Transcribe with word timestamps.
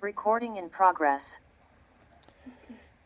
Recording 0.00 0.56
in 0.56 0.70
progress. 0.70 1.40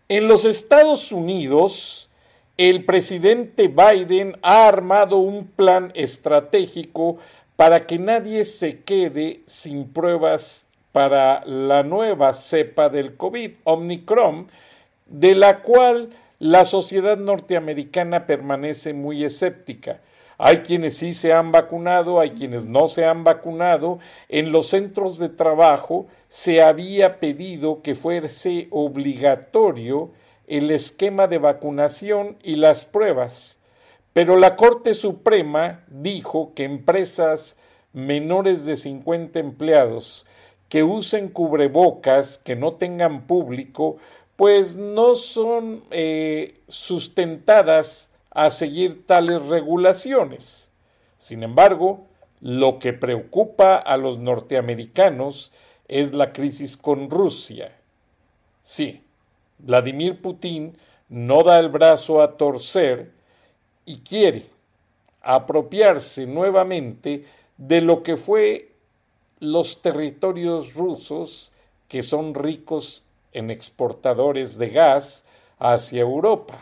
En 0.09 0.29
los 0.29 0.45
Estados 0.45 1.11
Unidos, 1.11 2.11
el 2.59 2.85
presidente 2.85 3.69
Biden 3.69 4.37
ha 4.43 4.69
armado 4.69 5.17
un 5.17 5.47
plan 5.47 5.91
estratégico 5.95 7.17
para 7.57 7.87
que 7.87 7.99
nadie 7.99 8.45
se 8.45 8.83
quede 8.83 9.41
sin 9.47 9.91
pruebas 9.91 10.67
para 10.93 11.43
la 11.47 11.83
nueva 11.83 12.35
cepa 12.35 12.91
del 12.91 13.17
COVID, 13.17 13.53
Omicron, 13.65 14.49
de 15.07 15.35
la 15.35 15.63
cual 15.63 16.11
la 16.39 16.67
sociedad 16.67 17.17
norteamericana 17.17 18.27
permanece 18.27 18.93
muy 18.93 19.25
escéptica. 19.25 20.01
Hay 20.39 20.59
quienes 20.59 20.97
sí 20.97 21.13
se 21.13 21.33
han 21.33 21.53
vacunado, 21.53 22.21
hay 22.21 22.31
quienes 22.31 22.67
no 22.67 22.89
se 22.89 23.05
han 23.05 23.25
vacunado. 23.25 23.99
En 24.29 24.53
los 24.53 24.69
centros 24.69 25.19
de 25.19 25.29
trabajo 25.29 26.07
se 26.29 26.63
había 26.63 27.21
pedido 27.21 27.83
que 27.83 27.95
fuese 27.95 28.69
obligatorio 28.71 30.11
el 30.47 30.71
esquema 30.71 31.27
de 31.27 31.39
vacunación 31.39 32.37
y 32.43 32.57
las 32.57 32.85
pruebas. 32.85 33.59
Pero 34.13 34.37
la 34.37 34.57
Corte 34.57 34.95
Suprema 34.95 35.85
dijo 35.89 36.53
que 36.55 36.65
empresas 36.65 37.57
menores 37.93 38.65
de 38.65 38.77
50 38.77 39.39
empleados 39.39 40.27
que 40.69 40.83
usen 40.83 41.29
cubrebocas, 41.29 42.39
que 42.39 42.57
no 42.57 42.75
tengan 42.75 43.27
público, 43.27 43.99
pues 44.37 44.77
no 44.77 45.15
son 45.15 45.85
eh, 45.91 46.61
sustentadas 46.69 48.12
a 48.35 48.51
seguir 48.51 49.07
tales 49.07 49.47
regulaciones. 49.47 50.73
Sin 51.19 51.43
embargo, 51.43 52.07
lo 52.41 52.79
que 52.79 52.93
preocupa 52.93 53.77
a 53.77 53.97
los 53.97 54.19
norteamericanos 54.19 55.53
es 55.87 56.13
la 56.13 56.33
crisis 56.33 56.77
con 56.77 57.11
Rusia. 57.11 57.77
Sí, 58.63 59.05
Vladimir 59.59 60.21
Putin 60.21 60.77
no 61.09 61.43
da 61.43 61.59
el 61.59 61.69
brazo 61.69 62.23
a 62.23 62.37
torcer 62.37 63.13
y 63.85 64.01
quiere 64.01 64.47
apropiarse 65.21 66.27
nuevamente 66.27 67.25
de 67.57 67.81
lo 67.81 68.03
que 68.03 68.17
fue 68.17 68.73
los 69.39 69.83
territorios 69.83 70.75
rusos 70.75 71.53
que 71.89 72.03
son 72.03 72.35
ricos 72.35 73.05
en 73.33 73.51
exportadores 73.51 74.57
de 74.57 74.71
gas 74.71 75.25
hacia 75.59 76.01
Europa. 76.01 76.59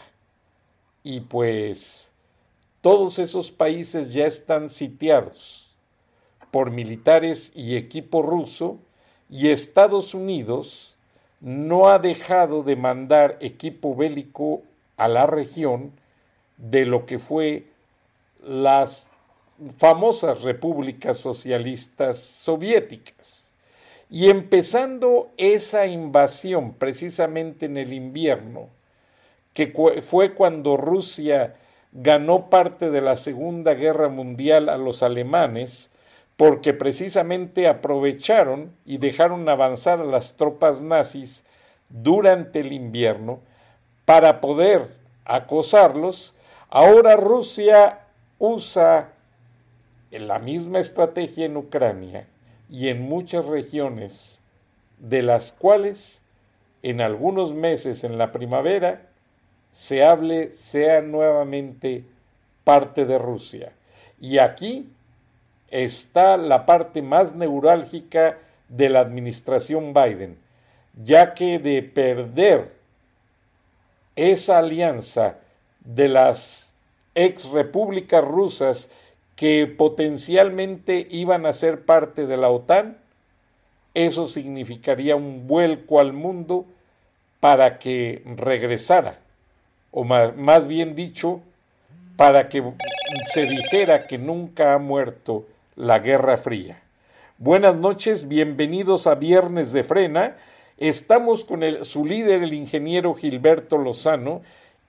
Y 1.03 1.21
pues 1.21 2.12
todos 2.81 3.19
esos 3.19 3.50
países 3.50 4.12
ya 4.12 4.27
están 4.27 4.71
sitiados 4.71 5.75
por 6.50 6.71
militares 6.71 7.53
y 7.55 7.77
equipo 7.77 8.22
ruso 8.22 8.78
y 9.28 9.49
Estados 9.49 10.15
Unidos 10.15 10.97
no 11.41 11.88
ha 11.88 11.99
dejado 11.99 12.62
de 12.62 12.77
mandar 12.77 13.38
equipo 13.41 13.94
bélico 13.94 14.62
a 14.97 15.09
la 15.09 15.27
región 15.27 15.93
de 16.59 16.84
lo 16.84 17.06
que 17.06 17.19
fue 17.19 17.65
las 18.43 19.09
famosas 19.78 20.43
repúblicas 20.43 21.17
socialistas 21.17 22.19
soviéticas. 22.19 23.53
Y 24.11 24.28
empezando 24.28 25.31
esa 25.37 25.87
invasión 25.87 26.72
precisamente 26.75 27.67
en 27.67 27.77
el 27.77 27.93
invierno, 27.93 28.69
que 29.55 29.72
fue 30.03 30.34
cuando 30.34 30.77
Rusia 30.77 31.56
ganó 31.93 32.50
parte 32.50 32.91
de 32.91 33.00
la 33.00 33.16
Segunda 33.16 33.75
Guerra 33.75 34.09
Mundial 34.09 34.69
a 34.69 34.77
los 34.77 35.03
alemanes, 35.03 35.91
porque 36.37 36.72
precisamente 36.72 37.69
aprovecharon 37.69 38.72
y 38.87 38.99
dejaron 38.99 39.49
avanzar 39.49 40.00
a 40.00 40.05
las 40.05 40.37
tropas 40.37 40.83
nazis 40.83 41.44
durante 41.88 42.61
el 42.61 42.72
invierno 42.72 43.41
para 44.05 44.41
poder 44.41 44.88
acosarlos, 45.25 46.34
ahora 46.71 47.17
Rusia 47.17 48.00
usa 48.38 49.12
la 50.11 50.38
misma 50.38 50.78
estrategia 50.78 51.44
en 51.44 51.56
Ucrania 51.56 52.27
y 52.69 52.88
en 52.88 53.03
muchas 53.03 53.44
regiones, 53.44 54.43
de 54.99 55.22
las 55.22 55.53
cuales 55.53 56.22
en 56.82 57.00
algunos 57.00 57.53
meses 57.53 58.05
en 58.05 58.17
la 58.17 58.32
primavera 58.32 59.09
se 59.70 60.04
hable 60.04 60.53
sea 60.53 61.00
nuevamente 61.00 62.04
parte 62.64 63.06
de 63.06 63.19
Rusia. 63.19 63.72
Y 64.20 64.38
aquí 64.38 64.88
está 65.70 66.36
la 66.36 66.66
parte 66.66 67.03
más 67.03 67.34
neurálgica 67.34 68.38
de 68.69 68.88
la 68.88 69.00
administración 69.00 69.94
Biden, 69.94 70.36
ya 71.03 71.34
que 71.34 71.58
de 71.58 71.82
perder 71.82 72.72
esa 74.16 74.58
alianza 74.58 75.36
de 75.81 76.08
las 76.08 76.75
ex 77.14 77.47
repúblicas 77.47 78.22
rusas 78.22 78.91
que 79.37 79.66
potencialmente 79.66 81.06
iban 81.10 81.47
a 81.47 81.52
ser 81.52 81.84
parte 81.84 82.26
de 82.26 82.37
la 82.37 82.50
OTAN, 82.50 82.98
eso 83.94 84.28
significaría 84.28 85.16
un 85.16 85.47
vuelco 85.48 85.98
al 85.98 86.12
mundo 86.12 86.66
para 87.41 87.78
que 87.78 88.22
regresara 88.37 89.19
o 89.91 90.05
más, 90.05 90.67
bien 90.67 90.95
dicho, 90.95 91.41
para 92.17 92.49
que 92.49 92.62
se 93.25 93.47
dijera 93.47 94.06
que 94.06 94.19
nunca 94.19 94.75
ha 94.75 94.78
muerto 94.78 95.47
la 95.77 95.99
Guerra 95.99 96.37
Fría. 96.37 96.81
Buenas 97.39 97.77
noches, 97.77 98.29
bienvenidos 98.29 99.06
a 99.06 99.15
Viernes 99.15 99.73
de 99.73 99.83
Frena. 99.83 100.37
Estamos 100.77 101.45
con 101.45 101.62
el, 101.62 101.84
su 101.84 102.05
líder, 102.05 102.43
el 102.43 102.53
ingeniero 102.53 103.15
Gilberto 103.15 103.79
Lozano, 103.79 104.43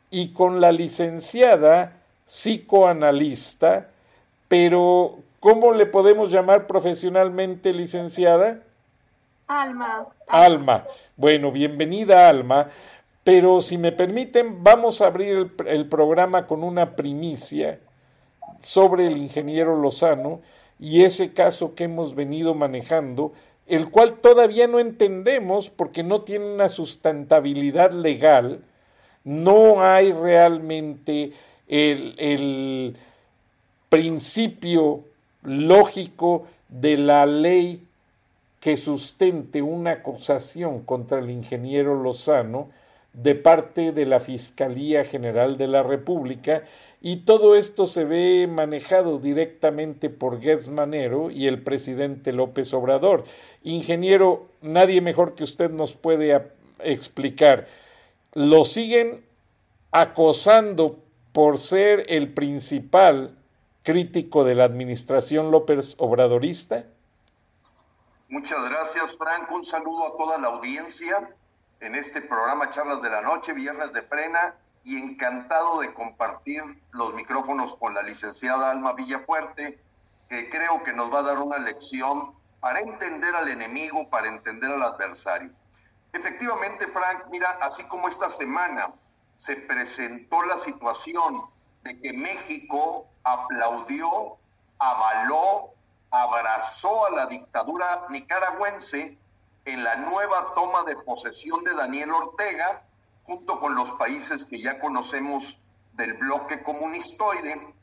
y 0.09 0.33
con 0.33 0.59
la 0.59 0.73
licenciada 0.73 1.93
psicoanalista, 2.25 3.87
pero 4.49 5.19
¿cómo 5.39 5.73
le 5.73 5.85
podemos 5.85 6.31
llamar 6.31 6.67
profesionalmente, 6.67 7.73
licenciada? 7.73 8.59
Alma. 9.47 10.05
Alma. 10.27 10.85
Bueno, 11.15 11.51
bienvenida, 11.51 12.27
Alma. 12.27 12.69
Pero 13.23 13.61
si 13.61 13.77
me 13.77 13.91
permiten, 13.91 14.63
vamos 14.63 15.01
a 15.01 15.07
abrir 15.07 15.51
el, 15.67 15.87
programa 15.87 16.47
con 16.47 16.63
una 16.63 16.95
primicia 16.95 17.79
sobre 18.59 19.07
el 19.07 19.17
ingeniero 19.17 19.75
Lozano 19.75 20.41
y 20.79 21.03
ese 21.03 21.31
caso 21.33 21.75
que 21.75 21.83
hemos 21.83 22.15
venido 22.15 22.55
manejando, 22.55 23.33
el 23.67 23.91
cual 23.91 24.15
todavía 24.15 24.67
no 24.67 24.79
entendemos 24.79 25.69
porque 25.69 26.01
no 26.01 26.21
tiene 26.21 26.51
una 26.51 26.67
sustentabilidad 26.67 27.91
legal, 27.91 28.61
no 29.23 29.83
hay 29.83 30.11
realmente 30.11 31.31
el, 31.67 32.15
el 32.17 32.97
principio 33.89 35.03
lógico 35.43 36.47
de 36.69 36.97
la 36.97 37.27
ley 37.27 37.85
que 38.59 38.77
sustente 38.77 39.61
una 39.61 39.91
acusación 39.91 40.81
contra 40.81 41.19
el 41.19 41.29
ingeniero 41.29 42.01
Lozano, 42.01 42.69
de 43.13 43.35
parte 43.35 43.91
de 43.91 44.05
la 44.05 44.19
Fiscalía 44.19 45.05
General 45.05 45.57
de 45.57 45.67
la 45.67 45.83
República 45.83 46.63
y 47.01 47.17
todo 47.17 47.55
esto 47.55 47.87
se 47.87 48.05
ve 48.05 48.47
manejado 48.47 49.19
directamente 49.19 50.09
por 50.09 50.39
Guess 50.39 50.69
Manero 50.69 51.31
y 51.31 51.47
el 51.47 51.63
presidente 51.63 52.31
López 52.31 52.73
Obrador. 52.73 53.23
Ingeniero, 53.63 54.47
nadie 54.61 55.01
mejor 55.01 55.35
que 55.35 55.43
usted 55.43 55.71
nos 55.71 55.95
puede 55.95 56.51
explicar 56.79 57.67
lo 58.33 58.63
siguen 58.63 59.25
acosando 59.91 60.99
por 61.33 61.57
ser 61.57 62.05
el 62.07 62.33
principal 62.33 63.37
crítico 63.83 64.43
de 64.43 64.55
la 64.55 64.65
administración 64.65 65.51
López 65.51 65.95
Obradorista? 65.97 66.85
Muchas 68.29 68.63
gracias, 68.69 69.17
Franco. 69.17 69.55
Un 69.55 69.65
saludo 69.65 70.07
a 70.07 70.17
toda 70.17 70.37
la 70.37 70.47
audiencia 70.47 71.35
en 71.81 71.95
este 71.95 72.21
programa 72.21 72.69
Charlas 72.69 73.01
de 73.01 73.09
la 73.09 73.21
Noche, 73.21 73.53
Viernes 73.53 73.91
de 73.91 74.03
Frena, 74.03 74.55
y 74.83 74.97
encantado 74.97 75.81
de 75.81 75.93
compartir 75.93 76.63
los 76.91 77.13
micrófonos 77.13 77.75
con 77.75 77.93
la 77.93 78.03
licenciada 78.03 78.71
Alma 78.71 78.93
Villafuerte, 78.93 79.79
que 80.29 80.49
creo 80.49 80.83
que 80.83 80.93
nos 80.93 81.13
va 81.13 81.19
a 81.19 81.23
dar 81.23 81.39
una 81.39 81.57
lección 81.57 82.33
para 82.59 82.79
entender 82.79 83.35
al 83.35 83.47
enemigo, 83.47 84.09
para 84.09 84.27
entender 84.27 84.71
al 84.71 84.81
adversario. 84.83 85.51
Efectivamente, 86.13 86.87
Frank, 86.87 87.25
mira, 87.31 87.57
así 87.61 87.83
como 87.87 88.07
esta 88.07 88.29
semana 88.29 88.93
se 89.35 89.55
presentó 89.55 90.43
la 90.43 90.57
situación 90.57 91.45
de 91.83 91.99
que 91.99 92.13
México 92.13 93.07
aplaudió, 93.23 94.37
avaló, 94.77 95.73
abrazó 96.11 97.07
a 97.07 97.11
la 97.11 97.25
dictadura 97.25 98.05
nicaragüense 98.09 99.17
en 99.65 99.83
la 99.83 99.95
nueva 99.95 100.53
toma 100.55 100.83
de 100.83 100.95
posesión 100.97 101.63
de 101.63 101.73
Daniel 101.75 102.11
Ortega, 102.11 102.83
junto 103.23 103.59
con 103.59 103.75
los 103.75 103.91
países 103.91 104.45
que 104.45 104.57
ya 104.57 104.79
conocemos 104.79 105.59
del 105.93 106.13
bloque 106.13 106.63
comunistoide. 106.63 107.73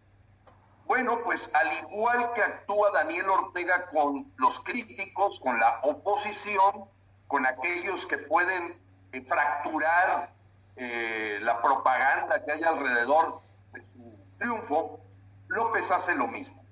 Bueno, 0.86 1.20
pues 1.22 1.54
al 1.54 1.70
igual 1.90 2.32
que 2.32 2.42
actúa 2.42 2.90
Daniel 2.90 3.28
Ortega 3.28 3.90
con 3.90 4.32
los 4.36 4.58
críticos, 4.60 5.38
con 5.38 5.60
la 5.60 5.80
oposición, 5.82 6.88
con 7.26 7.46
aquellos 7.46 8.06
que 8.06 8.18
pueden 8.18 8.80
eh, 9.12 9.24
fracturar 9.26 10.32
eh, 10.76 11.38
la 11.42 11.60
propaganda 11.60 12.44
que 12.44 12.52
hay 12.52 12.62
alrededor 12.62 13.42
de 13.72 13.84
su 13.84 14.18
triunfo, 14.38 15.00
López 15.48 15.90
hace 15.90 16.14
lo 16.14 16.26
mismo. 16.26 16.62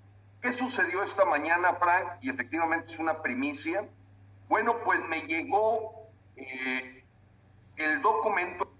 ¿Qué 0.41 0.53
sucedió 0.53 1.03
esta 1.03 1.25
mañana, 1.25 1.75
Frank? 1.75 2.19
Y 2.21 2.31
efectivamente 2.31 2.93
es 2.93 2.99
una 2.99 3.21
primicia. 3.21 3.89
Bueno, 4.49 4.77
pues 4.85 5.01
me 5.09 5.21
llegó 5.23 6.09
eh, 6.37 7.05
el 7.77 8.01
documento. 8.01 8.71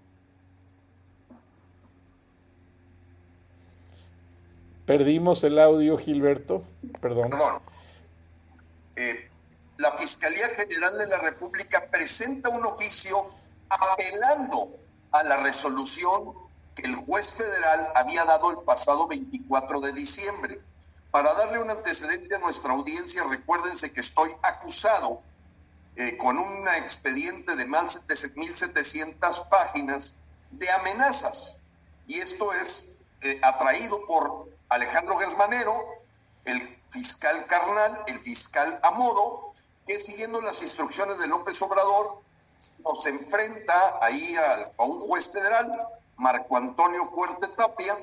Perdimos 4.85 5.43
el 5.43 5.59
audio, 5.59 5.97
Gilberto. 5.97 6.63
Perdón. 7.01 7.29
Perdón. 7.29 7.61
Eh, 8.95 9.29
la 9.77 9.91
Fiscalía 9.91 10.47
General 10.49 10.97
de 10.97 11.07
la 11.07 11.17
República 11.17 11.85
presenta 11.91 12.49
un 12.49 12.65
oficio 12.65 13.29
apelando 13.69 14.69
a 15.11 15.23
la 15.23 15.37
resolución 15.37 16.33
que 16.73 16.83
el 16.83 16.95
juez 16.95 17.35
federal 17.35 17.87
había 17.95 18.23
dado 18.25 18.51
el 18.51 18.57
pasado 18.59 19.07
24 19.07 19.81
de 19.81 19.91
diciembre. 19.91 20.61
Para 21.11 21.33
darle 21.33 21.59
un 21.59 21.69
antecedente 21.69 22.35
a 22.35 22.39
nuestra 22.39 22.73
audiencia, 22.73 23.23
recuérdense 23.29 23.91
que 23.91 23.99
estoy 23.99 24.29
acusado 24.41 25.21
eh, 25.99 26.15
con 26.15 26.37
un 26.37 26.67
expediente 26.67 27.55
de 27.55 27.65
más 27.65 28.05
de 28.05 28.13
1.700 28.13 29.49
páginas 29.49 30.19
de 30.51 30.69
amenazas. 30.69 31.59
Y 32.05 32.19
esto 32.19 32.53
es 32.53 32.97
eh, 33.21 33.39
atraído 33.41 34.05
por 34.05 34.47
Alejandro 34.69 35.17
Gersmanero, 35.17 35.83
el 36.45 36.79
fiscal 36.89 37.47
carnal, 37.47 38.03
el 38.05 38.19
fiscal 38.19 38.79
a 38.83 38.91
modo, 38.91 39.51
que 39.87 39.97
siguiendo 39.97 40.39
las 40.41 40.61
instrucciones 40.61 41.17
de 41.17 41.27
López 41.27 41.59
Obrador, 41.63 42.21
nos 42.83 43.05
enfrenta 43.07 43.97
ahí 43.99 44.35
a, 44.35 44.71
a 44.77 44.83
un 44.83 44.99
juez 44.99 45.31
federal, 45.31 45.87
Marco 46.15 46.57
Antonio 46.57 47.05
Fuerte 47.07 47.47
Tapia, 47.47 47.97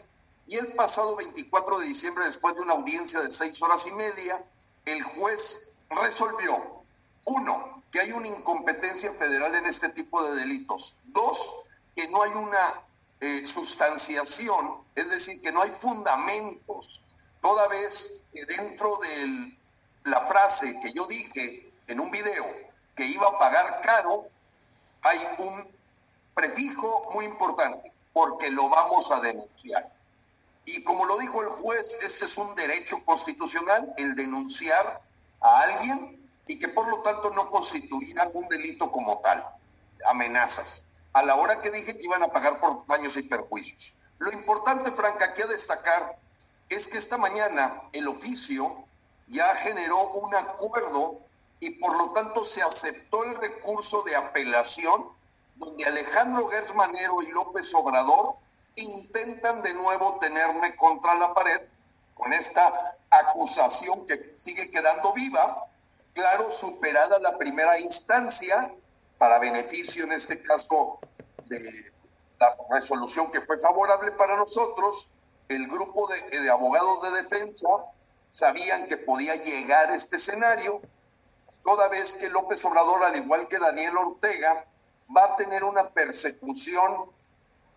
y 0.48 0.56
el 0.56 0.72
pasado 0.72 1.14
24 1.14 1.78
de 1.78 1.86
diciembre, 1.86 2.24
después 2.24 2.56
de 2.56 2.62
una 2.62 2.72
audiencia 2.72 3.20
de 3.20 3.30
seis 3.30 3.62
horas 3.62 3.86
y 3.86 3.92
media, 3.92 4.44
el 4.84 5.00
juez 5.04 5.76
resolvió, 5.90 6.82
uno, 7.24 7.73
que 7.94 8.00
hay 8.00 8.10
una 8.10 8.26
incompetencia 8.26 9.12
federal 9.12 9.54
en 9.54 9.66
este 9.66 9.88
tipo 9.90 10.20
de 10.24 10.34
delitos. 10.34 10.96
Dos, 11.04 11.66
que 11.94 12.08
no 12.08 12.24
hay 12.24 12.32
una 12.32 12.82
eh, 13.20 13.46
sustanciación, 13.46 14.82
es 14.96 15.10
decir, 15.10 15.40
que 15.40 15.52
no 15.52 15.62
hay 15.62 15.70
fundamentos, 15.70 17.00
toda 17.40 17.68
vez 17.68 18.24
que 18.32 18.44
dentro 18.46 18.98
de 18.98 19.56
la 20.10 20.20
frase 20.22 20.80
que 20.82 20.92
yo 20.92 21.06
dije 21.06 21.72
en 21.86 22.00
un 22.00 22.10
video 22.10 22.44
que 22.96 23.06
iba 23.06 23.28
a 23.28 23.38
pagar 23.38 23.80
caro, 23.82 24.26
hay 25.02 25.18
un 25.38 25.64
prefijo 26.34 27.08
muy 27.14 27.26
importante, 27.26 27.92
porque 28.12 28.50
lo 28.50 28.68
vamos 28.70 29.08
a 29.12 29.20
denunciar. 29.20 29.94
Y 30.64 30.82
como 30.82 31.04
lo 31.04 31.16
dijo 31.16 31.42
el 31.42 31.48
juez, 31.48 31.98
este 32.02 32.24
es 32.24 32.36
un 32.38 32.56
derecho 32.56 33.04
constitucional, 33.04 33.94
el 33.98 34.16
denunciar 34.16 35.00
a 35.40 35.60
alguien 35.60 36.13
y 36.46 36.58
que 36.58 36.68
por 36.68 36.88
lo 36.88 37.00
tanto 37.00 37.30
no 37.30 37.50
constituirá 37.50 38.30
un 38.32 38.48
delito 38.48 38.90
como 38.90 39.18
tal, 39.18 39.46
amenazas, 40.06 40.84
a 41.12 41.22
la 41.22 41.36
hora 41.36 41.60
que 41.60 41.70
dije 41.70 41.96
que 41.96 42.04
iban 42.04 42.22
a 42.22 42.32
pagar 42.32 42.60
por 42.60 42.86
daños 42.86 43.16
y 43.16 43.22
perjuicios. 43.22 43.94
Lo 44.18 44.32
importante, 44.32 44.90
Franca, 44.92 45.26
aquí 45.26 45.42
a 45.42 45.46
destacar 45.46 46.18
es 46.68 46.88
que 46.88 46.98
esta 46.98 47.16
mañana 47.16 47.82
el 47.92 48.08
oficio 48.08 48.84
ya 49.28 49.46
generó 49.56 50.08
un 50.10 50.34
acuerdo 50.34 51.20
y 51.60 51.70
por 51.76 51.96
lo 51.96 52.12
tanto 52.12 52.44
se 52.44 52.62
aceptó 52.62 53.24
el 53.24 53.36
recurso 53.36 54.02
de 54.02 54.16
apelación 54.16 55.08
donde 55.56 55.84
Alejandro 55.84 56.48
Gersmanero 56.48 57.22
y 57.22 57.30
López 57.30 57.72
Obrador 57.74 58.36
intentan 58.76 59.62
de 59.62 59.72
nuevo 59.74 60.18
tenerme 60.20 60.76
contra 60.76 61.14
la 61.14 61.32
pared 61.32 61.60
con 62.14 62.32
esta 62.32 62.96
acusación 63.10 64.04
que 64.06 64.32
sigue 64.36 64.70
quedando 64.70 65.12
viva, 65.12 65.66
claro, 66.14 66.50
superada 66.50 67.18
la 67.18 67.36
primera 67.36 67.78
instancia, 67.78 68.74
para 69.18 69.38
beneficio 69.38 70.04
en 70.04 70.12
este 70.12 70.40
caso 70.40 70.98
de 71.46 71.92
la 72.38 72.48
resolución 72.70 73.30
que 73.30 73.40
fue 73.40 73.58
favorable 73.58 74.12
para 74.12 74.36
nosotros, 74.36 75.14
el 75.48 75.68
grupo 75.68 76.08
de, 76.08 76.40
de 76.40 76.50
abogados 76.50 77.02
de 77.02 77.22
defensa 77.22 77.68
sabían 78.30 78.88
que 78.88 78.96
podía 78.96 79.34
llegar 79.36 79.90
este 79.90 80.16
escenario, 80.16 80.80
toda 81.62 81.88
vez 81.88 82.16
que 82.16 82.28
López 82.28 82.64
Obrador, 82.64 83.04
al 83.04 83.16
igual 83.16 83.46
que 83.46 83.58
Daniel 83.58 83.96
Ortega, 83.96 84.66
va 85.16 85.24
a 85.24 85.36
tener 85.36 85.64
una 85.64 85.90
persecución 85.90 87.10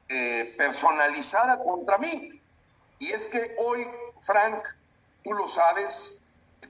eh, 0.10 0.56
personalizada 0.58 1.62
contra 1.64 1.98
mí. 1.98 2.42
Y 3.00 3.12
es 3.12 3.30
que 3.30 3.56
hoy, 3.60 3.86
Frank, 4.20 4.64
tú 5.24 5.34
lo 5.34 5.48
sabes, 5.48 6.22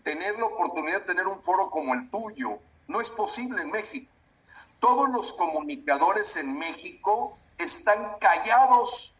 tener 0.07 0.39
la 0.39 0.45
oportunidad 0.45 1.01
de 1.01 1.05
tener 1.05 1.27
un 1.27 1.43
foro 1.43 1.69
como 1.69 1.93
el 1.93 2.09
tuyo 2.09 2.59
no 2.87 3.01
es 3.01 3.09
posible 3.09 3.61
en 3.61 3.71
México. 3.71 4.09
Todos 4.79 5.09
los 5.09 5.33
comunicadores 5.33 6.37
en 6.37 6.57
México 6.57 7.37
están 7.57 8.17
callados 8.17 9.15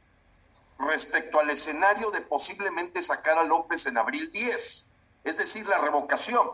respecto 0.80 1.42
al 1.42 1.50
escenario 1.50 2.10
de 2.12 2.22
posiblemente 2.22 3.02
sacar 3.02 3.38
a 3.38 3.44
López 3.44 3.86
en 3.88 3.98
abril 3.98 4.32
10, 4.32 4.86
es 5.26 5.38
decir, 5.38 5.68
la 5.68 5.78
revocación. 5.80 6.52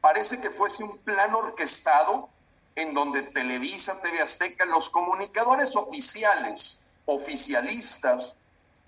Parece 0.00 0.40
que 0.40 0.48
fuese 0.48 0.82
un 0.82 0.96
plan 0.96 1.34
orquestado 1.34 2.30
en 2.76 2.94
donde 2.94 3.20
Televisa, 3.20 4.00
TV 4.00 4.18
Azteca, 4.22 4.64
los 4.64 4.88
comunicadores 4.88 5.76
oficiales, 5.76 6.80
oficialistas, 7.04 8.38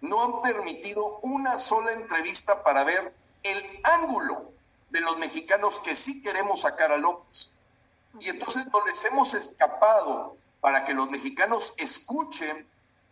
no 0.01 0.25
han 0.25 0.41
permitido 0.41 1.19
una 1.21 1.59
sola 1.59 1.93
entrevista 1.93 2.65
para 2.65 2.83
ver 2.85 3.15
el 3.43 3.81
ángulo 3.83 4.56
de 4.97 5.03
los 5.03 5.19
mexicanos 5.19 5.79
que 5.81 5.95
sí 5.95 6.23
queremos 6.23 6.63
sacar 6.63 6.91
a 6.91 6.97
López. 6.97 7.51
Y 8.19 8.31
entonces 8.31 8.65
no 8.73 8.85
les 8.87 9.05
hemos 9.05 9.35
escapado 9.35 10.39
para 10.63 10.85
que 10.85 10.95
los 10.95 11.11
mexicanos 11.11 11.75
escuchen, 11.77 12.67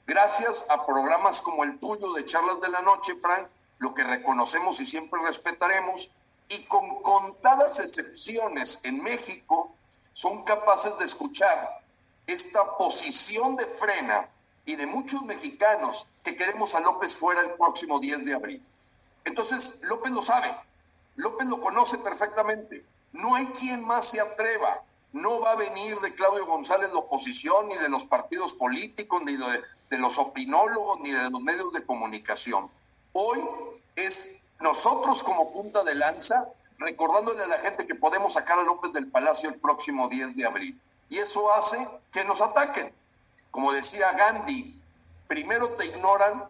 gracias 0.06 0.70
a 0.70 0.86
programas 0.86 1.42
como 1.42 1.62
el 1.62 1.78
tuyo 1.78 2.14
de 2.14 2.24
Charlas 2.24 2.58
de 2.62 2.70
la 2.70 2.80
Noche, 2.80 3.16
Frank, 3.18 3.48
lo 3.78 3.92
que 3.92 4.02
reconocemos 4.02 4.80
y 4.80 4.86
siempre 4.86 5.20
respetaremos, 5.20 6.12
y 6.48 6.64
con 6.64 7.02
contadas 7.02 7.80
excepciones 7.80 8.80
en 8.84 9.02
México, 9.02 9.74
son 10.12 10.42
capaces 10.44 10.96
de 10.98 11.04
escuchar 11.04 11.84
esta 12.26 12.78
posición 12.78 13.56
de 13.56 13.66
frena 13.66 14.30
y 14.64 14.76
de 14.76 14.86
muchos 14.86 15.20
mexicanos 15.22 16.08
que 16.22 16.34
queremos 16.34 16.74
a 16.74 16.80
López 16.80 17.14
fuera 17.14 17.42
el 17.42 17.52
próximo 17.52 18.00
10 18.00 18.24
de 18.24 18.34
abril. 18.34 18.66
Entonces, 19.24 19.82
López 19.82 20.12
lo 20.12 20.22
sabe, 20.22 20.50
López 21.16 21.46
lo 21.46 21.60
conoce 21.60 21.98
perfectamente. 21.98 22.84
No 23.12 23.34
hay 23.34 23.46
quien 23.46 23.84
más 23.86 24.06
se 24.06 24.20
atreva. 24.20 24.82
No 25.12 25.40
va 25.40 25.52
a 25.52 25.56
venir 25.56 25.98
de 26.00 26.14
Claudio 26.14 26.46
González 26.46 26.92
la 26.92 26.98
oposición, 26.98 27.68
ni 27.68 27.76
de 27.76 27.88
los 27.88 28.04
partidos 28.06 28.54
políticos, 28.54 29.22
ni 29.24 29.36
de, 29.36 29.62
de 29.90 29.98
los 29.98 30.18
opinólogos, 30.18 30.98
ni 31.00 31.12
de 31.12 31.30
los 31.30 31.40
medios 31.40 31.72
de 31.72 31.84
comunicación. 31.86 32.68
Hoy 33.12 33.40
es 33.94 34.50
nosotros 34.60 35.22
como 35.22 35.52
punta 35.52 35.84
de 35.84 35.94
lanza 35.94 36.48
recordándole 36.78 37.44
a 37.44 37.46
la 37.46 37.58
gente 37.58 37.86
que 37.86 37.94
podemos 37.94 38.32
sacar 38.34 38.58
a 38.58 38.64
López 38.64 38.92
del 38.92 39.08
Palacio 39.08 39.50
el 39.50 39.60
próximo 39.60 40.08
10 40.08 40.36
de 40.36 40.46
abril. 40.46 40.80
Y 41.08 41.18
eso 41.18 41.52
hace 41.52 41.78
que 42.12 42.24
nos 42.24 42.42
ataquen. 42.42 42.92
Como 43.50 43.72
decía 43.72 44.12
Gandhi, 44.12 44.80
primero 45.28 45.70
te 45.70 45.86
ignoran, 45.86 46.44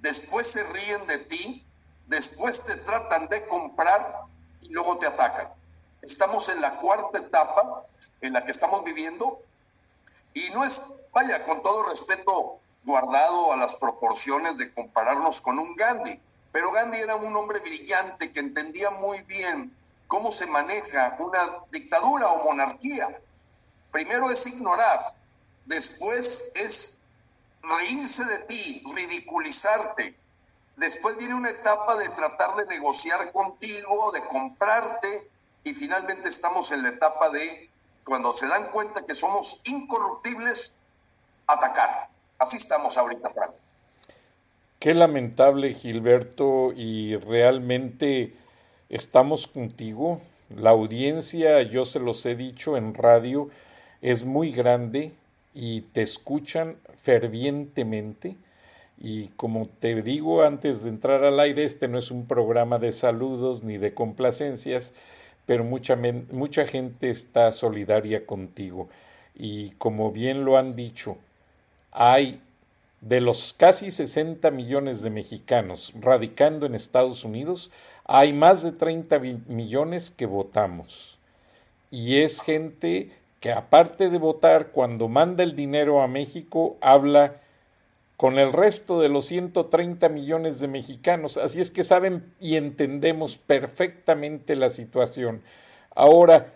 después 0.00 0.46
se 0.46 0.64
ríen 0.64 1.06
de 1.06 1.18
ti, 1.18 1.64
después 2.12 2.64
te 2.64 2.76
tratan 2.76 3.28
de 3.28 3.46
comprar 3.48 4.26
y 4.60 4.68
luego 4.68 4.98
te 4.98 5.06
atacan. 5.06 5.52
Estamos 6.02 6.48
en 6.50 6.60
la 6.60 6.78
cuarta 6.78 7.18
etapa 7.18 7.86
en 8.20 8.34
la 8.34 8.44
que 8.44 8.50
estamos 8.50 8.84
viviendo 8.84 9.40
y 10.34 10.50
no 10.50 10.64
es, 10.64 11.02
vaya, 11.12 11.42
con 11.44 11.62
todo 11.62 11.84
respeto 11.84 12.58
guardado 12.84 13.52
a 13.52 13.56
las 13.56 13.74
proporciones 13.76 14.58
de 14.58 14.72
compararnos 14.74 15.40
con 15.40 15.58
un 15.58 15.74
Gandhi, 15.74 16.20
pero 16.52 16.70
Gandhi 16.72 16.98
era 16.98 17.16
un 17.16 17.34
hombre 17.34 17.60
brillante 17.60 18.30
que 18.30 18.40
entendía 18.40 18.90
muy 18.90 19.22
bien 19.22 19.74
cómo 20.06 20.30
se 20.30 20.46
maneja 20.46 21.16
una 21.18 21.40
dictadura 21.70 22.28
o 22.28 22.44
monarquía. 22.44 23.22
Primero 23.90 24.30
es 24.30 24.46
ignorar, 24.46 25.14
después 25.64 26.52
es 26.56 27.00
reírse 27.62 28.24
de 28.24 28.38
ti, 28.44 28.84
ridiculizarte. 28.94 30.21
Después 30.76 31.16
viene 31.18 31.34
una 31.34 31.50
etapa 31.50 31.96
de 31.96 32.08
tratar 32.08 32.56
de 32.56 32.66
negociar 32.66 33.30
contigo, 33.32 34.10
de 34.12 34.20
comprarte, 34.26 35.30
y 35.64 35.74
finalmente 35.74 36.28
estamos 36.28 36.72
en 36.72 36.82
la 36.82 36.88
etapa 36.88 37.30
de, 37.30 37.70
cuando 38.04 38.32
se 38.32 38.48
dan 38.48 38.70
cuenta 38.70 39.06
que 39.06 39.14
somos 39.14 39.62
incorruptibles, 39.66 40.72
atacar. 41.46 42.08
Así 42.38 42.56
estamos 42.56 42.98
ahorita, 42.98 43.30
Frank. 43.30 43.52
Qué 44.78 44.94
lamentable, 44.94 45.74
Gilberto, 45.74 46.72
y 46.72 47.16
realmente 47.16 48.34
estamos 48.88 49.46
contigo. 49.46 50.20
La 50.50 50.70
audiencia, 50.70 51.62
yo 51.62 51.84
se 51.84 52.00
los 52.00 52.26
he 52.26 52.34
dicho 52.34 52.76
en 52.76 52.94
radio, 52.94 53.48
es 54.00 54.24
muy 54.24 54.50
grande 54.50 55.14
y 55.54 55.82
te 55.82 56.02
escuchan 56.02 56.78
fervientemente. 56.96 58.36
Y 59.04 59.30
como 59.30 59.66
te 59.66 60.00
digo 60.00 60.44
antes 60.44 60.84
de 60.84 60.88
entrar 60.88 61.24
al 61.24 61.40
aire, 61.40 61.64
este 61.64 61.88
no 61.88 61.98
es 61.98 62.12
un 62.12 62.26
programa 62.26 62.78
de 62.78 62.92
saludos 62.92 63.64
ni 63.64 63.76
de 63.76 63.94
complacencias, 63.94 64.94
pero 65.44 65.64
mucha, 65.64 65.98
mucha 66.30 66.68
gente 66.68 67.10
está 67.10 67.50
solidaria 67.50 68.24
contigo. 68.26 68.88
Y 69.34 69.70
como 69.72 70.12
bien 70.12 70.44
lo 70.44 70.56
han 70.56 70.76
dicho, 70.76 71.16
hay 71.90 72.40
de 73.00 73.20
los 73.20 73.52
casi 73.52 73.90
60 73.90 74.52
millones 74.52 75.02
de 75.02 75.10
mexicanos 75.10 75.92
radicando 76.00 76.64
en 76.64 76.76
Estados 76.76 77.24
Unidos, 77.24 77.72
hay 78.04 78.32
más 78.32 78.62
de 78.62 78.70
30 78.70 79.18
millones 79.48 80.12
que 80.12 80.26
votamos. 80.26 81.18
Y 81.90 82.18
es 82.18 82.40
gente 82.40 83.10
que 83.40 83.50
aparte 83.50 84.10
de 84.10 84.18
votar, 84.18 84.68
cuando 84.68 85.08
manda 85.08 85.42
el 85.42 85.56
dinero 85.56 86.02
a 86.02 86.06
México, 86.06 86.76
habla 86.80 87.41
con 88.16 88.38
el 88.38 88.52
resto 88.52 89.00
de 89.00 89.08
los 89.08 89.26
130 89.26 90.08
millones 90.08 90.60
de 90.60 90.68
mexicanos. 90.68 91.36
Así 91.36 91.60
es 91.60 91.70
que 91.70 91.84
saben 91.84 92.32
y 92.40 92.56
entendemos 92.56 93.38
perfectamente 93.38 94.56
la 94.56 94.70
situación. 94.70 95.42
Ahora, 95.94 96.52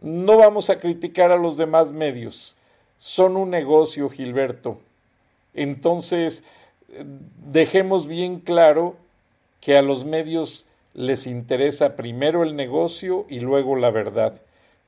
no 0.00 0.38
vamos 0.38 0.70
a 0.70 0.78
criticar 0.78 1.32
a 1.32 1.36
los 1.36 1.56
demás 1.56 1.92
medios. 1.92 2.56
Son 2.98 3.36
un 3.36 3.50
negocio, 3.50 4.08
Gilberto 4.08 4.78
entonces, 5.54 6.44
dejemos 7.50 8.06
bien 8.06 8.40
claro 8.40 8.96
que 9.60 9.76
a 9.76 9.82
los 9.82 10.04
medios 10.04 10.66
les 10.94 11.26
interesa 11.26 11.96
primero 11.96 12.42
el 12.42 12.56
negocio 12.56 13.26
y 13.28 13.40
luego 13.40 13.76
la 13.76 13.90
verdad. 13.90 14.40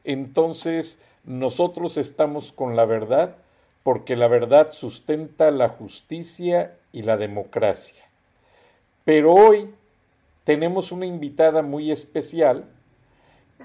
Entonces, 0.05 0.99
nosotros 1.25 1.97
estamos 1.97 2.53
con 2.53 2.77
la 2.77 2.85
verdad 2.85 3.37
porque 3.83 4.17
la 4.17 4.29
verdad 4.29 4.73
sustenta 4.73 5.51
la 5.51 5.69
justicia 5.69 6.77
y 6.93 7.03
la 7.03 7.17
democracia. 7.17 8.03
Pero 9.05 9.35
hoy 9.35 9.71
tenemos 10.45 10.93
una 10.93 11.07
invitada 11.07 11.63
muy 11.63 11.91
especial 11.91 12.65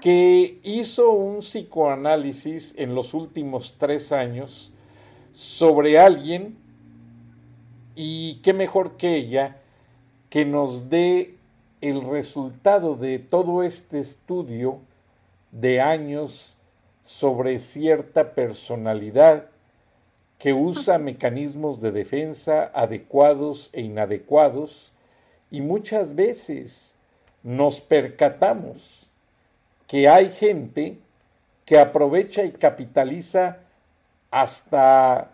que 0.00 0.58
hizo 0.62 1.10
un 1.10 1.40
psicoanálisis 1.40 2.74
en 2.76 2.94
los 2.94 3.14
últimos 3.14 3.76
tres 3.78 4.12
años 4.12 4.72
sobre 5.32 5.98
alguien 5.98 6.56
y 7.94 8.36
qué 8.42 8.52
mejor 8.52 8.96
que 8.96 9.16
ella 9.16 9.56
que 10.30 10.44
nos 10.44 10.88
dé 10.88 11.34
el 11.80 12.02
resultado 12.02 12.96
de 12.96 13.18
todo 13.18 13.62
este 13.62 13.98
estudio 13.98 14.80
de 15.52 15.80
años 15.80 16.56
sobre 17.02 17.58
cierta 17.58 18.34
personalidad 18.34 19.46
que 20.38 20.52
usa 20.52 20.98
mecanismos 20.98 21.80
de 21.80 21.92
defensa 21.92 22.70
adecuados 22.74 23.70
e 23.72 23.82
inadecuados 23.82 24.92
y 25.50 25.60
muchas 25.60 26.14
veces 26.14 26.94
nos 27.42 27.80
percatamos 27.80 29.10
que 29.86 30.08
hay 30.08 30.30
gente 30.30 30.98
que 31.64 31.78
aprovecha 31.78 32.44
y 32.44 32.52
capitaliza 32.52 33.58
hasta 34.30 35.32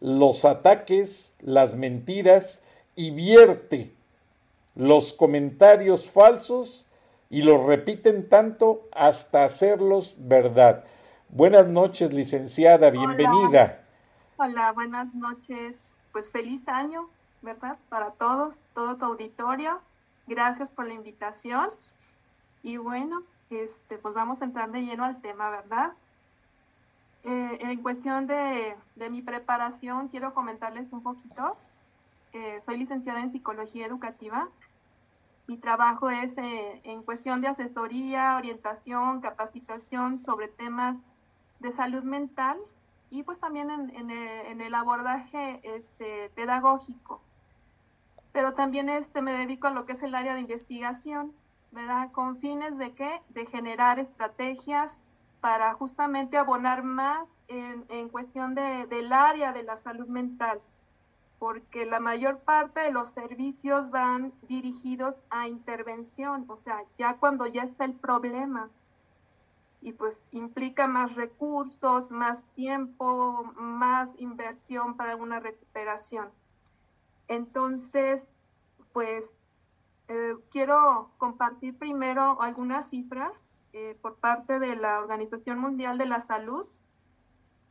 los 0.00 0.44
ataques, 0.44 1.32
las 1.40 1.74
mentiras 1.74 2.62
y 2.94 3.10
vierte 3.10 3.92
los 4.74 5.12
comentarios 5.12 6.10
falsos 6.10 6.86
y 7.30 7.42
los 7.42 7.64
repiten 7.64 8.28
tanto 8.28 8.88
hasta 8.92 9.44
hacerlos 9.44 10.14
verdad. 10.18 10.84
Buenas 11.28 11.66
noches, 11.66 12.12
licenciada, 12.12 12.90
bienvenida. 12.90 13.48
Hola, 13.48 13.83
buenas 14.36 15.14
noches. 15.14 15.96
Pues 16.12 16.30
feliz 16.30 16.68
año, 16.68 17.08
¿verdad? 17.42 17.78
Para 17.88 18.12
todos, 18.12 18.58
todo 18.72 18.96
tu 18.96 19.04
auditorio. 19.06 19.80
Gracias 20.26 20.72
por 20.72 20.86
la 20.86 20.94
invitación. 20.94 21.66
Y 22.62 22.76
bueno, 22.76 23.22
este, 23.50 23.98
pues 23.98 24.14
vamos 24.14 24.40
a 24.40 24.44
entrar 24.44 24.70
de 24.70 24.82
lleno 24.82 25.04
al 25.04 25.20
tema, 25.20 25.50
¿verdad? 25.50 25.92
Eh, 27.24 27.58
en 27.60 27.82
cuestión 27.82 28.26
de, 28.26 28.76
mi 29.10 29.22
preparación, 29.22 30.08
quiero 30.08 30.32
comentarles 30.32 30.86
un 30.92 31.02
poquito. 31.02 31.56
Eh, 32.32 32.62
soy 32.66 32.78
licenciada 32.78 33.20
en 33.20 33.32
psicología 33.32 33.86
educativa. 33.86 34.48
Mi 35.46 35.58
trabajo 35.58 36.10
es 36.10 36.36
eh, 36.38 36.80
en 36.84 37.02
cuestión 37.02 37.40
de 37.40 37.48
asesoría, 37.48 38.36
orientación, 38.36 39.20
capacitación 39.20 40.22
sobre 40.24 40.48
temas 40.48 40.96
de 41.60 41.74
salud 41.76 42.02
mental 42.02 42.58
y 43.14 43.22
pues 43.22 43.38
también 43.38 43.70
en, 43.70 44.60
el, 44.60 44.74
abordaje 44.74 45.60
este, 45.62 46.30
pedagógico. 46.34 47.22
Pero 48.32 48.54
también 48.54 48.88
este, 48.88 49.22
me 49.22 49.30
dedico 49.30 49.68
a 49.68 49.70
lo 49.70 49.84
que 49.84 49.92
es 49.92 50.02
el 50.02 50.16
área 50.16 50.34
de 50.34 50.40
investigación, 50.40 51.32
¿verdad? 51.70 52.10
Con 52.10 52.38
fines 52.38 52.76
de 52.76 52.92
qué? 52.92 53.22
De 53.28 53.46
generar 53.46 54.00
estrategias 54.00 55.04
para 55.40 55.70
justamente 55.74 56.36
abonar 56.36 56.82
más 56.82 57.28
en, 57.46 58.08
cuestión 58.08 58.56
de, 58.56 58.86
del 58.86 59.12
área 59.12 59.52
de 59.52 59.62
la 59.62 59.76
salud 59.76 60.08
mental, 60.08 60.60
porque 61.38 61.86
la 61.86 62.00
mayor 62.00 62.40
parte 62.40 62.80
de 62.80 62.90
los 62.90 63.10
servicios 63.10 63.92
van 63.92 64.32
dirigidos 64.48 65.18
a 65.30 65.46
intervención, 65.46 66.46
o 66.48 66.56
sea, 66.56 66.82
ya 66.98 67.16
cuando 67.18 67.46
ya 67.46 67.62
está 67.62 67.84
el 67.84 67.92
problema, 67.92 68.70
y 69.84 69.92
pues 69.92 70.16
implica 70.32 70.86
más 70.86 71.14
recursos, 71.14 72.10
más 72.10 72.38
tiempo, 72.54 73.44
más 73.54 74.14
inversión 74.18 74.94
para 74.96 75.14
una 75.14 75.40
recuperación. 75.40 76.30
Entonces, 77.28 78.22
pues 78.94 79.24
eh, 80.08 80.34
quiero 80.50 81.10
compartir 81.18 81.76
primero 81.76 82.40
algunas 82.40 82.88
cifras 82.88 83.30
eh, 83.74 83.96
por 84.00 84.16
parte 84.16 84.58
de 84.58 84.74
la 84.74 85.00
Organización 85.00 85.58
Mundial 85.58 85.98
de 85.98 86.06
la 86.06 86.18
Salud, 86.18 86.64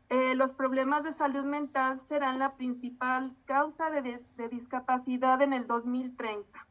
eh, 0.10 0.36
los 0.36 0.52
problemas 0.52 1.04
de 1.04 1.12
salud 1.12 1.46
mental 1.46 2.00
serán 2.00 2.38
la 2.38 2.54
principal 2.54 3.36
causa 3.46 3.90
de, 3.90 4.22
discapacidad 4.52 5.42
en 5.42 5.54
el 5.54 5.66
2030. 5.66 6.68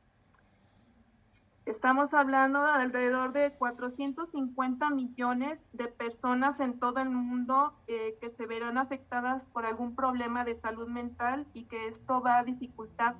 Estamos 1.64 2.12
hablando 2.12 2.60
de 2.60 2.70
alrededor 2.70 3.32
de 3.32 3.52
450 3.52 4.90
millones 4.90 5.60
de 5.72 5.86
personas 5.86 6.58
en 6.58 6.80
todo 6.80 6.98
el 6.98 7.10
mundo 7.10 7.72
eh, 7.86 8.18
que 8.20 8.30
se 8.30 8.46
verán 8.46 8.78
afectadas 8.78 9.44
por 9.44 9.64
algún 9.64 9.94
problema 9.94 10.44
de 10.44 10.60
salud 10.60 10.88
mental 10.88 11.46
y 11.54 11.64
que 11.64 11.86
esto 11.86 12.20
va 12.20 12.38
a 12.38 12.44
dificultar 12.44 13.14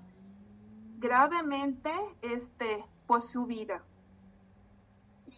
gravemente 0.98 1.92
este, 2.22 2.84
pues, 3.06 3.30
su 3.30 3.46
vida. 3.46 3.82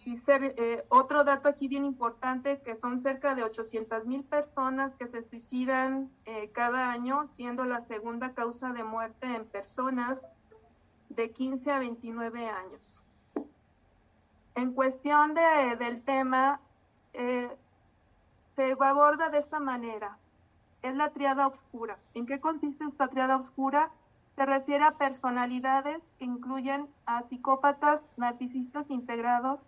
Y 0.06 0.20
eh, 0.26 0.84
otro 0.88 1.24
dato 1.24 1.48
aquí 1.48 1.68
bien 1.68 1.84
importante, 1.84 2.60
que 2.60 2.78
son 2.78 2.98
cerca 2.98 3.34
de 3.34 3.42
800 3.42 4.06
mil 4.06 4.24
personas 4.24 4.94
que 4.98 5.08
se 5.08 5.22
suicidan 5.22 6.10
eh, 6.26 6.50
cada 6.52 6.90
año, 6.90 7.26
siendo 7.28 7.64
la 7.64 7.86
segunda 7.86 8.34
causa 8.34 8.72
de 8.72 8.84
muerte 8.84 9.26
en 9.26 9.46
personas 9.46 10.18
de 11.16 11.30
15 11.30 11.70
a 11.70 11.78
29 11.78 12.48
años. 12.48 13.02
En 14.54 14.72
cuestión 14.72 15.34
de, 15.34 15.76
del 15.76 16.02
tema, 16.02 16.60
eh, 17.12 17.50
se 18.56 18.76
aborda 18.80 19.28
de 19.28 19.38
esta 19.38 19.60
manera. 19.60 20.18
es 20.82 20.96
la 20.96 21.10
triada 21.10 21.46
oscura. 21.46 21.98
¿En 22.12 22.26
qué 22.26 22.40
consiste 22.40 22.84
esta 22.84 23.08
triada 23.08 23.36
oscura? 23.36 23.90
Se 24.36 24.44
refiere 24.44 24.84
a 24.84 24.98
personalidades 24.98 26.10
que 26.18 26.26
incluyen 26.26 26.86
a 27.06 27.22
psicópatas, 27.28 28.04
narcisistas 28.18 28.90
integrados, 28.90 29.60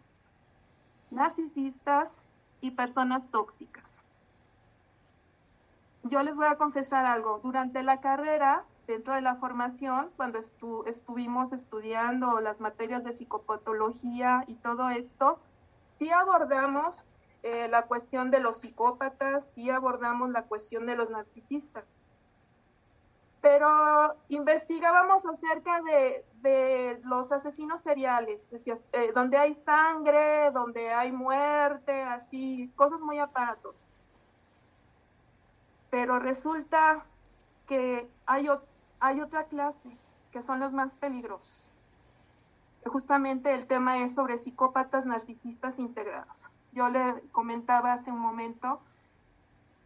narcisistas 1.10 2.08
y 2.60 2.72
personas 2.72 3.22
tóxicas. 3.30 4.04
Yo 6.02 6.22
les 6.22 6.36
voy 6.36 6.46
a 6.46 6.56
confesar 6.56 7.06
algo. 7.06 7.40
Durante 7.42 7.82
la 7.82 8.00
carrera, 8.00 8.64
dentro 8.86 9.14
de 9.14 9.20
la 9.20 9.36
formación, 9.36 10.10
cuando 10.16 10.38
estuvimos 10.38 11.52
estudiando 11.52 12.40
las 12.40 12.60
materias 12.60 13.04
de 13.04 13.14
psicopatología 13.14 14.44
y 14.46 14.54
todo 14.54 14.88
esto, 14.88 15.38
sí 15.98 16.10
abordamos 16.10 17.00
eh, 17.42 17.68
la 17.68 17.82
cuestión 17.82 18.30
de 18.30 18.40
los 18.40 18.58
psicópatas 18.58 19.44
y 19.54 19.70
abordamos 19.70 20.30
la 20.30 20.42
cuestión 20.42 20.86
de 20.86 20.96
los 20.96 21.10
narcisistas. 21.10 21.84
Pero 23.40 24.16
investigábamos 24.28 25.24
acerca 25.24 25.80
de, 25.82 26.24
de 26.40 27.00
los 27.04 27.30
asesinos 27.30 27.80
seriales, 27.80 28.52
eh, 28.92 29.12
donde 29.14 29.38
hay 29.38 29.54
sangre, 29.64 30.50
donde 30.50 30.92
hay 30.92 31.12
muerte, 31.12 32.02
así, 32.02 32.72
cosas 32.74 32.98
muy 33.00 33.18
aparatos. 33.18 33.76
Pero 35.90 36.18
resulta 36.18 37.06
que 37.66 38.08
hay, 38.26 38.48
hay 39.06 39.20
otra 39.20 39.44
clase, 39.44 39.96
que 40.32 40.40
son 40.40 40.60
los 40.60 40.72
más 40.72 40.92
peligrosos. 41.00 41.74
Justamente 42.84 43.52
el 43.52 43.66
tema 43.66 43.98
es 43.98 44.14
sobre 44.14 44.36
psicópatas 44.36 45.06
narcisistas 45.06 45.78
integrados 45.78 46.36
yo 46.76 46.90
le 46.90 47.22
comentaba 47.32 47.92
hace 47.92 48.12
un 48.12 48.18
momento, 48.18 48.80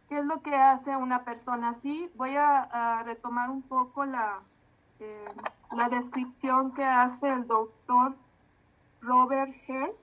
¿qué 0.09 0.19
es 0.19 0.25
lo 0.25 0.41
que 0.41 0.53
hace 0.53 0.97
una 0.97 1.23
persona 1.23 1.69
así? 1.69 2.11
Voy 2.15 2.35
a, 2.35 3.01
retomar 3.05 3.49
un 3.49 3.61
poco 3.61 4.03
la, 4.03 4.41
eh, 4.99 5.25
la 5.71 5.87
descripción 5.87 6.73
que 6.73 6.83
hace 6.83 7.27
el 7.27 7.47
doctor 7.47 8.13
Robert 8.99 9.55
Hare. 9.69 9.95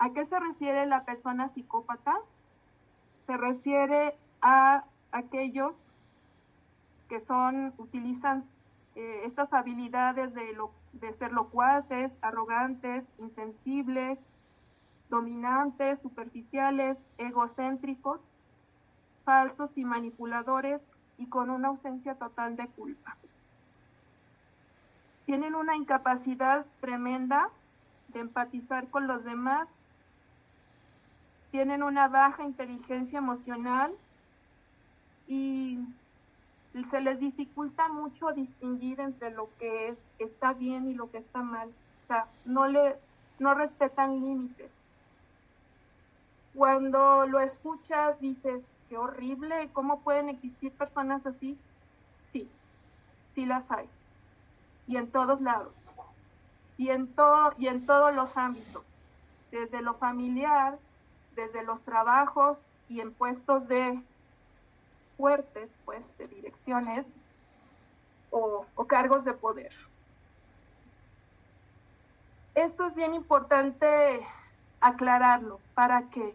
¿A 0.00 0.10
qué 0.10 0.26
se 0.26 0.38
refiere 0.40 0.84
la 0.86 1.04
persona 1.04 1.48
psicópata? 1.54 2.16
Se 3.28 3.36
refiere 3.36 4.18
a 4.42 4.82
aquellos 5.12 5.74
que 7.08 7.20
son, 7.26 7.72
utilizan 7.78 8.44
eh, 8.94 9.22
estas 9.26 9.52
habilidades 9.52 10.32
de, 10.34 11.12
ser 11.18 11.32
locuaces, 11.32 12.10
arrogantes, 12.22 13.04
insensibles, 13.18 14.18
dominantes, 15.10 16.00
superficiales, 16.00 16.96
egocéntricos, 17.18 18.20
falsos 19.24 19.70
y 19.76 19.84
manipuladores 19.84 20.80
y 21.18 21.26
con 21.26 21.50
una 21.50 21.68
ausencia 21.68 22.14
total 22.14 22.56
de 22.56 22.66
culpa. 22.68 23.16
Tienen 25.26 25.54
una 25.54 25.76
incapacidad 25.76 26.64
tremenda 26.80 27.50
de 28.08 28.20
empatizar 28.20 28.88
con 28.88 29.06
los 29.06 29.24
demás, 29.24 29.68
tienen 31.50 31.82
una 31.82 32.08
baja 32.08 32.44
inteligencia 32.44 33.18
emocional 33.18 33.92
y 35.26 35.80
se 36.84 37.00
les 37.00 37.18
dificulta 37.20 37.88
mucho 37.88 38.32
distinguir 38.32 39.00
entre 39.00 39.30
lo 39.30 39.48
que 39.58 39.96
está 40.18 40.52
bien 40.52 40.90
y 40.90 40.94
lo 40.94 41.10
que 41.10 41.18
está 41.18 41.42
mal. 41.42 41.68
O 41.68 42.06
sea, 42.06 42.26
no, 42.44 42.66
le, 42.66 42.96
no 43.38 43.54
respetan 43.54 44.20
límites 44.20 44.70
cuando 46.56 47.26
lo 47.26 47.38
escuchas 47.38 48.18
dices, 48.18 48.62
qué 48.88 48.96
horrible, 48.96 49.68
¿cómo 49.74 50.00
pueden 50.00 50.30
existir 50.30 50.72
personas 50.72 51.24
así? 51.26 51.56
Sí, 52.32 52.48
sí 53.34 53.44
las 53.44 53.70
hay. 53.70 53.86
Y 54.88 54.96
en 54.96 55.10
todos 55.10 55.40
lados. 55.42 55.74
Y 56.78 56.88
en, 56.88 57.08
todo, 57.08 57.52
y 57.58 57.68
en 57.68 57.84
todos 57.84 58.14
los 58.14 58.36
ámbitos. 58.38 58.82
Desde 59.50 59.82
lo 59.82 59.94
familiar, 59.94 60.78
desde 61.34 61.62
los 61.62 61.82
trabajos 61.82 62.60
y 62.88 63.00
en 63.00 63.12
puestos 63.12 63.68
de 63.68 64.00
fuertes, 65.16 65.70
pues, 65.84 66.16
de 66.18 66.26
direcciones 66.26 67.06
o, 68.30 68.66
cargos 68.86 69.24
de 69.24 69.34
poder. 69.34 69.72
Esto 72.54 72.86
es 72.86 72.94
bien 72.94 73.14
importante 73.14 74.18
aclararlo 74.80 75.60
para 75.74 76.08
que 76.08 76.34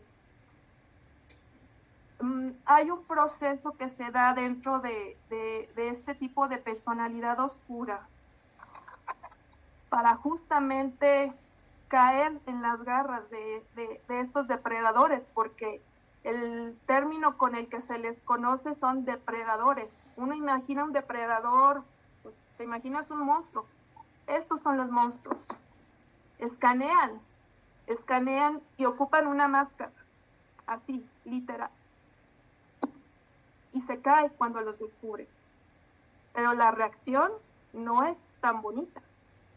Mm, 2.21 2.51
hay 2.65 2.91
un 2.91 3.03
proceso 3.05 3.71
que 3.71 3.87
se 3.87 4.11
da 4.11 4.33
dentro 4.33 4.79
de, 4.79 5.17
este 5.75 6.13
tipo 6.13 6.47
de 6.47 6.57
personalidad 6.57 7.39
oscura 7.39 8.07
para 9.89 10.15
justamente 10.17 11.33
caer 11.87 12.39
en 12.45 12.61
las 12.61 12.81
garras 12.83 13.23
de, 13.31 13.63
estos 14.07 14.47
depredadores, 14.47 15.27
porque 15.27 15.81
el 16.23 16.77
término 16.85 17.37
con 17.37 17.55
el 17.55 17.67
que 17.67 17.79
se 17.79 17.97
les 17.97 18.19
conoce 18.23 18.75
son 18.75 19.05
depredadores. 19.05 19.87
Uno 20.17 20.33
imagina 20.33 20.83
un 20.83 20.93
depredador, 20.93 21.83
pues, 22.23 22.35
te 22.57 22.63
imaginas 22.63 23.09
un 23.09 23.19
monstruo. 23.19 23.65
Estos 24.27 24.61
son 24.61 24.77
los 24.77 24.89
monstruos. 24.89 25.37
Escanean, 26.39 27.19
escanean 27.87 28.61
y 28.77 28.85
ocupan 28.85 29.27
una 29.27 29.47
máscara, 29.47 29.91
así, 30.67 31.05
literal 31.25 31.69
y 33.73 33.81
se 33.81 33.99
cae 33.99 34.29
cuando 34.31 34.61
los 34.61 34.79
descubre. 34.79 35.25
Pero 36.33 36.53
la 36.53 36.71
reacción 36.71 37.31
no 37.73 38.05
es 38.05 38.17
tan 38.39 38.61
bonita, 38.61 39.01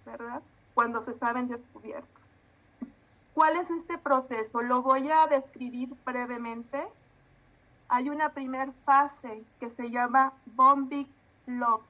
¿verdad? 0.05 0.43
Cuando 0.75 1.03
se 1.03 1.13
saben 1.13 1.49
descubiertos. 1.49 2.37
¿Cuál 3.35 3.57
es 3.57 3.69
este 3.71 3.99
proceso? 3.99 4.63
Lo 4.63 4.83
voy 4.83 5.11
a 5.11 5.27
describir 5.27 5.95
brevemente. 6.05 6.87
Hay 7.89 8.09
una 8.09 8.31
primera 8.31 8.73
fase 8.85 9.45
que 9.61 9.69
se 9.69 9.91
llama 9.91 10.33
bombing 10.47 11.09
love, 11.47 11.83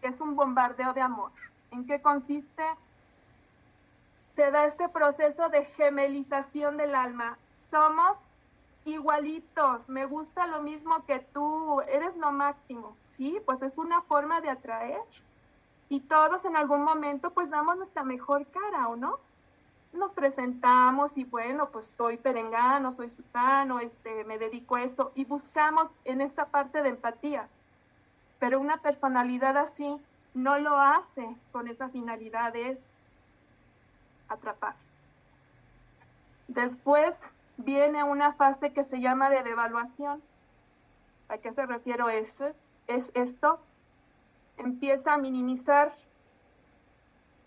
que 0.00 0.08
es 0.08 0.20
un 0.20 0.34
bombardeo 0.34 0.92
de 0.92 1.00
amor. 1.00 1.30
¿En 1.70 1.86
qué 1.86 2.00
consiste? 2.02 2.64
Se 4.34 4.50
da 4.50 4.66
este 4.66 4.88
proceso 4.88 5.48
de 5.48 5.64
gemelización 5.66 6.76
del 6.76 6.94
alma. 6.94 7.38
Somos 7.50 8.16
igualitos, 8.84 9.88
me 9.88 10.06
gusta 10.06 10.46
lo 10.46 10.62
mismo 10.62 11.04
que 11.06 11.18
tú, 11.18 11.80
eres 11.82 12.16
lo 12.16 12.32
máximo, 12.32 12.96
sí, 13.00 13.38
pues 13.44 13.60
es 13.62 13.76
una 13.76 14.00
forma 14.02 14.40
de 14.40 14.50
atraer 14.50 15.00
y 15.88 16.00
todos 16.00 16.44
en 16.44 16.56
algún 16.56 16.82
momento 16.82 17.30
pues 17.30 17.50
damos 17.50 17.76
nuestra 17.76 18.02
mejor 18.02 18.46
cara, 18.46 18.88
¿o 18.88 18.96
no? 18.96 19.18
Nos 19.92 20.12
presentamos 20.12 21.10
y 21.16 21.24
bueno, 21.24 21.70
pues 21.70 21.86
soy 21.86 22.18
perengano, 22.18 22.94
soy 22.96 23.10
sutano, 23.16 23.80
este, 23.80 24.24
me 24.24 24.38
dedico 24.38 24.76
a 24.76 24.82
esto 24.82 25.12
y 25.14 25.24
buscamos 25.24 25.88
en 26.04 26.20
esta 26.20 26.46
parte 26.46 26.82
de 26.82 26.90
empatía, 26.90 27.48
pero 28.38 28.60
una 28.60 28.76
personalidad 28.78 29.56
así 29.56 29.98
no 30.34 30.58
lo 30.58 30.76
hace 30.78 31.36
con 31.52 31.68
esa 31.68 31.88
finalidad 31.88 32.52
de 32.52 32.78
atrapar. 34.28 34.74
Después 36.48 37.14
viene 37.58 38.02
una 38.04 38.32
fase 38.32 38.72
que 38.72 38.82
se 38.82 39.00
llama 39.00 39.30
de 39.30 39.42
devaluación. 39.42 40.22
¿A 41.28 41.38
qué 41.38 41.52
se 41.52 41.66
refiero 41.66 42.08
eso? 42.08 42.52
Es 42.86 43.12
esto. 43.14 43.60
Empieza 44.56 45.14
a 45.14 45.18
minimizar 45.18 45.90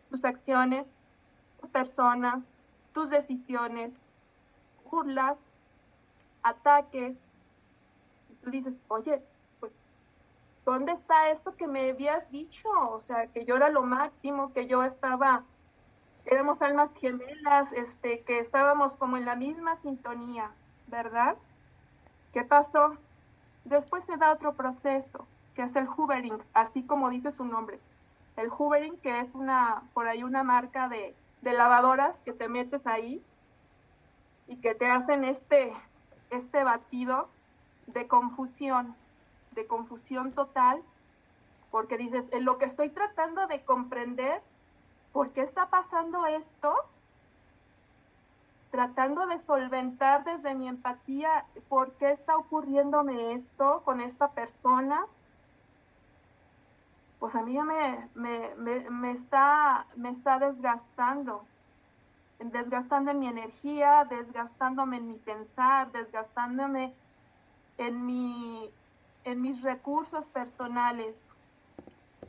tus 0.09 0.23
acciones, 0.23 0.85
persona, 1.69 2.43
tus 2.93 3.09
decisiones, 3.09 3.91
burlas, 4.89 5.37
ataques. 6.43 7.15
Y 8.29 8.33
tú 8.43 8.51
dices, 8.51 8.73
oye, 8.87 9.21
pues, 9.59 9.71
¿dónde 10.65 10.93
está 10.93 11.31
esto 11.31 11.55
que 11.55 11.67
me 11.67 11.91
habías 11.91 12.31
dicho? 12.31 12.69
O 12.89 12.99
sea, 12.99 13.27
que 13.27 13.45
yo 13.45 13.55
era 13.55 13.69
lo 13.69 13.83
máximo, 13.83 14.51
que 14.53 14.67
yo 14.67 14.83
estaba 14.83 15.43
éramos 16.25 16.61
almas 16.61 16.89
gemelas, 16.99 17.71
este, 17.73 18.21
que 18.21 18.39
estábamos 18.39 18.93
como 18.93 19.17
en 19.17 19.25
la 19.25 19.35
misma 19.35 19.77
sintonía, 19.81 20.51
¿verdad? 20.87 21.35
¿Qué 22.33 22.43
pasó? 22.43 22.95
Después 23.65 24.03
se 24.05 24.17
da 24.17 24.33
otro 24.33 24.53
proceso, 24.53 25.25
que 25.55 25.63
es 25.63 25.75
el 25.75 25.87
hoovering, 25.87 26.41
así 26.53 26.83
como 26.83 27.09
dice 27.09 27.31
su 27.31 27.45
nombre. 27.45 27.79
El 28.37 28.49
hoovering, 28.49 28.97
que 28.97 29.19
es 29.19 29.27
una, 29.33 29.83
por 29.93 30.07
ahí 30.07 30.23
una 30.23 30.43
marca 30.43 30.87
de, 30.87 31.15
de 31.41 31.53
lavadoras 31.53 32.21
que 32.21 32.33
te 32.33 32.47
metes 32.47 32.85
ahí 32.85 33.23
y 34.47 34.57
que 34.57 34.75
te 34.75 34.89
hacen 34.89 35.23
este, 35.23 35.71
este 36.29 36.63
batido 36.63 37.29
de 37.87 38.07
confusión, 38.07 38.95
de 39.55 39.65
confusión 39.67 40.31
total, 40.31 40.81
porque 41.71 41.97
dices, 41.97 42.23
en 42.31 42.45
lo 42.45 42.57
que 42.57 42.65
estoy 42.65 42.89
tratando 42.89 43.47
de 43.47 43.63
comprender 43.63 44.41
¿por 45.11 45.31
qué 45.31 45.41
está 45.41 45.69
pasando 45.69 46.25
esto? 46.25 46.75
tratando 48.71 49.27
de 49.27 49.37
solventar 49.45 50.23
desde 50.23 50.55
mi 50.55 50.69
empatía 50.69 51.45
por 51.67 51.91
qué 51.95 52.11
está 52.11 52.37
ocurriéndome 52.37 53.33
esto 53.33 53.81
con 53.83 53.99
esta 53.99 54.29
persona, 54.31 55.05
pues 57.21 57.35
a 57.35 57.43
mí 57.43 57.53
ya 57.53 57.63
me, 57.63 58.09
me, 58.15 59.11
está, 59.11 59.85
me 59.95 60.09
está 60.09 60.39
desgastando, 60.39 61.45
desgastando 62.39 63.11
en 63.11 63.19
mi 63.19 63.27
energía, 63.27 64.07
desgastándome 64.09 64.97
en 64.97 65.07
mi 65.07 65.13
pensar, 65.19 65.91
desgastándome 65.91 66.95
en, 67.77 68.07
mi, 68.07 68.71
en 69.23 69.39
mis 69.39 69.61
recursos 69.61 70.25
personales. 70.33 71.13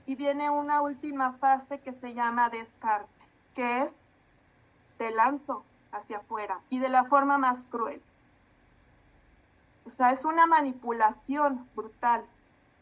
Y 0.05 0.15
viene 0.15 0.51
una 0.51 0.83
última 0.83 1.33
fase 1.39 1.81
que 1.81 1.95
se 1.95 2.13
llama 2.13 2.51
descarte, 2.51 3.25
que 3.55 3.81
es 3.85 3.95
te 4.99 5.11
lanzo 5.11 5.65
hacia 5.91 6.19
afuera 6.19 6.61
y 6.69 6.81
de 6.81 6.91
la 6.91 7.05
forma 7.05 7.39
más 7.39 7.65
cruel. 7.65 8.03
O 9.87 9.91
sea, 9.91 10.11
es 10.11 10.27
una 10.27 10.47
manipulación 10.47 11.67
brutal. 11.75 12.27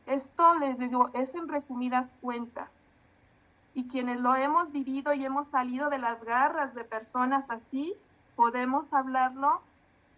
Esto, 0.07 0.59
les 0.59 0.79
digo, 0.79 1.11
es 1.15 1.35
en 1.35 1.49
resumidas 1.49 2.09
cuentas. 2.21 2.69
Y 3.75 3.89
quienes 3.89 4.21
lo 4.21 4.35
hemos 4.35 4.73
vivido 4.73 5.13
y 5.13 5.25
hemos 5.25 5.49
salido 5.49 5.89
de 5.91 5.99
las 5.99 6.25
garras 6.25 6.75
de 6.75 6.85
personas 6.85 7.51
así, 7.51 7.95
podemos 8.35 8.93
hablarlo 8.93 9.61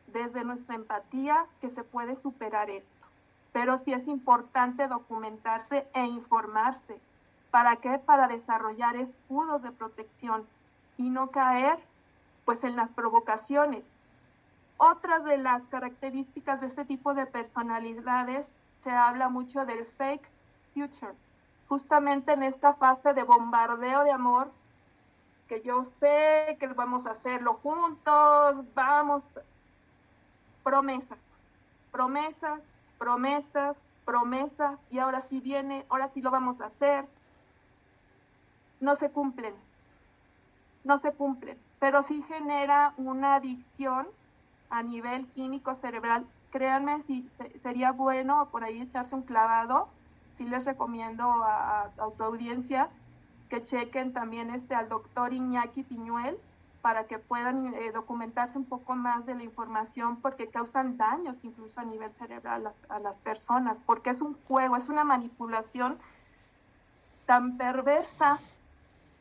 desde 0.07 0.45
nuestra 0.45 0.75
empatía 0.75 1.47
que 1.61 1.71
se 1.71 1.85
puede 1.85 2.21
superar 2.23 2.71
esto. 2.71 2.89
Pero 3.53 3.81
sí 3.85 3.93
es 3.93 4.09
importante 4.09 4.89
documentarse 4.89 5.87
e 5.93 6.07
informarse. 6.07 6.99
¿Para 7.51 7.77
qué? 7.77 7.99
Para 7.99 8.29
desarrollar 8.29 8.97
escudos 8.97 9.63
de 9.63 9.73
protección 9.73 10.47
y 10.97 11.11
no 11.11 11.31
caer 11.31 11.79
pues 12.45 12.65
en 12.65 12.77
las 12.77 12.89
provocaciones. 12.91 13.85
Otra 14.79 15.21
de 15.21 15.39
las 15.39 15.63
características 15.65 16.61
de 16.61 16.67
este 16.67 16.85
tipo 16.85 17.15
de 17.15 17.27
personalidades 17.27 18.55
se 18.83 18.91
habla 18.91 19.29
mucho 19.29 19.65
del 19.65 19.85
fake 19.85 20.29
future, 20.75 21.15
justamente 21.69 22.33
en 22.33 22.43
esta 22.43 22.75
fase 22.75 23.15
de 23.15 23.23
bombardeo 23.23 24.05
de 24.05 24.11
amor, 24.11 24.51
que 25.49 25.63
yo 25.63 25.87
sé 26.01 26.57
que 26.61 26.67
vamos 26.69 27.07
a 27.07 27.13
hacerlo 27.13 27.55
juntos, 27.63 28.75
vamos, 28.75 29.23
promesas, 30.63 31.19
promesas, 31.91 32.61
promesas, 32.99 33.77
promesas, 34.05 34.79
y 34.91 34.99
ahora 34.99 35.21
sí 35.21 35.41
viene, 35.41 35.87
ahora 35.89 36.11
sí 36.13 36.21
lo 36.21 36.31
vamos 36.31 36.61
a 36.61 36.67
hacer. 36.67 37.07
No 38.81 38.97
se 38.97 39.11
cumplen, 39.11 39.55
no 40.85 41.01
se 41.01 41.13
cumplen 41.13 41.59
pero 41.83 42.05
sí 42.07 42.23
genera 42.29 42.95
una 42.97 43.35
adicción 43.35 44.07
a 44.71 44.85
nivel 44.85 45.27
químico 45.35 45.75
cerebral. 45.75 46.25
Créanme, 46.53 47.03
si 47.09 47.29
sería 47.63 47.91
bueno 47.91 48.49
por 48.53 48.63
ahí 48.63 48.81
echarse 48.81 49.17
un 49.17 49.23
clavado. 49.23 49.89
Sí 50.35 50.49
les 50.49 50.65
recomiendo 50.65 51.25
a, 51.25 51.85
a, 51.85 52.11
tu 52.17 52.23
audiencia 52.23 52.89
que 53.49 53.65
chequen 53.67 54.13
también 54.13 54.51
este 54.51 54.75
al 54.75 54.89
doctor 54.89 55.33
Iñaki 55.33 55.83
Piñuel 55.83 56.39
para 56.83 57.07
que 57.07 57.19
puedan 57.19 57.75
eh, 57.75 57.93
documentarse 57.93 58.59
un 58.59 58.65
poco 58.65 58.95
más 58.95 59.25
de 59.25 59.35
la 59.35 59.45
información 59.45 60.17
porque 60.21 60.49
causan 60.49 60.97
daños 60.97 61.39
incluso 61.43 61.81
a 61.81 61.85
nivel 61.85 62.11
cerebral 62.19 62.69
a 62.89 62.99
las 62.99 63.17
personas, 63.19 63.77
porque 63.87 64.11
es 64.11 64.21
un 64.21 64.37
juego, 64.49 64.77
es 64.77 64.89
una 64.89 65.05
manipulación 65.05 65.99
tan 67.27 67.57
perversa, 67.57 68.41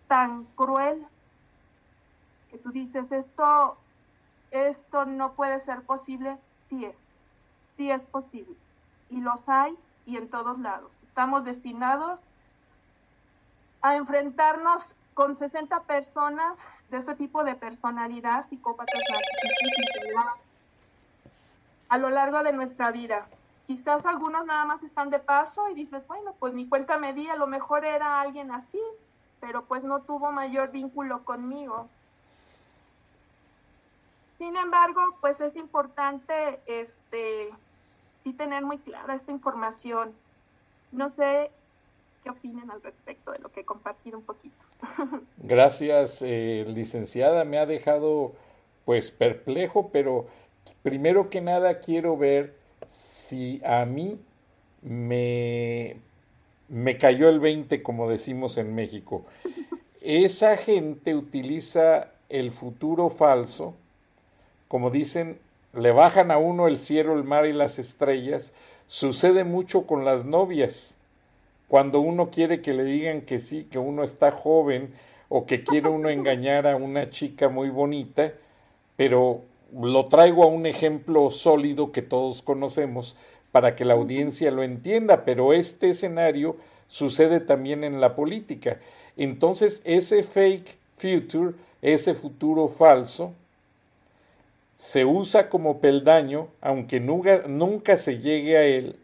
tan 0.08 0.46
cruel, 0.56 1.06
que 2.50 2.58
tú 2.58 2.72
dices, 2.72 3.10
esto, 3.12 3.78
esto 4.50 5.06
no 5.06 5.34
puede 5.34 5.60
ser 5.60 5.84
posible, 5.84 6.38
sí 6.70 6.84
es, 6.84 6.96
sí 7.78 7.90
es 7.92 8.02
posible. 8.02 8.56
Y 9.10 9.22
los 9.22 9.40
hay 9.48 9.78
y 10.06 10.18
en 10.18 10.30
todos 10.30 10.60
lados. 10.60 10.96
Estamos 11.08 11.46
destinados 11.46 12.22
a 13.82 13.96
enfrentarnos 13.96 14.96
con 15.14 15.38
60 15.38 15.82
personas 15.82 16.84
de 16.90 16.98
este 16.98 17.16
tipo 17.16 17.44
de 17.44 17.56
personalidad, 17.56 18.42
psicópatas, 18.42 19.02
a 21.90 21.98
lo 21.98 22.10
largo 22.10 22.42
de 22.44 22.54
nuestra 22.54 22.92
vida. 22.92 23.28
Quizás 23.68 24.06
algunos 24.06 24.46
nada 24.46 24.66
más 24.66 24.82
están 24.84 25.10
de 25.10 25.20
paso 25.20 25.70
y 25.70 25.74
dices, 25.74 26.08
bueno, 26.08 26.34
pues 26.40 26.54
mi 26.54 26.68
cuenta 26.68 26.98
me 26.98 27.14
di, 27.14 27.28
a 27.28 27.36
lo 27.36 27.48
mejor 27.48 27.86
era 27.86 28.22
alguien 28.22 28.52
así, 28.52 28.82
pero 29.40 29.66
pues 29.66 29.84
no 29.84 30.02
tuvo 30.02 30.32
mayor 30.32 30.72
vínculo 30.72 31.24
conmigo. 31.26 31.90
Sin 34.42 34.58
embargo, 34.58 35.02
pues 35.22 35.40
es 35.40 35.56
importante 35.56 36.34
este, 36.66 37.50
y 38.24 38.34
tener 38.34 38.66
muy 38.66 38.80
clara 38.80 39.14
esta 39.14 39.32
información. 39.32 40.14
No 40.92 41.14
sé 41.16 41.52
qué 42.24 42.32
opinen 42.32 42.72
al 42.72 42.82
respecto 42.82 43.34
de 43.34 43.38
lo 43.38 43.52
que 43.52 43.60
he 43.60 43.66
compartido 43.66 44.18
un 44.18 44.24
poquito. 44.24 44.66
Gracias, 45.38 46.24
eh, 46.24 46.66
licenciada. 46.68 47.46
Me 47.46 47.60
ha 47.60 47.68
dejado 47.68 48.34
pues 48.84 49.12
perplejo, 49.12 49.90
pero 49.90 50.26
primero 50.82 51.30
que 51.30 51.40
nada 51.40 51.78
quiero 51.78 52.18
ver 52.18 52.56
si 52.88 53.62
a 53.64 53.86
mí 53.86 54.20
me, 54.82 55.98
me 56.68 56.98
cayó 56.98 57.30
el 57.30 57.40
20, 57.40 57.84
como 57.84 58.10
decimos 58.10 58.58
en 58.58 58.74
México. 58.74 59.24
Esa 60.02 60.58
gente 60.58 61.14
utiliza 61.14 62.08
el 62.28 62.52
futuro 62.52 63.12
falso 63.12 63.76
como 64.72 64.90
dicen, 64.90 65.38
le 65.74 65.92
bajan 65.92 66.32
a 66.32 66.38
uno 66.38 66.70
el 66.70 66.80
cielo, 66.80 67.16
el 67.16 67.26
mar 67.26 67.46
y 67.46 67.52
las 67.52 67.78
estrellas, 67.78 68.54
sucede 68.88 69.44
mucho 69.44 69.86
con 69.86 70.06
las 70.06 70.24
novias. 70.24 70.96
Cuando 71.68 72.00
uno 72.00 72.30
quiere 72.30 72.62
que 72.62 72.74
le 72.74 72.86
digan 72.86 73.20
que 73.20 73.38
sí, 73.38 73.68
que 73.70 73.80
uno 73.80 74.06
está 74.06 74.32
joven 74.32 74.94
o 75.28 75.46
que 75.46 75.66
quiere 75.66 75.90
uno 75.90 76.08
engañar 76.10 76.68
a 76.68 76.78
una 76.78 77.10
chica 77.10 77.50
muy 77.50 77.70
bonita, 77.70 78.32
pero 78.96 79.42
lo 79.78 80.06
traigo 80.06 80.46
a 80.46 80.48
un 80.48 80.66
ejemplo 80.66 81.30
sólido 81.32 81.92
que 81.92 82.02
todos 82.02 82.42
conocemos 82.42 83.18
para 83.52 83.76
que 83.76 83.84
la 83.84 83.96
audiencia 83.96 84.52
lo 84.52 84.64
entienda, 84.64 85.26
pero 85.26 85.52
este 85.52 85.90
escenario 85.90 86.56
sucede 86.88 87.42
también 87.42 87.84
en 87.84 88.00
la 88.00 88.16
política. 88.16 88.80
Entonces, 89.18 89.82
ese 89.84 90.24
fake 90.24 90.78
future, 90.96 91.56
ese 91.82 92.14
futuro 92.14 92.70
falso, 92.70 93.34
se 94.82 95.06
usa 95.06 95.48
como 95.48 95.80
peldaño, 95.80 96.48
aunque 96.60 97.00
nunca, 97.00 97.44
nunca 97.48 97.98
se 97.98 98.18
llegue 98.18 98.58
a 98.58 98.64
él, 98.64 98.98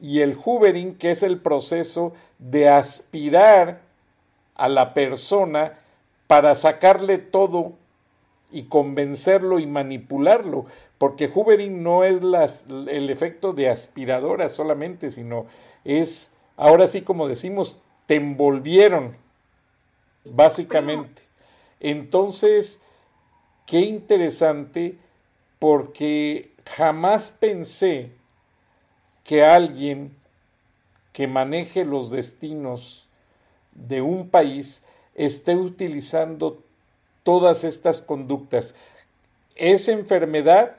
y 0.00 0.20
el 0.20 0.36
hoovering, 0.36 0.96
que 0.96 1.12
es 1.12 1.22
el 1.22 1.40
proceso 1.40 2.12
de 2.40 2.68
aspirar 2.68 3.82
a 4.56 4.68
la 4.68 4.94
persona 4.94 5.78
para 6.26 6.56
sacarle 6.56 7.18
todo 7.18 7.74
y 8.50 8.64
convencerlo 8.64 9.60
y 9.60 9.66
manipularlo, 9.66 10.66
porque 10.98 11.30
hoovering 11.32 11.84
no 11.84 12.02
es 12.02 12.20
el 12.68 13.08
efecto 13.08 13.52
de 13.52 13.70
aspiradora 13.70 14.48
solamente, 14.48 15.12
sino 15.12 15.46
es, 15.84 16.32
ahora 16.56 16.88
sí 16.88 17.02
como 17.02 17.28
decimos, 17.28 17.80
te 18.06 18.16
envolvieron, 18.16 19.16
básicamente. 20.24 21.22
Entonces, 21.78 22.80
qué 23.66 23.80
interesante 23.80 24.96
porque 25.58 26.52
jamás 26.64 27.30
pensé 27.30 28.12
que 29.24 29.44
alguien 29.44 30.16
que 31.12 31.26
maneje 31.26 31.84
los 31.84 32.10
destinos 32.10 33.08
de 33.72 34.02
un 34.02 34.28
país 34.28 34.84
esté 35.14 35.56
utilizando 35.56 36.62
todas 37.22 37.64
estas 37.64 38.00
conductas. 38.00 38.74
¿Es 39.56 39.88
enfermedad? 39.88 40.76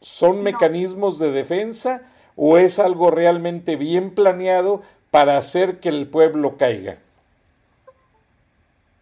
¿Son 0.00 0.42
mecanismos 0.42 1.18
de 1.18 1.30
defensa? 1.30 2.02
¿O 2.36 2.58
es 2.58 2.78
algo 2.78 3.10
realmente 3.10 3.76
bien 3.76 4.14
planeado 4.14 4.82
para 5.10 5.38
hacer 5.38 5.80
que 5.80 5.88
el 5.88 6.08
pueblo 6.08 6.56
caiga? 6.58 6.98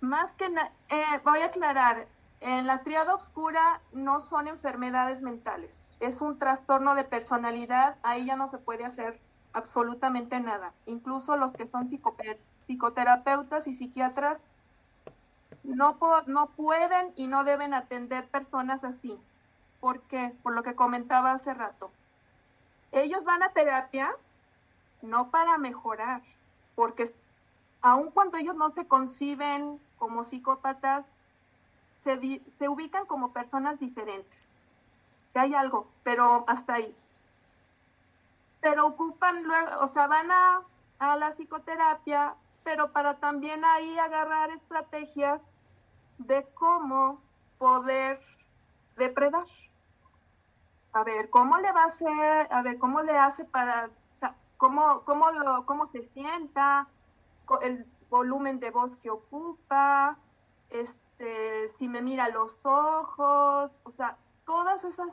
Más 0.00 0.30
que 0.32 0.48
nada, 0.50 0.70
eh, 0.90 1.20
voy 1.24 1.40
a 1.40 1.46
aclarar, 1.46 2.06
en 2.44 2.66
la 2.66 2.82
triada 2.82 3.14
oscura 3.14 3.80
no 3.94 4.20
son 4.20 4.48
enfermedades 4.48 5.22
mentales, 5.22 5.88
es 5.98 6.20
un 6.20 6.38
trastorno 6.38 6.94
de 6.94 7.02
personalidad, 7.02 7.96
ahí 8.02 8.26
ya 8.26 8.36
no 8.36 8.46
se 8.46 8.58
puede 8.58 8.84
hacer 8.84 9.18
absolutamente 9.54 10.38
nada. 10.40 10.74
Incluso 10.84 11.38
los 11.38 11.52
que 11.52 11.64
son 11.64 11.88
psicoterapeutas 12.66 13.66
y 13.66 13.72
psiquiatras 13.72 14.42
no, 15.62 15.96
no 16.26 16.46
pueden 16.48 17.14
y 17.16 17.28
no 17.28 17.44
deben 17.44 17.72
atender 17.72 18.28
personas 18.28 18.84
así. 18.84 19.18
¿Por 19.80 20.02
qué? 20.02 20.34
Por 20.42 20.54
lo 20.54 20.62
que 20.62 20.74
comentaba 20.74 21.32
hace 21.32 21.54
rato. 21.54 21.90
Ellos 22.92 23.24
van 23.24 23.42
a 23.42 23.52
terapia 23.52 24.14
no 25.00 25.30
para 25.30 25.56
mejorar, 25.56 26.20
porque 26.74 27.04
aun 27.80 28.10
cuando 28.10 28.36
ellos 28.36 28.54
no 28.54 28.70
se 28.72 28.86
conciben 28.86 29.80
como 29.98 30.24
psicópatas, 30.24 31.06
se, 32.04 32.68
ubican 32.68 33.06
como 33.06 33.32
personas 33.32 33.80
diferentes. 33.80 34.56
Que 35.32 35.40
hay 35.40 35.54
algo, 35.54 35.88
pero 36.02 36.44
hasta 36.46 36.74
ahí. 36.74 36.94
Pero 38.60 38.86
ocupan 38.86 39.42
luego, 39.42 39.80
o 39.80 39.86
sea, 39.86 40.06
van 40.06 40.30
a, 40.30 40.62
a 40.98 41.16
la 41.16 41.28
psicoterapia, 41.28 42.34
pero 42.62 42.92
para 42.92 43.18
también 43.18 43.64
ahí 43.64 43.98
agarrar 43.98 44.50
estrategias 44.50 45.40
de 46.18 46.46
cómo 46.54 47.20
poder 47.58 48.20
depredar. 48.96 49.46
A 50.92 51.02
ver, 51.02 51.28
¿cómo 51.28 51.58
le 51.58 51.72
va 51.72 51.80
a 51.80 51.86
hacer? 51.86 52.52
A 52.52 52.62
ver, 52.62 52.78
¿cómo 52.78 53.02
le 53.02 53.18
hace 53.18 53.44
para, 53.46 53.90
cómo, 54.56 55.02
cómo, 55.04 55.30
lo, 55.32 55.66
cómo 55.66 55.84
se 55.84 56.08
sienta, 56.14 56.86
el 57.62 57.84
volumen 58.08 58.60
de 58.60 58.70
voz 58.70 58.92
que 59.02 59.10
ocupa, 59.10 60.16
este, 60.70 61.03
si 61.76 61.88
me 61.88 62.02
mira 62.02 62.28
los 62.28 62.54
ojos, 62.64 63.70
o 63.84 63.90
sea, 63.90 64.16
todas 64.44 64.84
esas 64.84 65.08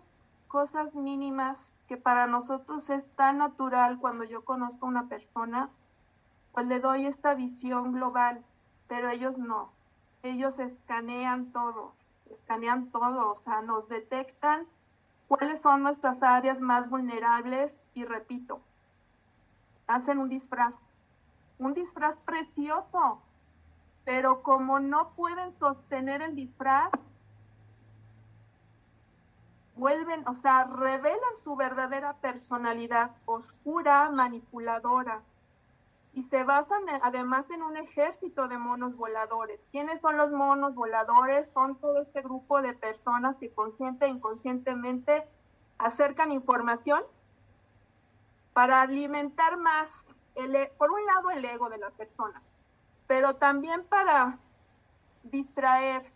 cosas 0.48 0.94
mínimas 0.94 1.74
que 1.88 1.98
para 1.98 2.28
nosotros 2.28 2.90
es 2.90 3.04
tan 3.16 3.38
natural 3.38 4.00
cuando 4.00 4.24
yo 4.24 4.44
conozco 4.44 4.86
a 4.86 4.90
una 4.90 5.08
persona, 5.08 5.70
pues 6.54 6.68
le 6.68 6.80
doy 6.80 7.06
esta 7.06 7.34
visión 7.36 7.94
global, 7.94 8.44
pero 8.88 9.10
ellos 9.10 9.38
no. 9.38 9.72
Ellos 10.24 10.60
escanean 10.60 11.52
todo, 11.52 11.94
escanean 12.30 12.92
todo, 12.92 13.32
o 13.32 13.36
sea, 13.36 13.62
nos 13.62 13.88
detectan 13.88 14.68
cuáles 15.28 15.62
son 15.62 15.84
nuestras 15.84 16.22
áreas 16.22 16.62
más 16.62 16.90
vulnerables 16.90 17.72
y 17.94 18.04
repito, 18.04 18.60
hacen 19.88 20.18
un 20.18 20.30
disfraz, 20.30 20.74
un 21.60 21.74
disfraz 21.74 22.18
precioso, 22.26 23.22
pero 24.06 24.42
como 24.42 24.80
no 24.80 25.10
pueden 25.12 25.58
sostener 25.60 26.22
el 26.22 26.36
disfraz, 26.36 26.92
vuelven, 29.76 30.28
o 30.28 30.36
sea, 30.42 30.66
revelan 30.66 31.36
su 31.36 31.56
verdadera 31.56 32.14
personalidad 32.14 33.12
oscura, 33.26 34.10
manipuladora. 34.12 35.22
Y 36.14 36.24
se 36.24 36.44
basan 36.44 36.84
además 37.04 37.46
en 37.52 37.64
un 37.64 37.78
ejército 37.78 38.48
de 38.48 38.58
monos 38.58 38.96
voladores. 38.98 39.60
¿Quiénes 39.72 40.02
son 40.02 40.18
los 40.18 40.30
monos 40.32 40.76
voladores? 40.76 41.48
Son 41.54 41.78
todo 41.78 42.02
este 42.02 42.22
grupo 42.22 42.62
de 42.62 42.74
personas 42.74 43.38
que 43.38 43.50
consciente 43.52 44.06
e 44.06 44.10
inconscientemente 44.10 45.24
acercan 45.78 46.32
información 46.32 47.02
para 48.54 48.82
alimentar 48.82 49.58
más, 49.58 50.16
el, 50.36 50.56
e, 50.56 50.72
por 50.78 50.92
un 50.92 51.04
lado, 51.06 51.32
el 51.32 51.46
ego 51.46 51.70
de 51.70 51.78
la 51.78 51.90
persona, 51.92 52.42
pero 53.12 53.36
también 53.36 53.84
para 53.90 54.40
distraer. 55.24 56.10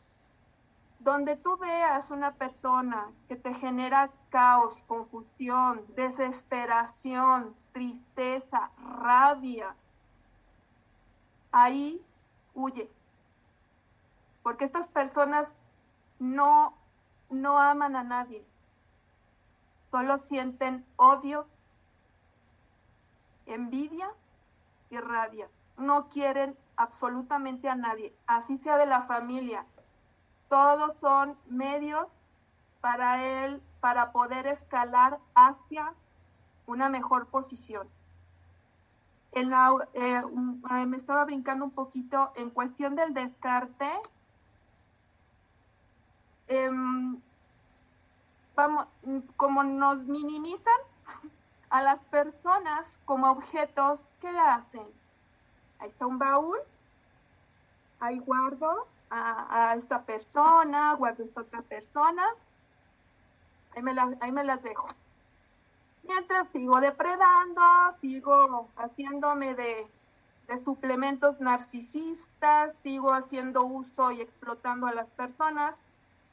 Donde 0.99 1.36
tú 1.36 1.58
veas 1.58 2.10
una 2.10 2.31
persona 2.36 3.12
que 3.27 3.36
te 3.36 3.53
genera 3.53 4.10
caos, 4.29 4.81
confusión, 4.88 5.86
desesperación, 5.97 7.53
tristeza, 7.73 8.71
rabia, 9.01 9.75
ahí 11.51 12.01
huye. 12.53 12.89
Porque 14.41 14.63
estas 14.63 14.88
personas 14.88 15.58
no, 16.17 16.77
no 17.29 17.58
aman 17.58 17.97
a 17.97 18.03
nadie, 18.05 18.41
solo 19.91 20.15
sienten 20.15 20.86
odio 20.95 21.45
envidia 23.47 24.10
y 24.89 24.97
rabia. 24.97 25.49
No 25.77 26.08
quieren 26.08 26.58
absolutamente 26.77 27.69
a 27.69 27.75
nadie, 27.75 28.13
así 28.27 28.59
sea 28.59 28.77
de 28.77 28.85
la 28.85 29.01
familia. 29.01 29.65
Todos 30.49 30.95
son 31.01 31.38
medios 31.47 32.07
para 32.81 33.45
él, 33.45 33.61
para 33.79 34.11
poder 34.11 34.47
escalar 34.47 35.19
hacia 35.33 35.93
una 36.67 36.89
mejor 36.89 37.27
posición. 37.27 37.88
En 39.31 39.51
eh, 39.93 40.23
me 40.85 40.97
estaba 40.97 41.25
brincando 41.25 41.65
un 41.65 41.71
poquito 41.71 42.31
en 42.35 42.49
cuestión 42.51 42.95
del 42.95 43.13
descarte. 43.13 43.89
Em, 46.47 47.19
vamos, 48.55 48.88
como 49.35 49.63
nos 49.63 50.03
minimizan, 50.03 50.79
a 51.69 51.83
las 51.83 51.99
personas 52.05 53.01
como 53.03 53.29
objetos, 53.29 54.05
¿qué 54.21 54.29
hacen? 54.29 54.88
Ahí 55.79 55.89
está 55.89 56.05
un 56.05 56.17
baúl, 56.17 56.57
ahí 57.99 58.19
guardo 58.19 58.88
a, 59.09 59.75
esta 59.77 60.01
persona, 60.01 60.93
guardo 60.93 61.23
a 61.23 61.25
esta 61.27 61.41
otra 61.41 61.61
persona, 61.61 62.25
ahí 63.75 63.81
me, 63.81 63.95
ahí 64.21 64.31
me 64.31 64.43
las 64.43 64.61
dejo. 64.63 64.88
Mientras 66.03 66.47
sigo 66.51 66.79
depredando, 66.79 67.61
sigo 68.01 68.69
haciéndome 68.77 69.55
de, 69.55 69.88
de 70.47 70.63
suplementos 70.63 71.39
narcisistas, 71.39 72.73
sigo 72.83 73.11
haciendo 73.11 73.63
uso 73.63 74.11
y 74.11 74.21
explotando 74.21 74.88
a 74.88 74.93
las 74.93 75.07
personas, 75.07 75.75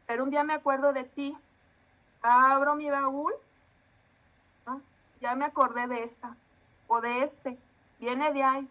pero 0.06 0.24
un 0.24 0.30
día 0.30 0.44
me 0.44 0.54
acuerdo 0.54 0.92
de 0.92 1.04
ti, 1.04 1.36
abro 2.22 2.74
mi 2.74 2.90
baúl 2.90 3.32
ya 5.22 5.36
me 5.36 5.44
acordé 5.44 5.86
de 5.86 6.02
esta 6.02 6.36
o 6.88 7.00
de 7.00 7.24
este, 7.24 7.56
viene 8.00 8.32
de 8.32 8.42
ahí. 8.42 8.68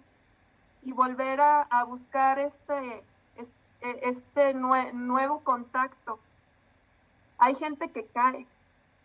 Y 0.83 0.91
volver 0.91 1.39
a, 1.41 1.83
buscar 1.85 2.39
este, 2.39 3.03
este, 3.81 4.53
nuevo 4.53 5.39
contacto. 5.43 6.19
Hay 7.37 7.55
gente 7.55 7.89
que 7.91 8.05
cae 8.05 8.47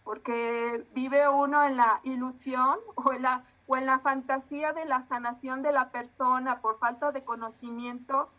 porque 0.07 0.87
vive 0.95 1.29
uno 1.29 1.65
en 1.65 1.77
la 1.77 2.01
ilusión 2.05 2.79
o 2.95 3.13
en 3.13 3.23
la, 3.23 3.43
o 3.67 3.77
en 3.77 3.87
la 3.87 3.99
fantasía 3.99 4.73
de 4.73 4.85
la 4.85 5.05
sanación 5.09 5.63
de 5.63 5.73
la 5.73 5.91
persona 5.91 6.61
por 6.61 6.79
falta 6.79 7.11
de 7.13 7.25
conocimiento. 7.25 8.31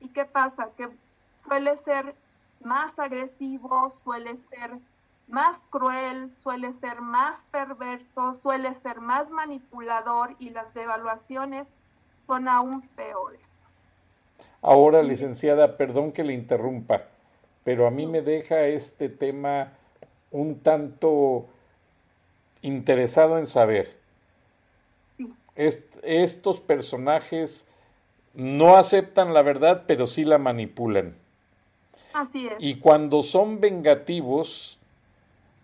¿Y 0.00 0.08
qué 0.10 0.24
pasa? 0.24 0.68
Que 0.76 0.88
suele 1.34 1.76
ser 1.84 2.14
más 2.62 2.96
agresivo, 2.98 3.94
suele 4.04 4.38
ser 4.50 4.78
más 5.26 5.58
cruel, 5.70 6.32
suele 6.36 6.72
ser 6.80 7.00
más 7.00 7.42
perverso, 7.44 8.32
suele 8.32 8.78
ser 8.82 9.00
más 9.00 9.28
manipulador 9.28 10.36
y 10.38 10.50
las 10.50 10.74
devaluaciones 10.74 11.66
son 12.26 12.48
aún 12.48 12.80
peores. 12.94 13.40
Ahora, 14.62 15.02
licenciada, 15.02 15.76
perdón 15.76 16.12
que 16.12 16.24
le 16.24 16.32
interrumpa, 16.32 17.04
pero 17.64 17.86
a 17.86 17.90
mí 17.90 18.06
me 18.06 18.22
deja 18.22 18.66
este 18.66 19.08
tema 19.08 19.72
un 20.30 20.60
tanto 20.60 21.46
interesado 22.62 23.38
en 23.38 23.46
saber. 23.46 23.96
estos 26.02 26.60
personajes 26.60 27.66
no 28.34 28.76
aceptan 28.76 29.32
la 29.32 29.42
verdad, 29.42 29.84
pero 29.86 30.06
sí 30.06 30.24
la 30.24 30.38
manipulan. 30.38 31.16
Así 32.12 32.46
es. 32.46 32.54
Y 32.58 32.78
cuando 32.78 33.22
son 33.22 33.60
vengativos, 33.60 34.78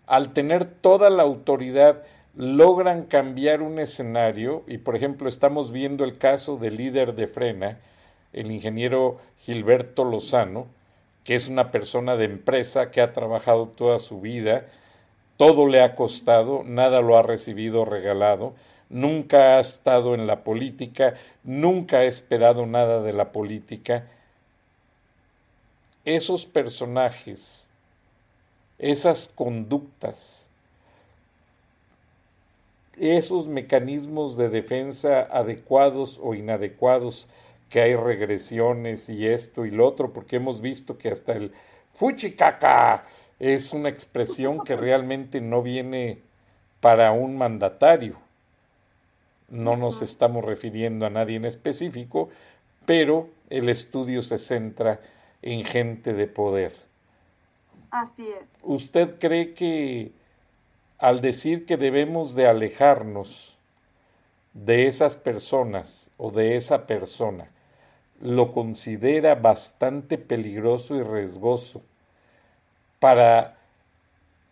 al 0.07 0.33
tener 0.33 0.65
toda 0.65 1.09
la 1.09 1.23
autoridad, 1.23 2.03
logran 2.35 3.03
cambiar 3.03 3.61
un 3.61 3.79
escenario 3.79 4.63
y, 4.67 4.77
por 4.79 4.95
ejemplo, 4.95 5.29
estamos 5.29 5.71
viendo 5.71 6.03
el 6.03 6.17
caso 6.17 6.57
del 6.57 6.77
líder 6.77 7.15
de 7.15 7.27
Frena, 7.27 7.79
el 8.33 8.51
ingeniero 8.51 9.19
Gilberto 9.39 10.03
Lozano, 10.03 10.67
que 11.23 11.35
es 11.35 11.47
una 11.47 11.71
persona 11.71 12.15
de 12.15 12.25
empresa 12.25 12.91
que 12.91 13.01
ha 13.01 13.13
trabajado 13.13 13.67
toda 13.67 13.99
su 13.99 14.19
vida, 14.19 14.65
todo 15.37 15.67
le 15.67 15.81
ha 15.81 15.95
costado, 15.95 16.63
nada 16.65 17.01
lo 17.01 17.17
ha 17.17 17.21
recibido 17.21 17.85
regalado, 17.85 18.55
nunca 18.89 19.57
ha 19.57 19.59
estado 19.59 20.15
en 20.15 20.27
la 20.27 20.43
política, 20.43 21.15
nunca 21.43 21.99
ha 21.99 22.03
esperado 22.03 22.65
nada 22.65 23.01
de 23.01 23.13
la 23.13 23.31
política. 23.31 24.07
Esos 26.05 26.45
personajes 26.45 27.69
esas 28.83 29.29
conductas, 29.29 30.49
esos 32.97 33.47
mecanismos 33.47 34.37
de 34.37 34.49
defensa 34.49 35.21
adecuados 35.21 36.19
o 36.21 36.33
inadecuados, 36.33 37.29
que 37.69 37.81
hay 37.81 37.95
regresiones 37.95 39.09
y 39.09 39.27
esto 39.27 39.65
y 39.65 39.71
lo 39.71 39.87
otro, 39.87 40.13
porque 40.13 40.35
hemos 40.35 40.61
visto 40.61 40.97
que 40.97 41.09
hasta 41.09 41.33
el 41.33 41.51
fuchicaca 41.95 43.05
es 43.39 43.73
una 43.73 43.89
expresión 43.89 44.63
que 44.63 44.75
realmente 44.75 45.41
no 45.41 45.63
viene 45.63 46.19
para 46.79 47.11
un 47.11 47.37
mandatario. 47.37 48.17
No 49.49 49.75
nos 49.75 50.01
estamos 50.01 50.45
refiriendo 50.45 51.05
a 51.05 51.09
nadie 51.09 51.37
en 51.37 51.45
específico, 51.45 52.29
pero 52.85 53.29
el 53.49 53.69
estudio 53.69 54.21
se 54.21 54.37
centra 54.37 54.99
en 55.41 55.63
gente 55.63 56.13
de 56.13 56.27
poder. 56.27 56.73
Así 57.91 58.27
es. 58.27 58.47
¿Usted 58.61 59.19
cree 59.19 59.53
que 59.53 60.11
al 60.97 61.21
decir 61.21 61.65
que 61.65 61.77
debemos 61.77 62.35
de 62.35 62.47
alejarnos 62.47 63.59
de 64.53 64.87
esas 64.87 65.15
personas 65.15 66.11
o 66.17 66.31
de 66.31 66.55
esa 66.55 66.85
persona, 66.85 67.49
lo 68.21 68.51
considera 68.51 69.35
bastante 69.35 70.17
peligroso 70.17 70.95
y 70.95 71.03
riesgoso 71.03 71.81
para 72.99 73.57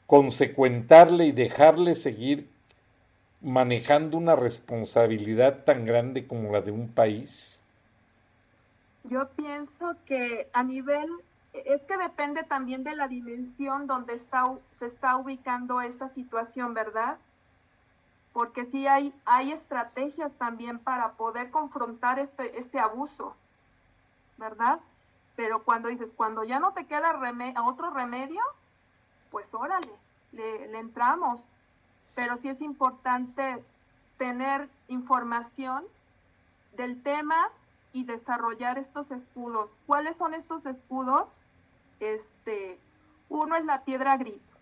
consecuentarle 0.07 1.27
y 1.27 1.31
dejarle 1.31 1.95
seguir 1.95 2.49
manejando 3.41 4.17
una 4.17 4.35
responsabilidad 4.35 5.63
tan 5.63 5.85
grande 5.85 6.27
como 6.27 6.51
la 6.51 6.61
de 6.61 6.71
un 6.71 6.89
país? 6.89 7.61
Yo 9.03 9.27
pienso 9.35 9.95
que 10.05 10.47
a 10.53 10.63
nivel, 10.63 11.09
es 11.53 11.81
que 11.83 11.97
depende 11.97 12.43
también 12.43 12.83
de 12.83 12.95
la 12.95 13.07
dimensión 13.07 13.87
donde 13.87 14.13
está, 14.13 14.57
se 14.69 14.85
está 14.85 15.17
ubicando 15.17 15.81
esta 15.81 16.07
situación, 16.07 16.73
¿verdad? 16.73 17.17
Porque 18.33 18.65
sí 18.65 18.87
hay, 18.87 19.13
hay 19.25 19.51
estrategias 19.51 20.31
también 20.37 20.79
para 20.79 21.13
poder 21.13 21.49
confrontar 21.51 22.19
este, 22.19 22.57
este 22.57 22.79
abuso, 22.79 23.35
¿verdad? 24.37 24.79
Pero 25.35 25.63
cuando 25.63 25.89
dices, 25.89 26.07
cuando 26.15 26.43
ya 26.43 26.59
no 26.59 26.71
te 26.73 26.85
queda 26.85 27.19
otro 27.65 27.89
remedio, 27.89 28.41
pues 29.29 29.45
órale, 29.51 29.91
le, 30.31 30.67
le 30.69 30.79
entramos. 30.79 31.41
Pero 32.15 32.37
sí 32.41 32.49
es 32.49 32.61
importante 32.61 33.63
tener 34.17 34.69
información 34.87 35.83
del 36.77 37.01
tema 37.03 37.49
y 37.91 38.05
desarrollar 38.05 38.77
estos 38.77 39.11
escudos. 39.11 39.69
¿Cuáles 39.85 40.15
son 40.17 40.33
estos 40.33 40.65
escudos? 40.65 41.27
Este, 42.01 42.79
uno 43.29 43.55
es 43.55 43.63
la 43.63 43.85
piedra 43.85 44.17
gris. 44.17 44.57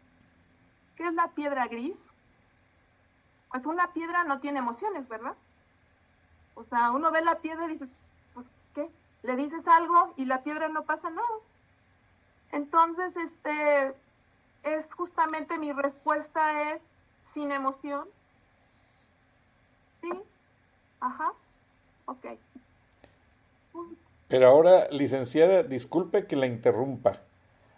¿Qué 0.96 1.08
es 1.08 1.14
la 1.14 1.30
piedra 1.30 1.68
gris? 1.68 2.14
Pues 3.50 3.66
una 3.66 3.94
piedra 3.94 4.26
no 4.26 4.40
tiene 4.40 4.60
emociones, 4.60 5.08
¿verdad? 5.08 5.36
O 6.56 6.66
sea, 6.66 6.92
uno 6.92 7.10
ve 7.12 7.22
la 7.22 7.40
piedra 7.40 7.66
y 7.66 7.74
dice, 7.74 7.88
pues, 8.34 8.46
¿qué? 8.76 8.90
Le 9.24 9.36
dices 9.38 9.66
algo 9.66 10.14
y 10.18 10.26
la 10.26 10.44
piedra 10.44 10.68
no 10.68 10.84
pasa 10.84 11.10
nada. 11.10 11.28
Entonces, 12.52 13.16
este, 13.16 13.96
es 14.64 14.88
justamente 14.94 15.58
mi 15.58 15.72
respuesta 15.72 16.74
es 16.74 16.82
sin 17.22 17.52
emoción. 17.52 18.06
¿Sí? 20.02 20.12
Ajá. 21.00 21.32
Ok. 22.06 22.26
Pero 24.28 24.48
ahora, 24.48 24.90
licenciada, 24.90 25.64
disculpe 25.64 26.28
que 26.28 26.36
la 26.36 26.46
interrumpa. 26.46 27.22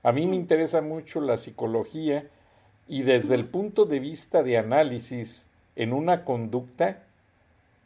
A 0.04 0.12
mí 0.12 0.26
me 0.26 0.36
interesa 0.36 0.82
mucho 0.82 1.22
la 1.22 1.38
psicología 1.38 2.26
y 2.88 3.04
desde 3.04 3.36
el 3.36 3.46
punto 3.46 3.86
de 3.86 4.00
vista 4.00 4.44
de 4.44 4.58
análisis 4.58 5.48
en 5.76 5.94
una 5.94 6.26
conducta, 6.26 7.04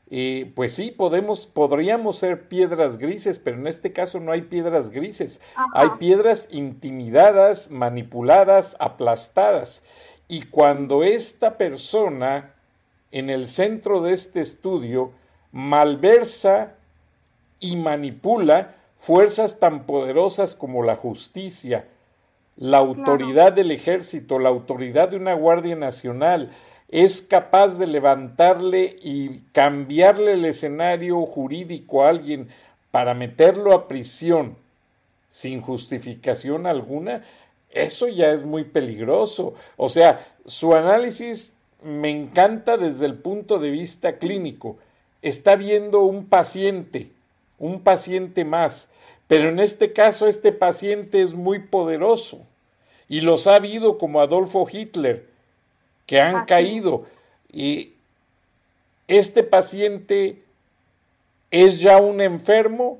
eh, 0.09 0.51
pues 0.55 0.73
sí, 0.73 0.91
podemos, 0.91 1.47
podríamos 1.47 2.17
ser 2.17 2.47
piedras 2.47 2.97
grises, 2.97 3.39
pero 3.39 3.57
en 3.57 3.67
este 3.67 3.91
caso 3.91 4.19
no 4.19 4.31
hay 4.31 4.41
piedras 4.41 4.91
grises, 4.91 5.41
hay 5.73 5.89
piedras 5.99 6.47
intimidadas, 6.51 7.69
manipuladas, 7.71 8.77
aplastadas. 8.79 9.83
Y 10.27 10.43
cuando 10.43 11.03
esta 11.03 11.57
persona 11.57 12.53
en 13.11 13.29
el 13.29 13.47
centro 13.47 14.01
de 14.01 14.13
este 14.13 14.41
estudio 14.41 15.11
malversa 15.51 16.73
y 17.59 17.75
manipula 17.77 18.75
fuerzas 18.97 19.59
tan 19.59 19.85
poderosas 19.85 20.55
como 20.55 20.83
la 20.83 20.95
justicia, 20.95 21.87
la 22.57 22.77
autoridad 22.77 23.53
del 23.53 23.71
ejército, 23.71 24.39
la 24.39 24.49
autoridad 24.49 25.09
de 25.09 25.17
una 25.17 25.33
Guardia 25.33 25.75
Nacional, 25.75 26.51
es 26.89 27.21
capaz 27.21 27.77
de 27.77 27.87
levantarle 27.87 28.95
y 29.01 29.39
cambiarle 29.51 30.33
el 30.33 30.45
escenario 30.45 31.25
jurídico 31.25 32.03
a 32.03 32.09
alguien 32.09 32.47
para 32.91 33.13
meterlo 33.13 33.73
a 33.73 33.87
prisión 33.87 34.55
sin 35.29 35.59
justificación 35.59 36.65
alguna, 36.65 37.23
eso 37.71 38.07
ya 38.07 38.31
es 38.31 38.45
muy 38.45 38.63
peligroso. 38.63 39.55
O 39.75 39.89
sea, 39.89 40.25
su 40.45 40.73
análisis 40.73 41.53
me 41.83 42.09
encanta 42.09 42.77
desde 42.77 43.05
el 43.05 43.15
punto 43.15 43.59
de 43.59 43.71
vista 43.71 44.17
clínico. 44.17 44.77
Está 45.21 45.57
viendo 45.57 46.03
un 46.03 46.27
paciente 46.27 47.09
un 47.57 47.81
paciente 47.81 48.45
más. 48.45 48.89
Pero 49.27 49.49
en 49.49 49.59
este 49.59 49.93
caso 49.93 50.27
este 50.27 50.51
paciente 50.51 51.21
es 51.21 51.33
muy 51.33 51.59
poderoso 51.59 52.45
y 53.07 53.21
los 53.21 53.47
ha 53.47 53.55
habido 53.55 53.97
como 53.97 54.21
Adolfo 54.21 54.67
Hitler, 54.71 55.27
que 56.05 56.21
han 56.21 56.45
caído. 56.45 57.05
Y 57.51 57.93
este 59.07 59.43
paciente 59.43 60.43
es 61.51 61.79
ya 61.79 61.97
un 61.97 62.21
enfermo. 62.21 62.99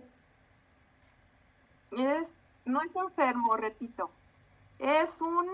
no 1.92 2.82
es 2.82 2.96
enfermo, 2.96 3.58
repito. 3.58 4.10
Es 4.80 5.22
un, 5.22 5.48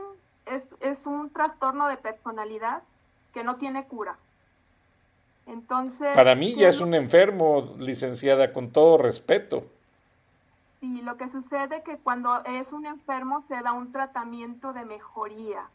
es, 0.46 0.70
es 0.82 1.06
un 1.06 1.30
trastorno 1.30 1.88
de 1.88 1.98
personalidad 1.98 2.84
que 3.34 3.44
no 3.44 3.58
tiene 3.58 3.86
cura. 3.86 4.18
Entonces. 5.48 6.12
Para 6.12 6.36
mí 6.36 6.56
ya 6.56 6.70
es 6.70 6.80
un 6.80 6.94
enfermo, 6.94 7.76
licenciada, 7.80 8.54
con 8.54 8.72
todo 8.72 8.98
respeto. 8.98 9.66
Y 10.82 11.02
lo 11.02 11.16
que 11.16 11.30
sucede 11.30 11.78
es 11.78 11.84
que 11.84 11.98
cuando 11.98 12.44
es 12.46 12.74
un 12.74 12.88
enfermo 12.88 13.44
se 13.48 13.62
da 13.62 13.72
un 13.72 13.92
tratamiento 13.92 14.74
de 14.74 14.84
mejoría 14.84 15.70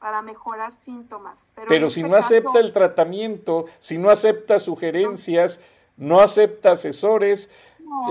para 0.00 0.20
mejorar 0.20 0.72
síntomas. 0.78 1.48
Pero, 1.54 1.88
si 1.90 2.00
este 2.00 2.10
no 2.10 2.16
acepta 2.16 2.58
el 2.58 2.72
tratamiento, 2.72 3.66
si 3.78 3.98
no 3.98 4.10
acepta 4.10 4.58
sugerencias, 4.58 5.60
no, 5.96 6.20
acepta 6.20 6.72
asesores, 6.72 7.50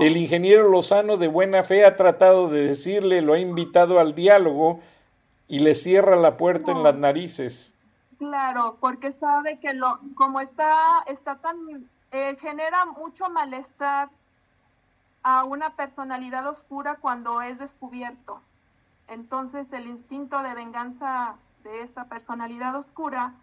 el 0.00 0.16
ingeniero 0.16 0.68
Lozano 0.68 1.18
de 1.18 1.28
buena 1.28 1.62
fe 1.62 1.84
ha 1.84 1.96
tratado 1.96 2.48
de 2.48 2.64
decirle, 2.64 3.22
lo 3.22 3.34
ha 3.34 3.38
invitado 3.38 4.00
al 4.00 4.14
diálogo 4.14 4.80
y 5.48 5.60
le 5.60 5.74
cierra 5.74 6.16
la 6.16 6.36
puerta 6.36 6.72
en 6.72 6.82
las 6.82 6.94
narices. 6.94 7.74
Claro, 8.18 8.76
porque 8.80 9.12
sabe 9.20 9.58
que 9.60 9.74
lo, 9.74 9.98
como 10.14 10.40
está, 10.40 11.04
está 11.06 11.36
tan, 11.36 11.56
eh, 12.10 12.36
genera 12.40 12.86
mucho 12.86 13.28
malestar 13.30 14.08
a 15.22 15.44
una 15.44 15.70
personalidad 15.70 16.46
oscura 16.46 16.96
cuando 16.96 17.42
es 17.42 17.58
descubierto. 17.58 18.40
Entonces 19.08 19.66
el 19.72 19.86
instinto 19.86 20.42
de 20.42 20.54
venganza 20.54 21.36
de 21.62 21.80
esta 21.80 22.04
personalidad 22.04 22.74
oscura, 22.76 23.34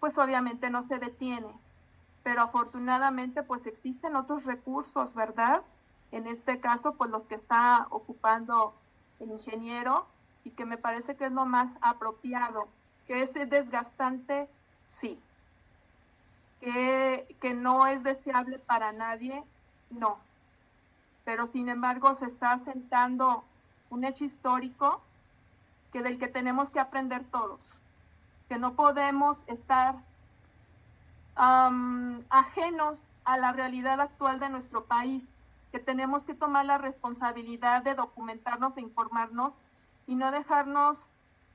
pues 0.00 0.16
obviamente 0.18 0.70
no 0.70 0.86
se 0.88 0.98
detiene. 0.98 1.52
Pero 2.22 2.42
afortunadamente 2.42 3.42
pues 3.42 3.66
existen 3.66 4.16
otros 4.16 4.44
recursos, 4.44 5.14
¿verdad? 5.14 5.62
En 6.12 6.26
este 6.26 6.60
caso, 6.60 6.94
pues 6.94 7.10
los 7.10 7.22
que 7.24 7.34
está 7.34 7.86
ocupando 7.90 8.74
el 9.20 9.30
ingeniero 9.30 10.06
y 10.44 10.50
que 10.50 10.64
me 10.64 10.78
parece 10.78 11.16
que 11.16 11.26
es 11.26 11.32
lo 11.32 11.44
más 11.44 11.68
apropiado 11.80 12.68
que 13.06 13.22
es 13.22 13.50
desgastante, 13.50 14.48
sí. 14.84 15.18
Que, 16.60 17.36
que 17.40 17.52
no 17.52 17.86
es 17.86 18.02
deseable 18.02 18.58
para 18.58 18.92
nadie, 18.92 19.42
no. 19.90 20.18
Pero 21.24 21.48
sin 21.52 21.68
embargo 21.68 22.14
se 22.14 22.26
está 22.26 22.60
sentando 22.64 23.44
un 23.90 24.04
hecho 24.04 24.24
histórico 24.24 25.00
que 25.92 26.02
del 26.02 26.18
que 26.18 26.28
tenemos 26.28 26.68
que 26.68 26.80
aprender 26.80 27.24
todos. 27.30 27.60
Que 28.48 28.58
no 28.58 28.74
podemos 28.74 29.38
estar 29.46 29.96
ajenos 31.36 32.96
a 33.24 33.36
la 33.36 33.52
realidad 33.52 34.00
actual 34.00 34.38
de 34.38 34.48
nuestro 34.48 34.84
país, 34.84 35.22
que 35.72 35.78
tenemos 35.80 36.22
que 36.22 36.34
tomar 36.34 36.64
la 36.66 36.78
responsabilidad 36.78 37.82
de 37.82 37.94
documentarnos 37.94 38.76
e 38.76 38.82
informarnos 38.82 39.52
y 40.06 40.14
no 40.14 40.30
dejarnos 40.30 41.08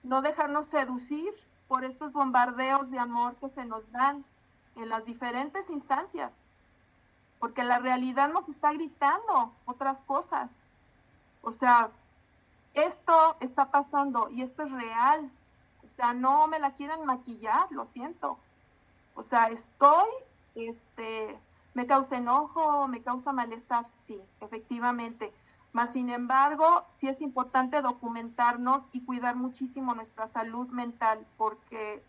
no 0.03 0.21
dejarnos 0.21 0.65
seducir 0.71 1.33
por 1.67 1.83
estos 1.83 2.11
bombardeos 2.13 2.89
de 2.89 2.99
amor 2.99 3.35
que 3.35 3.49
se 3.49 3.65
nos 3.65 3.89
dan 3.91 4.23
en 4.75 4.89
las 4.89 5.05
diferentes 5.05 5.69
instancias, 5.69 6.31
porque 7.39 7.63
la 7.63 7.79
realidad 7.79 8.29
nos 8.29 8.47
está 8.49 8.73
gritando 8.73 9.53
otras 9.65 9.97
cosas. 10.05 10.49
O 11.41 11.53
sea, 11.53 11.89
esto 12.73 13.37
está 13.39 13.71
pasando 13.71 14.29
y 14.29 14.43
esto 14.43 14.63
es 14.63 14.71
real. 14.71 15.31
O 15.83 15.95
sea, 15.95 16.13
no 16.13 16.47
me 16.47 16.59
la 16.59 16.71
quieren 16.71 17.05
maquillar, 17.05 17.71
lo 17.71 17.87
siento. 17.93 18.37
O 19.15 19.23
sea, 19.23 19.47
estoy, 19.47 20.09
este, 20.55 21.37
me 21.73 21.87
causa 21.87 22.17
enojo, 22.17 22.87
me 22.87 23.01
causa 23.01 23.31
malestar, 23.31 23.85
sí, 24.07 24.19
efectivamente. 24.41 25.33
Mas, 25.71 25.93
sin 25.93 26.09
embargo, 26.09 26.83
sí 26.99 27.09
es 27.09 27.21
importante 27.21 27.81
documentarnos 27.81 28.81
y 28.91 29.01
cuidar 29.05 29.35
muchísimo 29.35 29.93
nuestra 29.93 30.27
salud 30.29 30.67
mental, 30.69 31.25
porque 31.37 32.03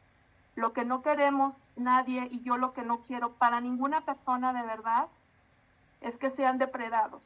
lo 0.57 0.72
que 0.72 0.85
no 0.85 1.03
queremos 1.03 1.64
nadie 1.76 2.28
y 2.31 2.43
yo 2.43 2.57
lo 2.57 2.72
que 2.72 2.83
no 2.83 3.01
quiero 3.01 3.33
para 3.33 3.61
ninguna 3.61 4.01
persona 4.03 4.53
de 4.53 4.62
verdad 4.62 5.07
es 6.01 6.16
que 6.16 6.30
sean 6.30 6.59
depredados 6.59 7.22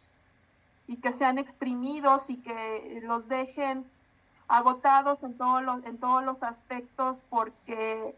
y 0.87 0.97
que 0.97 1.12
sean 1.14 1.39
exprimidos 1.39 2.31
y 2.31 2.43
que 2.43 3.01
los 3.05 3.29
dejen 3.29 3.85
agotados 4.49 5.22
en 5.22 5.37
todos 5.37 5.62
los, 5.62 5.85
en 5.85 5.99
todos 5.99 6.22
los 6.25 6.43
aspectos 6.43 7.16
porque 7.31 8.14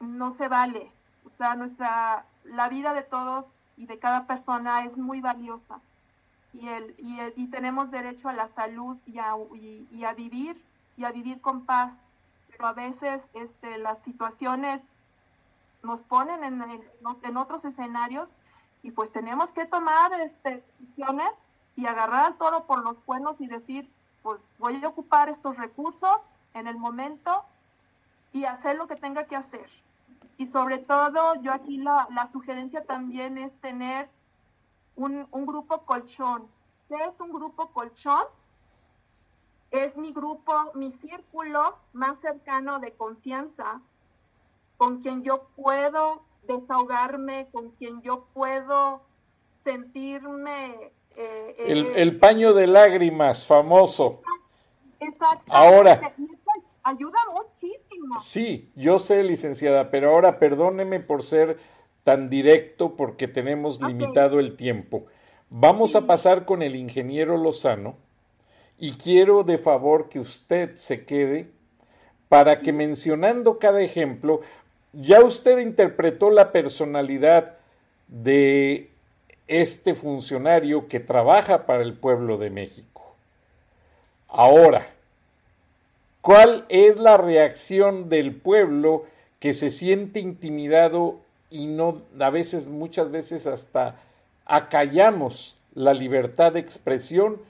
no 0.00 0.30
se 0.36 0.48
vale. 0.48 0.90
O 1.26 1.36
sea, 1.36 1.54
nuestra, 1.54 2.24
la 2.44 2.68
vida 2.68 2.94
de 2.94 3.02
todos 3.02 3.56
y 3.76 3.86
de 3.86 3.98
cada 3.98 4.26
persona 4.26 4.84
es 4.84 4.96
muy 4.96 5.20
valiosa 5.20 5.80
y, 6.54 6.68
el, 6.68 6.94
y, 6.98 7.18
y 7.36 7.50
tenemos 7.50 7.90
derecho 7.90 8.28
a 8.28 8.32
la 8.32 8.48
salud 8.54 8.98
y 9.06 9.18
a, 9.18 9.34
y, 9.90 10.04
a 10.04 10.12
vivir 10.12 10.60
y 10.96 11.04
a 11.04 11.12
vivir 11.12 11.40
con 11.40 11.66
paz. 11.66 11.94
Pero 12.50 12.68
a 12.68 12.72
veces 12.72 13.28
este, 13.34 13.78
las 13.78 13.98
situaciones 14.04 14.80
nos 15.82 16.00
ponen 16.02 16.44
en, 16.44 16.62
en 17.22 17.36
otros 17.36 17.64
escenarios 17.64 18.32
y 18.84 18.90
pues 18.90 19.10
tenemos 19.10 19.50
que 19.50 19.64
tomar 19.64 20.12
este, 20.20 20.62
decisiones 20.78 21.30
y 21.74 21.86
agarrar 21.86 22.26
al 22.26 22.36
toro 22.36 22.66
por 22.66 22.84
los 22.84 22.98
cuernos 22.98 23.34
y 23.40 23.46
decir, 23.46 23.90
pues 24.22 24.38
voy 24.58 24.78
a 24.84 24.88
ocupar 24.88 25.30
estos 25.30 25.56
recursos 25.56 26.22
en 26.52 26.66
el 26.66 26.76
momento 26.76 27.44
y 28.34 28.44
hacer 28.44 28.76
lo 28.76 28.86
que 28.86 28.96
tenga 28.96 29.24
que 29.24 29.36
hacer. 29.36 29.66
Y 30.36 30.48
sobre 30.48 30.78
todo, 30.78 31.34
yo 31.36 31.54
aquí 31.54 31.78
la, 31.78 32.06
la 32.10 32.30
sugerencia 32.30 32.84
también 32.84 33.38
es 33.38 33.58
tener 33.60 34.10
un, 34.96 35.26
un 35.30 35.46
grupo 35.46 35.78
colchón. 35.86 36.46
¿Qué 36.88 36.96
es 36.96 37.18
un 37.20 37.32
grupo 37.32 37.68
colchón? 37.68 38.24
Es 39.70 39.96
mi 39.96 40.12
grupo, 40.12 40.72
mi 40.74 40.92
círculo 41.00 41.78
más 41.94 42.20
cercano 42.20 42.80
de 42.80 42.92
confianza, 42.92 43.80
con 44.76 45.00
quien 45.00 45.22
yo 45.22 45.44
puedo 45.56 46.22
desahogarme, 46.46 47.48
con 47.52 47.70
quien 47.72 48.02
yo 48.02 48.26
puedo 48.32 49.02
sentirme... 49.64 50.92
Eh, 51.16 51.56
el, 51.58 51.86
eh, 51.86 51.92
el, 51.96 52.18
paño 52.18 52.52
de 52.54 52.66
lágrimas, 52.66 53.46
famoso. 53.46 54.22
Ahora. 55.48 56.14
Ayuda 56.82 57.18
muchísimo. 57.32 58.20
Sí, 58.20 58.70
yo 58.74 58.98
sé, 58.98 59.22
licenciada, 59.22 59.90
pero 59.90 60.10
ahora 60.10 60.38
perdóneme 60.38 61.00
por 61.00 61.22
ser 61.22 61.58
tan 62.02 62.28
directo 62.28 62.94
porque 62.96 63.26
tenemos 63.26 63.80
limitado 63.80 64.38
el 64.38 64.56
tiempo. 64.56 65.06
Vamos 65.48 65.96
a 65.96 66.06
pasar 66.06 66.44
con 66.44 66.62
el 66.62 66.76
ingeniero 66.76 67.38
Lozano 67.38 67.96
y 68.78 68.92
quiero 68.92 69.44
de 69.44 69.56
favor 69.56 70.08
que 70.08 70.20
usted 70.20 70.76
se 70.76 71.06
quede 71.06 71.50
para 72.28 72.60
que 72.60 72.72
mencionando 72.72 73.58
cada 73.58 73.80
ejemplo, 73.80 74.40
ya 75.00 75.22
usted 75.22 75.58
interpretó 75.58 76.30
la 76.30 76.52
personalidad 76.52 77.54
de 78.08 78.90
este 79.48 79.94
funcionario 79.94 80.88
que 80.88 81.00
trabaja 81.00 81.66
para 81.66 81.82
el 81.82 81.94
pueblo 81.94 82.38
de 82.38 82.50
México. 82.50 83.14
Ahora, 84.28 84.86
¿cuál 86.20 86.64
es 86.68 86.96
la 86.96 87.16
reacción 87.16 88.08
del 88.08 88.34
pueblo 88.34 89.04
que 89.38 89.52
se 89.52 89.70
siente 89.70 90.20
intimidado 90.20 91.20
y 91.50 91.66
no 91.66 92.02
a 92.18 92.30
veces 92.30 92.66
muchas 92.66 93.10
veces 93.10 93.46
hasta 93.46 93.96
acallamos 94.46 95.56
la 95.74 95.94
libertad 95.94 96.52
de 96.52 96.60
expresión 96.60 97.40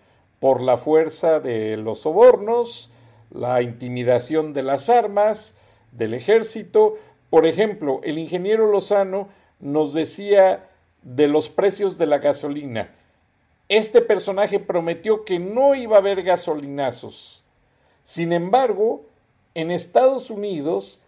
por 0.41 0.61
la 0.61 0.77
fuerza 0.77 1.41
de 1.41 1.77
los 1.77 2.01
sobornos, 2.01 2.91
la 3.31 3.63
intimidación 3.63 4.53
de 4.53 4.63
las 4.63 4.89
armas, 4.91 5.55
del 5.93 6.15
ejército, 6.15 6.99
por 7.35 7.47
ejemplo, 7.47 8.01
el 8.05 8.19
ingeniero 8.19 8.71
Lozano 8.71 9.29
nos 9.59 9.93
decía 9.93 10.69
de 11.03 11.27
los 11.27 11.49
precios 11.49 11.99
de 11.99 12.07
la 12.07 12.19
gasolina. 12.19 12.95
Este 13.69 14.01
personaje 14.01 14.61
prometió 14.61 15.25
que 15.25 15.41
no 15.41 15.75
iba 15.75 15.97
a 15.97 15.99
haber 15.99 16.23
gasolinazos. 16.23 17.43
Sin 18.05 18.33
embargo, 18.33 19.07
en 19.55 19.73
Estados 19.73 20.31
Unidos 20.31 21.01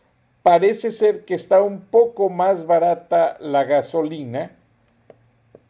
parece 0.43 0.91
ser 0.91 1.25
que 1.25 1.35
está 1.35 1.63
un 1.63 1.83
poco 1.83 2.29
más 2.29 2.67
barata 2.67 3.37
la 3.39 3.63
gasolina 3.63 4.51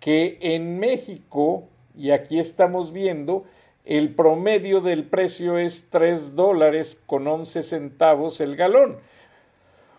que 0.01 0.39
en 0.41 0.79
México, 0.79 1.65
y 1.95 2.13
aquí 2.13 2.41
estamos 2.41 2.95
viendo, 2.95 3.45
el 3.85 4.15
promedio 4.15 4.81
del 4.81 5.05
precio 5.05 5.59
es 5.59 5.91
3 5.91 6.35
dólares 6.35 6.99
con 7.05 7.29
11 7.29 7.63
centavos 7.63 8.41
el 8.41 8.57
galón. 8.57 9.01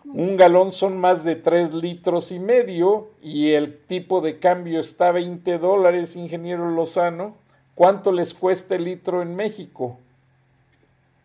Un 0.04 0.36
galón 0.36 0.72
son 0.72 0.98
más 0.98 1.24
de 1.24 1.36
3 1.36 1.72
litros 1.72 2.30
y 2.30 2.38
medio 2.38 3.10
y 3.20 3.52
el 3.52 3.84
tipo 3.86 4.20
de 4.20 4.38
cambio 4.38 4.80
está 4.80 5.08
a 5.08 5.12
20 5.12 5.58
dólares, 5.58 6.16
ingeniero 6.16 6.70
Lozano. 6.70 7.36
¿Cuánto 7.74 8.12
les 8.12 8.34
cuesta 8.34 8.74
el 8.76 8.84
litro 8.84 9.22
en 9.22 9.36
México? 9.36 9.98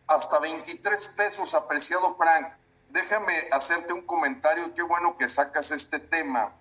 Hasta 0.08 0.40
23 0.40 1.16
pesos, 1.18 1.54
apreciado 1.56 2.16
Frank. 2.16 2.54
Déjame 2.90 3.34
hacerte 3.52 3.94
un 3.94 4.04
comentario, 4.04 4.64
qué 4.76 4.84
bueno 4.84 5.18
que 5.18 5.28
sacas 5.28 5.72
este 5.72 5.98
tema, 6.00 6.54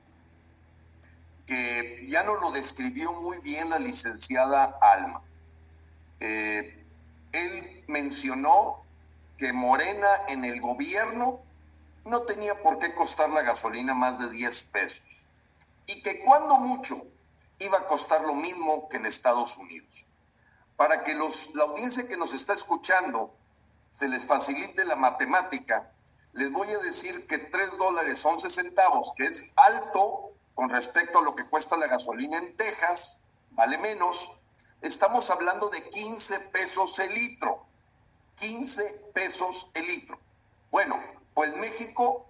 que 1.46 2.04
ya 2.06 2.22
nos 2.22 2.40
lo 2.40 2.50
describió 2.52 3.12
muy 3.12 3.38
bien 3.40 3.68
la 3.68 3.78
licenciada 3.78 4.78
Alma. 4.80 5.22
Eh, 6.20 6.84
él 7.32 7.84
mencionó 7.88 8.82
que 9.36 9.52
Morena 9.52 10.08
en 10.28 10.44
el 10.44 10.60
gobierno 10.60 11.40
no 12.04 12.22
tenía 12.22 12.60
por 12.62 12.78
qué 12.78 12.94
costar 12.94 13.30
la 13.30 13.42
gasolina 13.42 13.94
más 13.94 14.18
de 14.18 14.30
10 14.30 14.64
pesos 14.66 15.26
y 15.86 16.02
que 16.02 16.22
cuando 16.24 16.56
mucho 16.56 17.06
iba 17.58 17.78
a 17.78 17.86
costar 17.86 18.22
lo 18.22 18.34
mismo 18.34 18.88
que 18.88 18.96
en 18.96 19.06
Estados 19.06 19.56
Unidos. 19.56 20.06
Para 20.76 21.04
que 21.04 21.14
los, 21.14 21.54
la 21.54 21.64
audiencia 21.64 22.08
que 22.08 22.16
nos 22.16 22.32
está 22.32 22.54
escuchando 22.54 23.34
se 23.88 24.08
les 24.08 24.26
facilite 24.26 24.84
la 24.84 24.96
matemática, 24.96 25.92
les 26.32 26.50
voy 26.50 26.68
a 26.68 26.78
decir 26.78 27.26
que 27.26 27.38
3 27.38 27.78
dólares 27.78 28.24
11 28.24 28.48
centavos, 28.50 29.12
que 29.16 29.24
es 29.24 29.52
alto 29.54 30.32
con 30.54 30.70
respecto 30.70 31.18
a 31.18 31.22
lo 31.22 31.34
que 31.34 31.46
cuesta 31.46 31.76
la 31.76 31.86
gasolina 31.86 32.38
en 32.38 32.56
Texas, 32.56 33.20
vale 33.50 33.78
menos, 33.78 34.32
estamos 34.80 35.30
hablando 35.30 35.68
de 35.68 35.88
15 35.88 36.40
pesos 36.50 36.98
el 36.98 37.14
litro. 37.14 37.66
15 38.36 39.10
pesos 39.14 39.70
el 39.74 39.86
litro. 39.86 40.18
Bueno, 40.70 40.98
pues 41.34 41.56
México, 41.56 42.26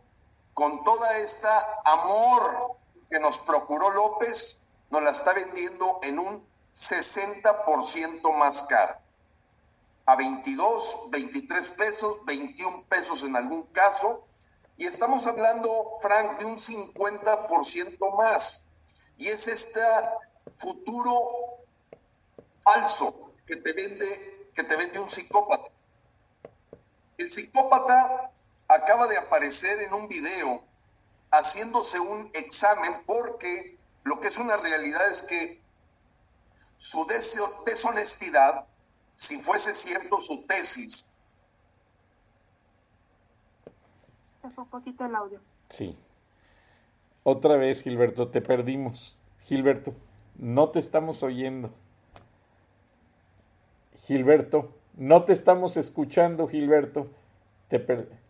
con 0.55 0.85
toda 0.85 1.19
esta 1.19 1.81
amor 1.85 2.77
que 3.11 3.19
nos 3.19 3.39
procuró 3.39 3.91
López, 3.91 4.63
nos 4.91 5.03
la 5.03 5.11
está 5.11 5.33
vendiendo 5.33 5.99
en 6.03 6.19
un 6.19 6.47
60% 6.75 8.33
más 8.37 8.65
caro. 8.65 8.97
A 10.07 10.17
22, 10.17 11.09
23 11.11 11.71
pesos, 11.71 12.25
21 12.25 12.85
pesos 12.89 13.25
en 13.25 13.37
algún 13.37 13.65
caso. 13.69 14.27
Y 14.77 14.87
estamos 14.87 15.27
hablando, 15.27 15.99
Frank, 16.01 16.39
de 16.39 16.45
un 16.47 16.57
50% 16.57 18.17
más. 18.17 18.67
Y 19.17 19.29
es 19.29 19.47
este 19.47 19.81
futuro 20.57 21.63
falso 22.63 23.33
que 23.47 23.57
te 23.57 23.73
vende, 23.73 24.51
que 24.55 24.65
te 24.65 24.77
vende 24.77 24.99
un 24.99 25.09
psicópata. 25.09 25.71
El 27.19 27.31
psicópata 27.31 28.32
acaba 28.75 29.07
de 29.07 29.19
aparecer 29.19 29.83
en 29.83 29.93
un 29.95 30.09
video 30.09 30.65
haciéndose 31.31 31.99
un 32.01 32.31
examen 32.35 33.03
porque 33.07 33.79
lo 34.05 34.21
que 34.21 34.29
es 34.29 34.39
una 34.39 34.57
realidad 34.57 35.11
es 35.11 35.23
que 35.23 35.61
su 36.77 37.07
deshonestidad, 37.65 38.67
si 39.15 39.39
fuese 39.39 39.73
cierto 39.73 40.21
su 40.21 40.43
tesis. 40.47 41.07
un 44.57 44.69
poquito 44.69 45.05
el 45.05 45.15
audio. 45.15 45.41
Sí. 45.69 45.97
Otra 47.23 47.57
vez, 47.57 47.83
Gilberto, 47.83 48.29
te 48.29 48.41
perdimos. 48.41 49.17
Gilberto, 49.47 49.95
no 50.37 50.71
te 50.71 50.81
estamos 50.81 51.23
oyendo. 51.23 51.73
Gilberto, 54.07 54.75
no 54.95 55.25
te 55.25 55.33
estamos 55.33 55.77
escuchando, 55.77 56.49
Gilberto. 56.49 57.09
Te 57.69 57.79
perdí. 57.79 58.22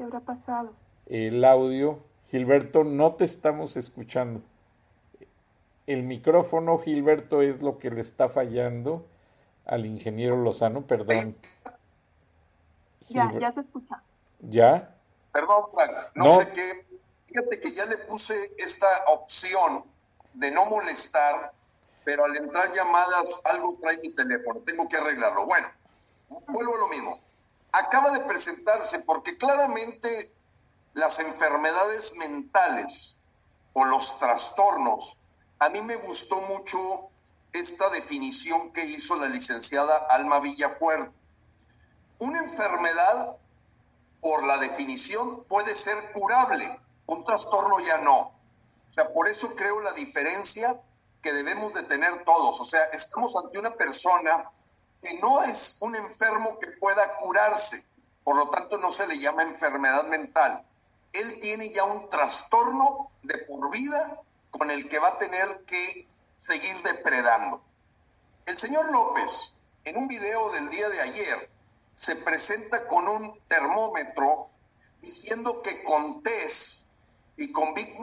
¿Qué 0.00 0.04
habrá 0.04 0.20
pasado? 0.20 0.72
El 1.04 1.44
audio. 1.44 2.02
Gilberto, 2.30 2.84
no 2.84 3.16
te 3.16 3.26
estamos 3.26 3.76
escuchando. 3.76 4.40
El 5.86 6.04
micrófono, 6.04 6.78
Gilberto, 6.78 7.42
es 7.42 7.60
lo 7.60 7.78
que 7.78 7.90
le 7.90 8.00
está 8.00 8.30
fallando 8.30 9.04
al 9.66 9.84
ingeniero 9.84 10.38
Lozano, 10.38 10.86
perdón. 10.86 11.36
Ya, 13.10 13.30
ya 13.38 13.52
se 13.52 13.60
escucha. 13.60 14.02
¿Ya? 14.40 14.96
Perdón, 15.34 15.64
Frank, 15.74 15.92
no, 16.14 16.30
sé 16.30 16.50
qué. 16.54 16.98
Fíjate 17.26 17.60
que 17.60 17.70
ya 17.70 17.84
le 17.84 17.98
puse 17.98 18.54
esta 18.56 18.86
opción 19.08 19.84
de 20.32 20.50
no 20.50 20.64
molestar, 20.64 21.52
pero 22.04 22.24
al 22.24 22.34
entrar 22.38 22.72
llamadas 22.72 23.42
algo 23.52 23.76
trae 23.82 23.98
mi 23.98 24.14
teléfono, 24.14 24.60
tengo 24.60 24.88
que 24.88 24.96
arreglarlo. 24.96 25.44
Bueno, 25.44 25.68
vuelvo 26.48 26.74
a 26.74 26.78
lo 26.78 26.88
mismo 26.88 27.20
acaba 27.72 28.10
de 28.10 28.20
presentarse 28.20 29.00
porque 29.00 29.36
claramente 29.36 30.32
las 30.94 31.20
enfermedades 31.20 32.16
mentales 32.16 33.16
o 33.72 33.84
los 33.84 34.18
trastornos, 34.18 35.16
a 35.58 35.68
mí 35.68 35.80
me 35.82 35.96
gustó 35.96 36.40
mucho 36.42 37.10
esta 37.52 37.88
definición 37.90 38.72
que 38.72 38.84
hizo 38.84 39.16
la 39.16 39.28
licenciada 39.28 39.96
Alma 40.10 40.40
Villafuerte. 40.40 41.12
Una 42.18 42.40
enfermedad, 42.40 43.36
por 44.20 44.44
la 44.44 44.58
definición, 44.58 45.44
puede 45.44 45.74
ser 45.74 46.12
curable, 46.12 46.80
un 47.06 47.24
trastorno 47.24 47.80
ya 47.80 47.98
no. 47.98 48.18
O 48.18 48.92
sea, 48.92 49.12
por 49.12 49.28
eso 49.28 49.54
creo 49.56 49.80
la 49.80 49.92
diferencia 49.92 50.80
que 51.22 51.32
debemos 51.32 51.72
de 51.74 51.82
tener 51.84 52.24
todos. 52.24 52.60
O 52.60 52.64
sea, 52.64 52.82
estamos 52.92 53.36
ante 53.36 53.58
una 53.58 53.74
persona 53.74 54.50
que 55.02 55.14
no 55.14 55.42
es 55.42 55.78
un 55.80 55.96
enfermo 55.96 56.58
que 56.58 56.68
pueda 56.68 57.16
curarse, 57.16 57.84
por 58.24 58.36
lo 58.36 58.48
tanto 58.50 58.78
no 58.78 58.92
se 58.92 59.06
le 59.06 59.18
llama 59.18 59.42
enfermedad 59.42 60.04
mental. 60.08 60.66
Él 61.12 61.38
tiene 61.40 61.70
ya 61.70 61.84
un 61.84 62.08
trastorno 62.08 63.10
de 63.22 63.38
por 63.38 63.70
vida 63.70 64.22
con 64.50 64.70
el 64.70 64.88
que 64.88 64.98
va 64.98 65.08
a 65.08 65.18
tener 65.18 65.64
que 65.64 66.08
seguir 66.36 66.82
depredando. 66.82 67.62
El 68.46 68.56
señor 68.56 68.90
López, 68.90 69.54
en 69.84 69.96
un 69.96 70.08
video 70.08 70.50
del 70.50 70.70
día 70.70 70.88
de 70.88 71.00
ayer, 71.00 71.50
se 71.94 72.16
presenta 72.16 72.88
con 72.88 73.08
un 73.08 73.40
termómetro 73.46 74.48
diciendo 75.00 75.62
que 75.62 75.82
con 75.82 76.22
TES 76.22 76.86
y 77.36 77.52
con 77.52 77.74
Big 77.74 77.98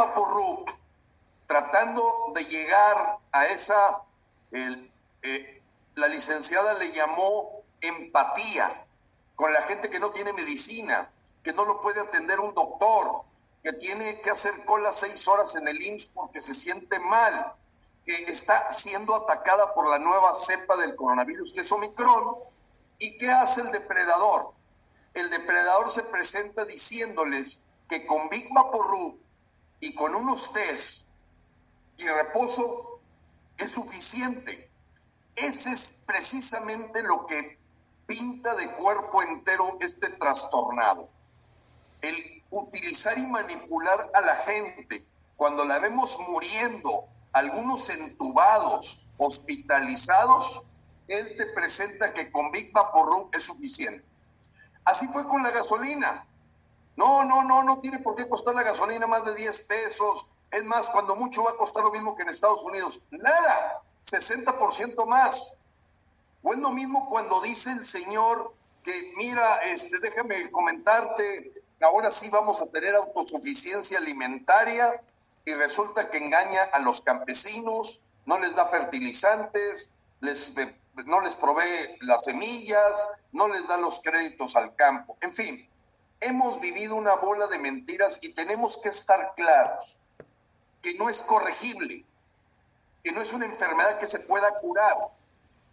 tratando 1.46 2.32
de 2.36 2.44
llegar 2.46 3.20
a 3.32 3.46
esa, 3.46 4.04
eh, 4.52 5.57
la 5.98 6.08
licenciada 6.08 6.76
le 6.76 6.92
llamó 6.92 7.64
empatía 7.82 8.86
con 9.36 9.52
la 9.52 9.62
gente 9.64 9.90
que 9.90 10.00
no 10.00 10.12
tiene 10.12 10.32
medicina, 10.32 11.12
que 11.44 11.54
no 11.54 11.66
lo 11.66 11.82
puede 11.82 12.00
atender 12.02 12.40
un 12.40 12.54
doctor, 12.54 13.24
que 13.64 13.74
tiene 13.74 14.22
que 14.22 14.30
hacer 14.30 14.64
cola 14.66 14.92
seis 14.92 15.28
horas 15.28 15.56
en 15.56 15.68
el 15.68 15.84
IMSS 15.84 16.10
porque 16.10 16.40
se 16.40 16.54
siente 16.54 17.00
mal, 17.00 17.56
que 18.06 18.14
está 18.26 18.70
siendo 18.70 19.16
atacada 19.16 19.74
por 19.74 19.90
la 19.90 19.98
nueva 19.98 20.36
cepa 20.36 20.78
del 20.78 20.96
coronavirus, 20.96 21.52
que 21.54 21.62
es 21.62 21.72
Omicron. 21.72 22.38
¿Y 23.00 23.18
qué 23.18 23.32
hace 23.32 23.62
el 23.62 23.72
depredador? 23.72 24.54
El 25.16 25.32
depredador 25.32 25.90
se 25.90 26.04
presenta 26.04 26.66
diciéndoles 26.66 27.64
que 27.90 28.06
con 28.06 28.30
Big 28.30 28.54
Vaporru 28.54 29.18
y 29.80 29.96
con 29.96 30.14
unos 30.14 30.54
test 30.54 31.08
y 31.98 32.08
reposo 32.08 33.00
es 33.58 33.72
suficiente. 33.72 34.67
Ese 35.38 35.72
es 35.72 36.04
precisamente 36.06 37.04
lo 37.04 37.28
que 37.28 37.60
pinta 38.08 38.56
de 38.56 38.68
cuerpo 38.72 39.22
entero 39.22 39.78
este 39.80 40.10
trastornado. 40.10 41.10
El 42.02 42.44
utilizar 42.50 43.18
y 43.18 43.28
manipular 43.28 44.12
a 44.16 44.22
la 44.22 44.36
gente 44.36 45.06
cuando 45.36 45.64
la 45.64 45.78
vemos 45.78 46.18
muriendo, 46.30 47.06
algunos 47.32 47.88
entubados, 47.92 49.08
hospitalizados, 49.20 50.64
él 51.08 51.36
te 51.38 51.46
presenta 51.46 52.14
que 52.14 52.32
con 52.32 52.52
Big 52.52 52.74
Vaporru 52.74 53.30
es 53.32 53.44
suficiente. 53.44 54.04
Así 54.86 55.08
fue 55.08 55.28
con 55.28 55.44
la 55.44 55.52
gasolina. 55.52 56.26
No, 56.96 57.26
no, 57.26 57.44
no, 57.44 57.62
no 57.64 57.80
tiene 57.80 58.00
por 58.00 58.16
qué 58.16 58.28
costar 58.28 58.56
la 58.56 58.64
gasolina 58.64 59.06
más 59.06 59.24
de 59.24 59.36
10 59.36 59.62
pesos. 59.68 60.32
Es 60.50 60.64
más, 60.66 60.90
cuando 60.90 61.16
mucho 61.16 61.44
va 61.44 61.52
a 61.52 61.58
costar 61.58 61.84
lo 61.84 61.92
mismo 61.92 62.16
que 62.16 62.24
en 62.24 62.30
Estados 62.30 62.64
Unidos. 62.64 63.04
Nada, 63.12 63.84
60% 64.12 65.06
más. 65.06 65.58
O 66.44 66.54
es 66.54 66.60
lo 66.60 66.72
mismo 66.72 67.08
cuando 67.10 67.42
dice 67.42 67.72
el 67.72 67.84
Señor 67.86 68.54
que, 68.84 69.14
mira, 69.18 69.58
este, 69.66 70.00
déjame 70.00 70.50
comentarte, 70.52 71.64
ahora 71.82 72.10
sí 72.10 72.30
vamos 72.30 72.62
a 72.62 72.68
tener 72.68 72.96
autosuficiencia 72.96 73.98
alimentaria 73.98 75.02
y 75.46 75.54
resulta 75.54 76.10
que 76.10 76.18
engaña 76.18 76.64
a 76.74 76.80
los 76.80 77.02
campesinos, 77.02 78.02
no 78.26 78.40
les 78.40 78.56
da 78.56 78.66
fertilizantes, 78.66 79.96
les, 80.22 80.54
no 81.06 81.22
les 81.22 81.36
provee 81.36 81.98
las 82.02 82.22
semillas, 82.24 83.10
no 83.32 83.48
les 83.48 83.68
da 83.68 83.78
los 83.78 84.00
créditos 84.00 84.56
al 84.56 84.76
campo. 84.76 85.18
En 85.22 85.34
fin, 85.34 85.70
hemos 86.22 86.60
vivido 86.60 86.96
una 86.96 87.16
bola 87.16 87.48
de 87.48 87.60
mentiras 87.60 88.20
y 88.22 88.34
tenemos 88.34 88.78
que 88.78 88.90
estar 88.90 89.34
claros 89.36 90.00
que 90.82 90.96
no 90.96 91.10
es 91.10 91.22
corregible, 91.22 92.06
que 93.08 93.14
no 93.14 93.22
es 93.22 93.32
una 93.32 93.46
enfermedad 93.46 93.98
que 94.00 94.06
se 94.06 94.20
pueda 94.20 94.60
curar. 94.60 94.98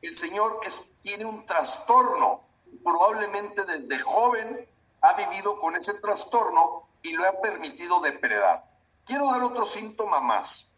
El 0.01 0.17
Señor 0.17 0.61
tiene 1.03 1.25
un 1.25 1.45
trastorno, 1.45 2.43
probablemente 2.85 3.65
desde 3.65 3.99
joven 4.05 4.69
ha 5.01 5.15
vivido 5.15 5.59
con 5.59 5.75
ese 5.75 5.95
trastorno 5.95 6.87
y 7.03 7.11
lo 7.11 7.27
ha 7.27 7.41
permitido 7.41 8.01
depredar. 8.03 8.65
Quiero 9.05 9.29
dar 9.33 9.43
otro 9.43 9.67
síntoma 9.67 10.21
más. 10.21 10.71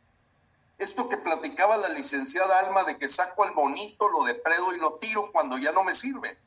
Esto 0.79 1.11
que 1.11 1.19
platicaba 1.19 1.77
la 1.77 1.91
licenciada 1.91 2.61
Alma 2.61 2.85
de 2.85 2.97
que 2.97 3.07
saco 3.07 3.45
al 3.45 3.53
bonito, 3.53 4.09
lo 4.09 4.25
depredo 4.25 4.73
y 4.73 4.79
lo 4.79 4.95
tiro 4.95 5.31
cuando 5.33 5.59
ya 5.59 5.73
no 5.73 5.85
me 5.85 5.93
sirve. 5.93 6.39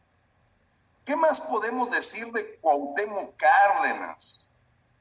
¿Qué 1.05 1.15
más 1.15 1.41
podemos 1.41 1.91
decir 1.91 2.31
de 2.31 2.57
Cuauhtémoc 2.61 3.35
Cárdenas, 3.35 4.49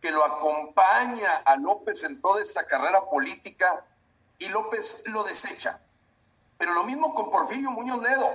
que 0.02 0.10
lo 0.10 0.22
acompaña 0.22 1.34
a 1.46 1.56
López 1.56 2.04
en 2.04 2.20
toda 2.20 2.42
esta 2.42 2.66
carrera 2.66 3.08
política 3.08 3.86
y 4.38 4.48
López 4.48 5.04
lo 5.06 5.24
desecha? 5.24 5.80
Pero 6.56 6.72
lo 6.74 6.84
mismo 6.84 7.14
con 7.14 7.30
Porfirio 7.30 7.70
Muñoz 7.70 8.02
Ledo, 8.02 8.32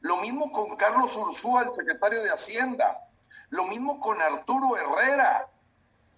lo 0.00 0.16
mismo 0.18 0.52
con 0.52 0.76
Carlos 0.76 1.16
Ursúa, 1.16 1.62
el 1.62 1.72
secretario 1.72 2.22
de 2.22 2.30
Hacienda, 2.30 3.08
lo 3.50 3.64
mismo 3.64 4.00
con 4.00 4.20
Arturo 4.20 4.76
Herrera, 4.76 5.48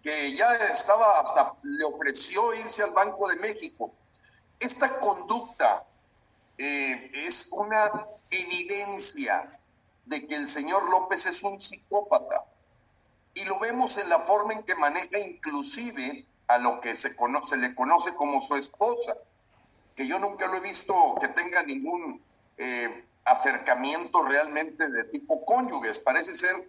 que 0.02 0.34
ya 0.34 0.52
estaba 0.54 1.20
hasta 1.20 1.54
le 1.62 1.84
ofreció 1.84 2.54
irse 2.54 2.82
al 2.82 2.92
Banco 2.92 3.28
de 3.28 3.36
México. 3.36 3.92
Esta 4.60 5.00
conducta 5.00 5.84
eh, 6.56 7.10
es 7.14 7.50
una 7.52 8.06
evidencia 8.30 9.60
de 10.06 10.26
que 10.26 10.36
el 10.36 10.48
señor 10.48 10.88
López 10.90 11.26
es 11.26 11.42
un 11.42 11.60
psicópata. 11.60 12.44
Y 13.34 13.44
lo 13.44 13.58
vemos 13.58 13.98
en 13.98 14.08
la 14.08 14.18
forma 14.18 14.54
en 14.54 14.64
que 14.64 14.74
maneja 14.74 15.18
inclusive 15.18 16.26
a 16.48 16.58
lo 16.58 16.80
que 16.80 16.94
se, 16.94 17.14
conoce, 17.14 17.56
le 17.58 17.74
conoce 17.74 18.14
como 18.14 18.40
su 18.40 18.56
esposa, 18.56 19.16
que 19.94 20.06
yo 20.06 20.18
nunca 20.18 20.46
lo 20.46 20.56
he 20.56 20.60
visto 20.60 20.94
que 21.20 21.28
tenga 21.28 21.62
ningún 21.62 22.22
eh, 22.56 23.04
acercamiento 23.24 24.22
realmente 24.22 24.88
de 24.88 25.04
tipo 25.04 25.44
cónyuges. 25.44 25.98
Parece 25.98 26.32
ser 26.32 26.66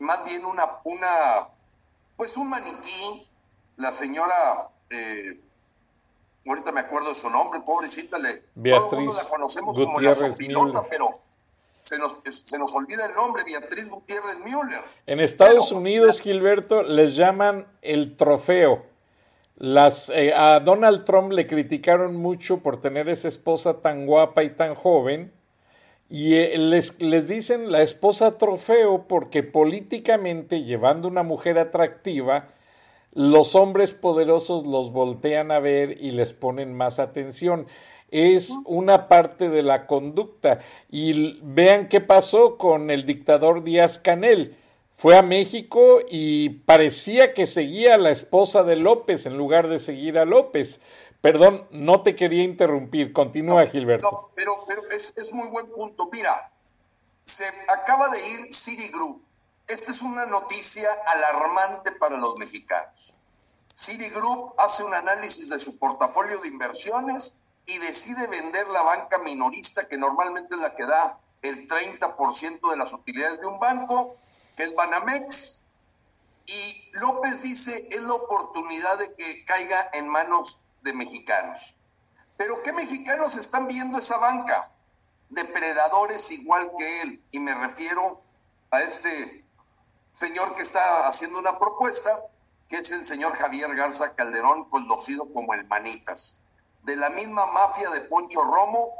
más 0.00 0.24
bien 0.24 0.44
una, 0.44 0.64
una 0.84 1.48
pues 2.16 2.36
un 2.36 2.50
maniquí, 2.50 3.26
la 3.76 3.92
señora, 3.92 4.68
eh, 4.90 5.40
ahorita 6.46 6.72
me 6.72 6.80
acuerdo 6.80 7.08
de 7.08 7.14
su 7.14 7.30
nombre, 7.30 7.60
pobrecita, 7.60 8.18
le, 8.18 8.44
Beatriz 8.54 9.14
la 9.14 9.24
conocemos 9.24 9.78
como 9.78 10.00
la 10.00 10.12
sopilota, 10.12 10.82
pero 10.88 11.20
se 11.80 11.98
nos, 11.98 12.18
se 12.24 12.58
nos 12.58 12.74
olvida 12.74 13.06
el 13.06 13.14
nombre, 13.14 13.42
Beatriz 13.44 13.88
Gutiérrez 13.88 14.38
Müller. 14.40 14.84
En 15.06 15.20
Estados 15.20 15.72
Unidos, 15.72 16.20
Gilberto, 16.20 16.82
les 16.82 17.16
llaman 17.16 17.66
el 17.80 18.16
trofeo. 18.16 18.89
Las, 19.60 20.08
eh, 20.08 20.32
a 20.34 20.58
Donald 20.60 21.04
Trump 21.04 21.32
le 21.32 21.46
criticaron 21.46 22.16
mucho 22.16 22.62
por 22.62 22.80
tener 22.80 23.10
esa 23.10 23.28
esposa 23.28 23.82
tan 23.82 24.06
guapa 24.06 24.42
y 24.42 24.48
tan 24.48 24.74
joven 24.74 25.32
y 26.08 26.36
eh, 26.36 26.56
les, 26.56 26.98
les 27.02 27.28
dicen 27.28 27.70
la 27.70 27.82
esposa 27.82 28.38
trofeo 28.38 29.06
porque 29.06 29.42
políticamente, 29.42 30.62
llevando 30.62 31.08
una 31.08 31.22
mujer 31.22 31.58
atractiva, 31.58 32.48
los 33.12 33.54
hombres 33.54 33.92
poderosos 33.92 34.66
los 34.66 34.92
voltean 34.92 35.50
a 35.50 35.58
ver 35.60 35.98
y 36.00 36.12
les 36.12 36.32
ponen 36.32 36.72
más 36.72 36.98
atención. 36.98 37.66
Es 38.10 38.54
una 38.64 39.08
parte 39.08 39.50
de 39.50 39.62
la 39.62 39.86
conducta. 39.86 40.60
Y 40.90 41.38
vean 41.42 41.88
qué 41.88 42.00
pasó 42.00 42.56
con 42.56 42.90
el 42.90 43.04
dictador 43.04 43.62
Díaz 43.62 43.98
Canel. 43.98 44.56
Fue 45.00 45.16
a 45.16 45.22
México 45.22 46.00
y 46.10 46.50
parecía 46.50 47.32
que 47.32 47.46
seguía 47.46 47.94
a 47.94 47.96
la 47.96 48.10
esposa 48.10 48.64
de 48.64 48.76
López 48.76 49.24
en 49.24 49.38
lugar 49.38 49.68
de 49.68 49.78
seguir 49.78 50.18
a 50.18 50.26
López. 50.26 50.82
Perdón, 51.22 51.66
no 51.70 52.02
te 52.02 52.14
quería 52.14 52.42
interrumpir. 52.42 53.14
Continúa, 53.14 53.66
Gilberto. 53.66 54.10
No, 54.10 54.30
pero, 54.34 54.62
pero 54.68 54.86
es, 54.90 55.14
es, 55.16 55.32
muy 55.32 55.48
buen 55.48 55.70
punto. 55.72 56.10
Mira, 56.12 56.52
se 57.24 57.46
acaba 57.68 58.10
de 58.10 58.18
ir 58.28 58.52
Citigroup. 58.52 59.24
Esta 59.66 59.90
es 59.90 60.02
una 60.02 60.26
noticia 60.26 60.90
alarmante 61.06 61.92
para 61.92 62.18
los 62.18 62.36
mexicanos. 62.36 63.14
Citigroup 63.74 64.52
hace 64.58 64.84
un 64.84 64.92
análisis 64.92 65.48
de 65.48 65.58
su 65.60 65.78
portafolio 65.78 66.40
de 66.40 66.48
inversiones 66.48 67.40
y 67.64 67.78
decide 67.78 68.26
vender 68.26 68.68
la 68.68 68.82
banca 68.82 69.16
minorista, 69.16 69.88
que 69.88 69.96
normalmente 69.96 70.54
es 70.54 70.60
la 70.60 70.76
que 70.76 70.84
da 70.84 71.18
el 71.40 71.66
30% 71.66 72.70
de 72.70 72.76
las 72.76 72.92
utilidades 72.92 73.40
de 73.40 73.46
un 73.46 73.58
banco, 73.58 74.19
que 74.60 74.66
es 74.66 74.74
Banamex. 74.74 75.64
Y 76.44 76.90
López 76.92 77.42
dice, 77.42 77.88
es 77.90 78.02
la 78.02 78.12
oportunidad 78.12 78.98
de 78.98 79.14
que 79.14 79.44
caiga 79.46 79.88
en 79.94 80.06
manos 80.06 80.60
de 80.82 80.92
mexicanos. 80.92 81.76
Pero 82.36 82.62
¿qué 82.62 82.74
mexicanos 82.74 83.36
están 83.38 83.68
viendo 83.68 83.98
esa 83.98 84.18
banca? 84.18 84.70
Depredadores 85.30 86.30
igual 86.32 86.72
que 86.76 87.02
él. 87.02 87.24
Y 87.30 87.38
me 87.38 87.54
refiero 87.54 88.22
a 88.70 88.82
este 88.82 89.46
señor 90.12 90.54
que 90.56 90.62
está 90.62 91.08
haciendo 91.08 91.38
una 91.38 91.58
propuesta, 91.58 92.22
que 92.68 92.76
es 92.76 92.92
el 92.92 93.06
señor 93.06 93.38
Javier 93.38 93.74
Garza 93.74 94.14
Calderón, 94.14 94.68
conocido 94.68 95.32
como 95.32 95.54
el 95.54 95.66
Manitas. 95.68 96.42
De 96.82 96.96
la 96.96 97.08
misma 97.08 97.46
mafia 97.46 97.88
de 97.90 98.02
Poncho 98.02 98.42
Romo, 98.42 98.92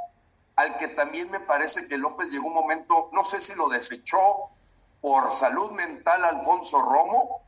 al 0.57 0.79
que 0.79 0.89
también 0.89 1.31
me 1.31 1.41
parece 1.41 1.87
que 1.87 1.99
López 1.99 2.31
llegó 2.31 2.47
un 2.47 2.55
momento, 2.55 3.11
no 3.13 3.25
sé 3.25 3.43
si 3.43 3.55
lo 3.57 3.69
desechó 3.69 4.51
por 5.01 5.30
salud 5.30 5.70
mental 5.72 6.24
Alfonso 6.24 6.82
Romo, 6.82 7.42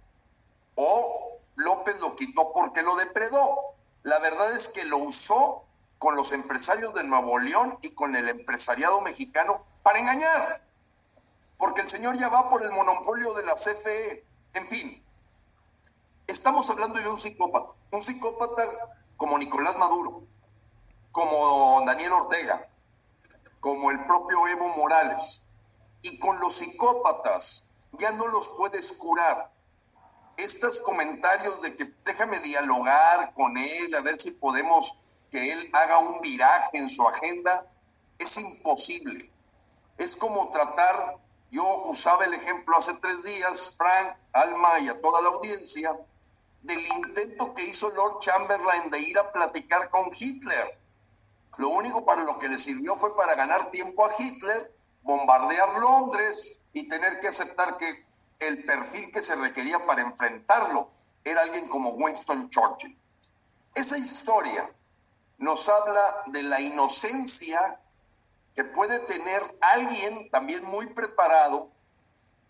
o 0.75 1.39
López 1.57 2.01
lo 2.01 2.17
quitó 2.17 2.53
porque 2.53 2.83
lo 2.83 2.97
depredó. 2.97 3.75
La 4.03 4.19
verdad 4.19 4.53
es 4.55 4.69
que 4.69 4.85
lo 4.85 4.99
usó 4.99 5.65
con 5.99 6.17
los 6.17 6.33
empresarios 6.33 6.95
de 6.95 7.05
Nuevo 7.05 7.39
León 7.39 7.79
y 7.83 7.91
con 7.91 8.17
el 8.17 8.29
empresariado 8.29 9.01
mexicano 9.01 9.65
para 9.83 9.99
engañar. 9.99 10.63
Porque 11.57 11.83
el 11.83 11.89
señor 11.89 12.19
ya 12.19 12.29
va 12.29 12.51
por 12.51 12.63
el 12.63 12.73
monopolio 12.73 13.35
de 13.35 13.45
la 13.45 13.55
CFE. 13.55 14.25
En 14.55 14.67
fin, 14.67 15.05
estamos 16.27 16.69
hablando 16.71 16.99
de 16.99 17.09
un 17.09 17.19
psicópata. 17.19 17.75
Un 17.93 18.03
psicópata 18.03 18.63
como 19.17 19.39
Nicolás 19.39 19.77
Maduro, 19.79 20.25
como 21.13 21.85
Daniel 21.87 22.13
Ortega, 22.13 22.69
como 23.61 23.93
el 23.93 24.05
propio 24.05 24.49
Evo 24.49 24.69
Morales. 24.71 25.47
Y 26.03 26.19
con 26.19 26.39
los 26.41 26.55
psicópatas 26.55 27.65
ya 27.93 28.13
no 28.13 28.29
los 28.29 28.51
puedes 28.51 28.93
curar. 28.93 29.53
Estos 30.37 30.81
comentarios 30.81 31.61
de 31.63 31.77
que 31.77 31.95
déjame 32.05 32.39
dialogar 32.41 33.33
con 33.35 33.57
él, 33.57 33.95
a 33.95 34.01
ver 34.01 34.21
si 34.21 34.33
podemos 34.33 34.97
que 35.31 35.53
él 35.53 35.71
haga 35.73 35.99
un 35.99 36.21
viraje 36.21 36.71
en 36.75 36.89
su 36.89 37.07
agenda, 37.07 37.67
es 38.19 38.37
imposible. 38.39 39.31
Es 39.99 40.17
como 40.17 40.51
tratar, 40.51 41.19
yo 41.51 41.83
usaba 41.85 42.25
el 42.25 42.35
ejemplo 42.35 42.77
hace 42.77 42.95
tres 42.95 43.25
días, 43.25 43.75
Frank, 43.77 44.17
Alma 44.33 44.81
y 44.81 44.89
a 44.89 45.01
toda 45.01 45.23
la 45.23 45.29
audiencia, 45.29 45.97
del 46.63 46.81
intento 46.97 47.55
que 47.55 47.65
hizo 47.65 47.91
Lord 47.91 48.21
Chamberlain 48.21 48.91
de 48.91 49.01
ir 49.01 49.19
a 49.19 49.33
platicar 49.33 49.91
con 49.91 50.11
Hitler. 50.15 50.79
Lo 51.57 51.69
único 51.69 52.05
para 52.05 52.23
lo 52.23 52.39
que 52.39 52.49
le 52.49 52.57
sirvió 52.57 52.97
fue 52.97 53.15
para 53.17 53.35
ganar 53.35 53.71
tiempo 53.71 54.05
a 54.07 54.11
Hitler, 54.17 54.75
bombardear 55.03 55.79
Londres 55.79 56.61
y 56.73 56.89
tener 56.89 57.21
que 57.21 57.29
aceptar 57.29 57.77
que 57.79 58.07
el 58.41 58.65
perfil 58.65 59.11
que 59.13 59.23
se 59.23 59.37
requería 59.37 59.85
para 59.87 60.03
enfrentarlo 60.03 60.91
era 61.25 61.43
alguien 61.43 61.69
como 61.69 61.91
Winston 61.91 62.51
Churchill. 62.51 62.99
Esa 63.75 63.97
historia 63.97 64.71
nos 65.39 65.69
habla 65.69 66.25
de 66.27 66.43
la 66.43 66.61
inocencia 66.61 67.81
que 68.55 68.65
puede 68.65 68.99
tener 69.01 69.43
alguien 69.61 70.31
también 70.31 70.65
muy 70.65 70.87
preparado. 70.87 71.71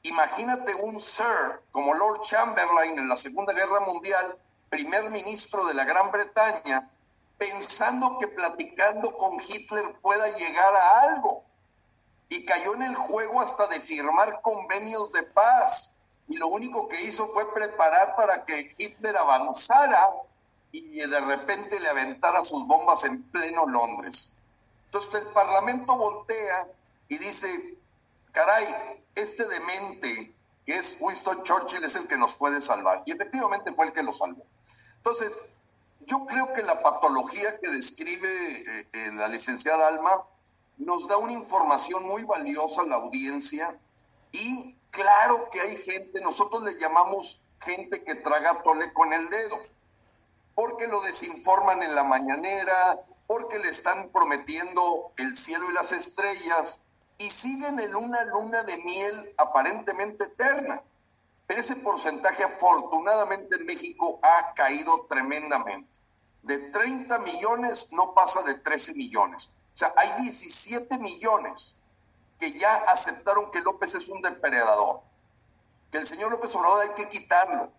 Imagínate 0.03 0.74
un 0.76 0.98
Sir 0.98 1.62
como 1.70 1.94
Lord 1.94 2.20
Chamberlain 2.22 2.98
en 2.98 3.09
la 3.09 3.16
Segunda 3.16 3.53
Guerra 3.53 3.80
Mundial, 3.80 4.38
primer 4.68 5.11
ministro 5.11 5.64
de 5.66 5.74
la 5.74 5.84
Gran 5.84 6.11
Bretaña, 6.11 6.90
pensando 7.38 8.18
que 8.18 8.28
platicando 8.28 9.16
con 9.16 9.38
Hitler 9.40 10.00
pueda 10.00 10.28
llegar 10.36 10.74
a 10.74 11.00
algo. 11.03 11.44
Y 12.33 12.47
cayó 12.47 12.74
en 12.76 12.83
el 12.85 12.95
juego 12.95 13.43
hasta 13.43 13.66
de 13.66 13.78
firmar 13.78 14.41
convenios 14.41 15.12
de 15.12 15.22
paz. 15.22 15.97
Y 16.28 16.37
lo 16.37 16.47
único 16.49 16.89
que 16.89 16.99
hizo 17.03 17.28
fue 17.35 17.53
preparar 17.53 18.16
para 18.16 18.47
que 18.47 18.74
Hitler 18.78 19.14
avanzara 19.18 20.09
y 20.70 20.99
de 20.99 21.20
repente 21.20 21.78
le 21.78 21.89
aventara 21.91 22.43
sus 22.43 22.66
bombas 22.66 23.05
en 23.05 23.22
pleno 23.30 23.66
Londres. 23.66 24.33
Entonces 24.87 25.20
el 25.20 25.26
Parlamento 25.28 25.95
voltea 25.99 26.68
y 27.09 27.18
dice, 27.18 27.76
caray, 28.33 28.64
este 29.14 29.47
demente 29.47 30.35
que 30.64 30.74
es 30.74 30.97
Winston 31.01 31.43
Churchill 31.43 31.85
es 31.85 31.97
el 31.97 32.09
que 32.09 32.16
nos 32.16 32.35
puede 32.35 32.62
salvar. 32.62 33.03
Y 33.05 33.12
efectivamente 33.12 33.74
fue 33.74 33.87
el 33.87 33.93
que 33.93 34.03
lo 34.03 34.12
salvó. 34.12 34.47
Entonces, 34.97 35.55
yo 36.07 36.24
creo 36.26 36.55
que 36.55 36.62
la 36.62 36.83
patología 36.83 37.59
que 37.61 37.68
describe 37.68 38.28
eh, 38.28 38.89
eh, 38.93 39.11
la 39.12 39.28
licenciada 39.28 39.89
Alma 39.89 40.24
nos 40.79 41.09
da 41.09 41.16
una 41.16 41.33
información 41.33 42.05
muy 42.05 42.25
valiosa 42.25 42.83
a 42.83 42.87
la 42.87 42.97
audiencia 42.97 43.79
y 44.33 44.77
claro 44.91 45.49
que 45.51 45.61
hay 45.61 45.77
gente, 45.77 46.20
nosotros 46.20 46.64
le 46.64 46.79
llamamos 46.79 47.47
gente 47.61 48.03
que 48.03 48.14
traga 48.16 48.62
tole 48.62 48.93
con 48.93 49.12
el 49.12 49.29
dedo, 49.29 49.59
porque 50.55 50.87
lo 50.87 51.01
desinforman 51.03 51.83
en 51.83 51.95
la 51.95 52.05
mañanera, 52.05 53.05
porque 53.27 53.59
le 53.59 53.68
están 53.68 54.11
prometiendo 54.11 55.12
el 55.16 55.37
cielo 55.37 55.70
y 55.70 55.75
las 55.75 55.93
estrellas 55.93 56.85
y 57.18 57.31
siguen 57.31 57.79
en 57.81 57.95
una 57.95 58.25
luna 58.25 58.62
de 58.64 58.77
miel 58.83 59.35
aparentemente 59.39 60.25
eterna. 60.25 60.83
Pero 61.47 61.61
ese 61.61 61.77
porcentaje 61.77 62.45
afortunadamente 62.45 63.57
en 63.57 63.66
México 63.66 64.18
ha 64.23 64.55
caído 64.55 65.07
tremendamente. 65.09 65.99
De 66.43 66.59
30 66.59 67.18
millones 67.20 67.93
no 67.93 68.14
pasa 68.14 68.43
de 68.43 68.55
13 68.55 68.95
millones. 68.95 69.51
Hay 69.97 70.22
17 70.22 70.99
millones 70.99 71.76
que 72.39 72.53
ya 72.53 72.74
aceptaron 72.89 73.51
que 73.51 73.61
López 73.61 73.95
es 73.95 74.09
un 74.09 74.20
depredador, 74.20 75.01
que 75.91 75.99
el 75.99 76.07
señor 76.07 76.30
López 76.30 76.55
Obrador 76.57 76.83
hay 76.83 76.95
que 76.95 77.09
quitarlo 77.09 77.70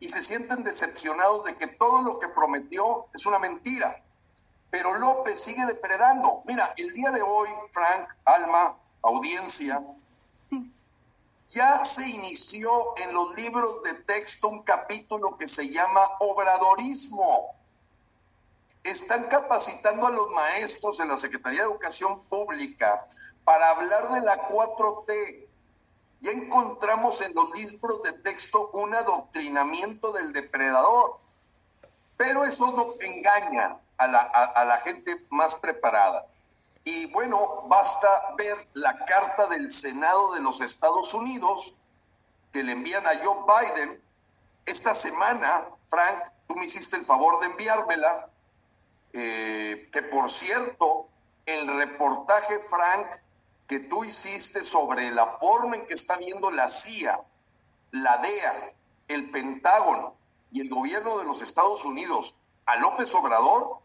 y 0.00 0.08
se 0.08 0.22
sienten 0.22 0.64
decepcionados 0.64 1.44
de 1.44 1.56
que 1.56 1.66
todo 1.66 2.02
lo 2.02 2.18
que 2.18 2.28
prometió 2.28 3.06
es 3.14 3.26
una 3.26 3.38
mentira. 3.38 4.02
Pero 4.70 4.98
López 4.98 5.40
sigue 5.40 5.64
depredando. 5.66 6.42
Mira, 6.46 6.72
el 6.76 6.92
día 6.92 7.10
de 7.10 7.22
hoy, 7.22 7.48
Frank, 7.72 8.08
Alma, 8.24 8.78
audiencia, 9.02 9.82
ya 11.50 11.82
se 11.82 12.06
inició 12.08 12.96
en 12.98 13.14
los 13.14 13.34
libros 13.34 13.82
de 13.82 13.94
texto 13.94 14.48
un 14.48 14.62
capítulo 14.62 15.38
que 15.38 15.46
se 15.46 15.68
llama 15.68 16.00
Obradorismo. 16.20 17.54
Están 18.88 19.24
capacitando 19.24 20.06
a 20.06 20.10
los 20.10 20.30
maestros 20.30 20.98
en 21.00 21.08
la 21.08 21.18
Secretaría 21.18 21.60
de 21.60 21.66
Educación 21.66 22.24
Pública 22.24 23.06
para 23.44 23.68
hablar 23.70 24.08
de 24.12 24.22
la 24.22 24.48
4T. 24.48 25.46
Ya 26.20 26.30
encontramos 26.30 27.20
en 27.20 27.34
los 27.34 27.50
libros 27.50 28.02
de 28.02 28.14
texto 28.14 28.70
un 28.72 28.94
adoctrinamiento 28.94 30.10
del 30.12 30.32
depredador. 30.32 31.18
Pero 32.16 32.44
eso 32.44 32.72
no 32.72 32.94
engaña 33.00 33.78
a 33.98 34.06
la, 34.06 34.20
a, 34.20 34.64
la 34.64 34.78
gente 34.78 35.26
más 35.28 35.56
preparada. 35.56 36.26
Y 36.82 37.12
bueno, 37.12 37.64
basta 37.68 38.08
ver 38.38 38.68
la 38.72 39.04
carta 39.04 39.48
del 39.48 39.68
Senado 39.68 40.32
de 40.32 40.40
los 40.40 40.62
Estados 40.62 41.12
Unidos 41.12 41.74
que 42.54 42.62
le 42.62 42.72
envían 42.72 43.06
a 43.06 43.10
Joe 43.22 43.44
Biden. 43.46 44.02
Esta 44.64 44.94
semana, 44.94 45.68
Frank, 45.84 46.32
tú 46.46 46.54
me 46.54 46.64
hiciste 46.64 46.96
el 46.96 47.04
favor 47.04 47.38
de 47.40 47.46
enviármela, 47.48 48.30
eh, 49.12 49.88
que 49.92 50.02
por 50.02 50.28
cierto, 50.28 51.08
el 51.46 51.66
reportaje, 51.66 52.58
Frank, 52.60 53.06
que 53.66 53.80
tú 53.80 54.04
hiciste 54.04 54.64
sobre 54.64 55.10
la 55.10 55.26
forma 55.38 55.76
en 55.76 55.86
que 55.86 55.94
está 55.94 56.16
viendo 56.16 56.50
la 56.50 56.68
CIA, 56.68 57.20
la 57.90 58.18
DEA, 58.18 58.74
el 59.08 59.30
Pentágono 59.30 60.16
y 60.50 60.60
el 60.60 60.70
gobierno 60.70 61.18
de 61.18 61.24
los 61.24 61.42
Estados 61.42 61.84
Unidos 61.84 62.36
a 62.66 62.76
López 62.76 63.14
Obrador, 63.14 63.78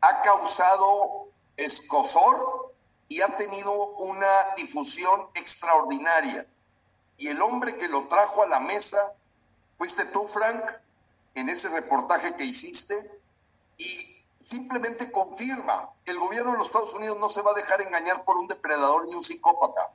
ha 0.00 0.22
causado 0.22 1.28
escosor 1.56 2.74
y 3.08 3.20
ha 3.20 3.36
tenido 3.36 3.72
una 3.72 4.54
difusión 4.56 5.28
extraordinaria. 5.34 6.46
Y 7.16 7.28
el 7.28 7.40
hombre 7.42 7.76
que 7.76 7.88
lo 7.88 8.06
trajo 8.08 8.42
a 8.42 8.46
la 8.46 8.60
mesa, 8.60 9.14
fuiste 9.78 10.04
tú, 10.06 10.26
Frank, 10.28 10.72
en 11.34 11.48
ese 11.48 11.68
reportaje 11.68 12.36
que 12.36 12.44
hiciste, 12.44 13.20
y 13.78 14.13
simplemente 14.44 15.10
confirma 15.10 15.90
que 16.04 16.12
el 16.12 16.18
gobierno 16.18 16.52
de 16.52 16.58
los 16.58 16.66
Estados 16.66 16.94
Unidos 16.94 17.18
no 17.18 17.28
se 17.28 17.42
va 17.42 17.52
a 17.52 17.54
dejar 17.54 17.80
engañar 17.80 18.24
por 18.24 18.36
un 18.36 18.46
depredador 18.46 19.06
ni 19.06 19.14
un 19.14 19.22
psicópata. 19.22 19.94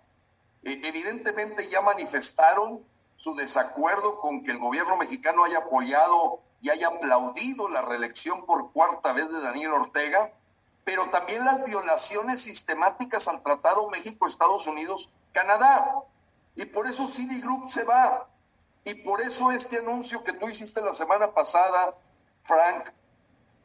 Eh, 0.64 0.82
evidentemente 0.84 1.68
ya 1.68 1.82
manifestaron 1.82 2.84
su 3.18 3.36
desacuerdo 3.36 4.20
con 4.20 4.44
que 4.44 4.52
el 4.52 4.60
gobierno 4.60 4.98
mexicano 4.98 5.44
haya 5.44 5.60
apoyado 5.60 6.42
y 6.62 6.70
haya 6.70 6.88
aplaudido 6.88 7.70
la 7.70 7.82
reelección 7.82 8.46
por 8.46 8.72
cuarta 8.72 9.14
vez 9.14 9.30
de 9.32 9.40
Daniel 9.40 9.72
Ortega, 9.72 10.34
pero 10.84 11.06
también 11.10 11.46
las 11.46 11.64
violaciones 11.66 12.42
sistemáticas 12.42 13.28
al 13.28 13.44
Tratado 13.44 13.88
México-Estados 13.90 14.66
Unidos-Canadá. 14.68 16.04
Y 16.56 16.66
por 16.66 16.88
eso 16.88 17.06
Group 17.42 17.70
se 17.70 17.84
va. 17.84 18.28
Y 18.84 18.96
por 18.96 19.22
eso 19.22 19.52
este 19.52 19.78
anuncio 19.78 20.24
que 20.24 20.34
tú 20.34 20.50
hiciste 20.50 20.82
la 20.82 20.94
semana 20.94 21.34
pasada, 21.34 21.96
Frank, 22.42 22.90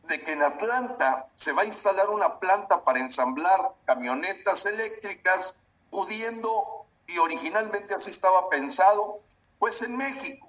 de 0.06 0.22
que 0.22 0.32
en 0.32 0.42
Atlanta 0.42 1.28
se 1.34 1.52
va 1.52 1.62
a 1.62 1.66
instalar 1.66 2.10
una 2.10 2.38
planta 2.38 2.84
para 2.84 3.00
ensamblar 3.00 3.74
camionetas 3.86 4.66
eléctricas, 4.66 5.60
pudiendo, 5.90 6.86
y 7.06 7.18
originalmente 7.18 7.94
así 7.94 8.10
estaba 8.10 8.48
pensado, 8.48 9.20
pues 9.58 9.82
en 9.82 9.96
México. 9.96 10.48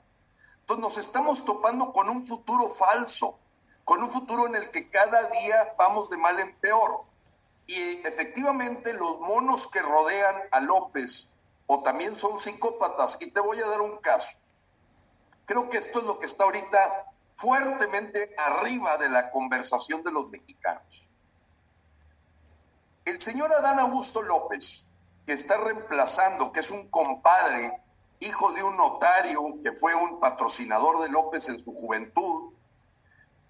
Entonces 0.62 0.82
nos 0.82 0.98
estamos 0.98 1.46
topando 1.46 1.94
con 1.94 2.10
un 2.10 2.28
futuro 2.28 2.68
falso, 2.70 3.38
con 3.84 4.04
un 4.04 4.12
futuro 4.12 4.48
en 4.48 4.56
el 4.56 4.72
que 4.72 4.90
cada 4.90 5.28
día 5.28 5.76
vamos 5.78 6.10
de 6.10 6.18
mal 6.18 6.40
en 6.40 6.56
peor. 6.60 7.04
Y 7.68 8.06
efectivamente 8.06 8.94
los 8.94 9.20
monos 9.20 9.68
que 9.68 9.82
rodean 9.82 10.36
a 10.52 10.60
López 10.60 11.30
o 11.68 11.82
también 11.82 12.16
son 12.16 12.40
psicópatas. 12.40 13.18
Y 13.22 13.32
te 13.32 13.40
voy 13.40 13.60
a 13.60 13.68
dar 13.68 13.82
un 13.82 13.98
caso. 13.98 14.38
Creo 15.46 15.70
que 15.70 15.78
esto 15.78 16.00
es 16.00 16.06
lo 16.06 16.20
que 16.20 16.26
está 16.26 16.44
ahorita 16.44 17.14
fuertemente 17.36 18.34
arriba 18.38 18.98
de 18.98 19.10
la 19.10 19.32
conversación 19.32 20.04
de 20.04 20.12
los 20.12 20.30
mexicanos. 20.30 21.04
El 23.04 23.22
señor 23.22 23.54
Adán 23.54 23.80
Augusto 23.80 24.22
López, 24.24 24.86
que 25.26 25.34
está 25.34 25.58
reemplazando, 25.58 26.52
que 26.52 26.62
es 26.62 26.72
un 26.72 26.90
compadre 26.90 27.82
hijo 28.20 28.52
de 28.54 28.64
un 28.64 28.78
notario 28.78 29.42
que 29.64 29.74
fue 29.74 29.94
un 29.94 30.20
patrocinador 30.20 31.02
de 31.04 31.10
López 31.10 31.50
en 31.50 31.60
su 31.60 31.74
juventud, 31.74 32.54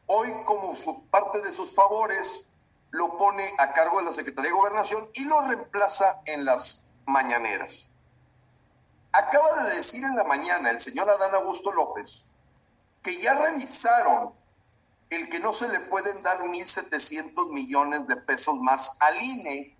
hoy 0.08 0.30
como 0.46 0.72
parte 1.10 1.42
de 1.42 1.52
sus 1.52 1.74
favores 1.74 2.50
lo 2.92 3.18
pone 3.18 3.44
a 3.60 3.74
cargo 3.74 4.00
de 4.00 4.06
la 4.06 4.12
Secretaría 4.12 4.50
de 4.50 4.58
Gobernación 4.58 5.10
y 5.14 5.26
lo 5.26 5.42
reemplaza 5.42 6.22
en 6.26 6.46
las 6.46 6.84
mañaneras. 7.06 7.90
Acaba 9.12 9.64
de 9.64 9.76
decir 9.76 10.04
en 10.04 10.16
la 10.16 10.24
mañana 10.24 10.70
el 10.70 10.82
señor 10.82 11.10
Adán 11.10 11.36
Augusto 11.36 11.72
López 11.72 12.26
que 13.06 13.22
ya 13.22 13.36
revisaron 13.36 14.34
el 15.12 15.30
que 15.30 15.40
no 15.40 15.54
se 15.54 15.70
le 15.70 15.80
pueden 15.80 16.24
dar 16.24 16.40
1.700 16.40 17.52
millones 17.52 18.08
de 18.08 18.16
pesos 18.16 18.56
más 18.56 18.98
al 19.00 19.22
INE 19.22 19.78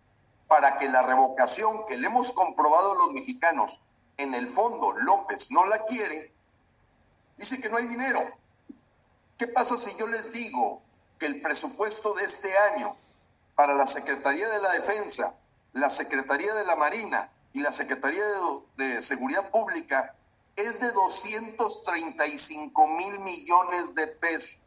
para 0.48 0.78
que 0.78 0.88
la 0.88 1.02
revocación 1.02 1.88
que 1.88 1.98
le 1.98 2.06
hemos 2.06 2.32
comprobado 2.34 2.94
los 2.94 3.14
mexicanos, 3.14 3.80
en 4.18 4.36
el 4.36 4.46
fondo 4.46 4.94
López 4.94 5.50
no 5.50 5.66
la 5.66 5.84
quiere, 5.86 6.36
dice 7.38 7.60
que 7.60 7.68
no 7.68 7.78
hay 7.78 7.88
dinero. 7.88 8.20
¿Qué 9.40 9.48
pasa 9.48 9.76
si 9.76 9.98
yo 9.98 10.06
les 10.06 10.32
digo 10.32 10.84
que 11.18 11.26
el 11.26 11.42
presupuesto 11.42 12.14
de 12.14 12.26
este 12.26 12.56
año 12.76 12.96
para 13.56 13.74
la 13.74 13.88
Secretaría 13.88 14.48
de 14.50 14.62
la 14.62 14.72
Defensa, 14.74 15.36
la 15.74 15.90
Secretaría 15.90 16.54
de 16.54 16.64
la 16.64 16.76
Marina 16.76 17.32
y 17.54 17.62
la 17.62 17.72
Secretaría 17.72 18.24
de, 18.78 18.86
de 18.86 19.02
Seguridad 19.02 19.50
Pública 19.50 20.16
es 20.56 20.80
de 20.80 20.92
235 20.92 22.88
mil 22.88 23.20
millones 23.20 23.96
de 23.96 24.08
pesos? 24.08 24.62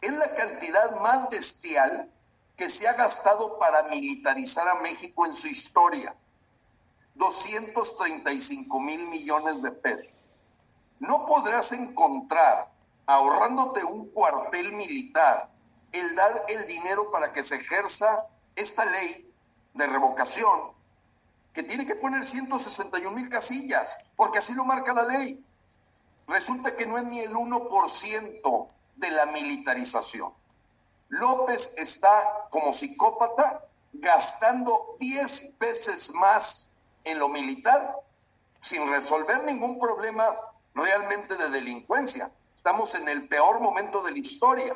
Es 0.00 0.12
la 0.12 0.34
cantidad 0.34 1.00
más 1.00 1.28
bestial 1.30 2.12
que 2.56 2.68
se 2.68 2.88
ha 2.88 2.92
gastado 2.94 3.58
para 3.58 3.84
militarizar 3.84 4.68
a 4.68 4.80
México 4.80 5.26
en 5.26 5.34
su 5.34 5.48
historia. 5.48 6.14
235 7.14 8.80
mil 8.80 9.08
millones 9.08 9.62
de 9.62 9.72
pesos. 9.72 10.12
No 10.98 11.26
podrás 11.26 11.72
encontrar, 11.72 12.72
ahorrándote 13.06 13.84
un 13.84 14.10
cuartel 14.10 14.72
militar, 14.72 15.50
el 15.92 16.14
dar 16.14 16.44
el 16.48 16.66
dinero 16.66 17.10
para 17.10 17.32
que 17.32 17.42
se 17.42 17.56
ejerza 17.56 18.26
esta 18.54 18.84
ley 18.84 19.32
de 19.74 19.86
revocación, 19.86 20.72
que 21.52 21.62
tiene 21.62 21.86
que 21.86 21.94
poner 21.94 22.24
161 22.24 23.10
mil 23.14 23.28
casillas, 23.28 23.98
porque 24.16 24.38
así 24.38 24.54
lo 24.54 24.64
marca 24.64 24.94
la 24.94 25.04
ley. 25.04 25.44
Resulta 26.26 26.74
que 26.74 26.86
no 26.86 26.98
es 26.98 27.04
ni 27.04 27.20
el 27.20 27.34
1% 27.34 28.68
de 28.96 29.10
la 29.10 29.26
militarización. 29.26 30.32
López 31.08 31.74
está 31.76 32.48
como 32.50 32.72
psicópata 32.72 33.64
gastando 33.92 34.96
10 34.98 35.58
veces 35.58 36.12
más 36.14 36.70
en 37.04 37.18
lo 37.18 37.28
militar 37.28 37.96
sin 38.60 38.90
resolver 38.90 39.44
ningún 39.44 39.78
problema 39.78 40.24
realmente 40.74 41.36
de 41.36 41.50
delincuencia. 41.50 42.30
Estamos 42.54 42.94
en 42.96 43.08
el 43.08 43.28
peor 43.28 43.60
momento 43.60 44.02
de 44.02 44.12
la 44.12 44.18
historia, 44.18 44.74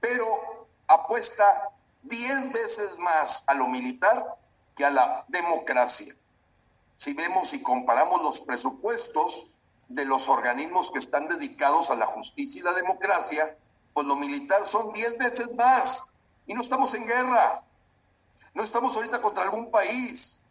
pero 0.00 0.68
apuesta 0.88 1.70
10 2.02 2.52
veces 2.52 2.98
más 2.98 3.44
a 3.46 3.54
lo 3.54 3.66
militar 3.66 4.36
que 4.76 4.84
a 4.84 4.90
la 4.90 5.24
democracia. 5.28 6.14
Si 7.02 7.14
vemos 7.14 7.52
y 7.52 7.60
comparamos 7.64 8.22
los 8.22 8.42
presupuestos 8.42 9.56
de 9.88 10.04
los 10.04 10.28
organismos 10.28 10.92
que 10.92 11.00
están 11.00 11.26
dedicados 11.26 11.90
a 11.90 11.96
la 11.96 12.06
justicia 12.06 12.60
y 12.60 12.62
la 12.62 12.74
democracia, 12.74 13.56
pues 13.92 14.06
lo 14.06 14.14
militar 14.14 14.64
son 14.64 14.92
10 14.92 15.18
veces 15.18 15.52
más. 15.56 16.12
Y 16.46 16.54
no 16.54 16.60
estamos 16.60 16.94
en 16.94 17.04
guerra. 17.04 17.64
No 18.54 18.62
estamos 18.62 18.96
ahorita 18.96 19.20
contra 19.20 19.42
algún 19.42 19.72
país. 19.72 20.44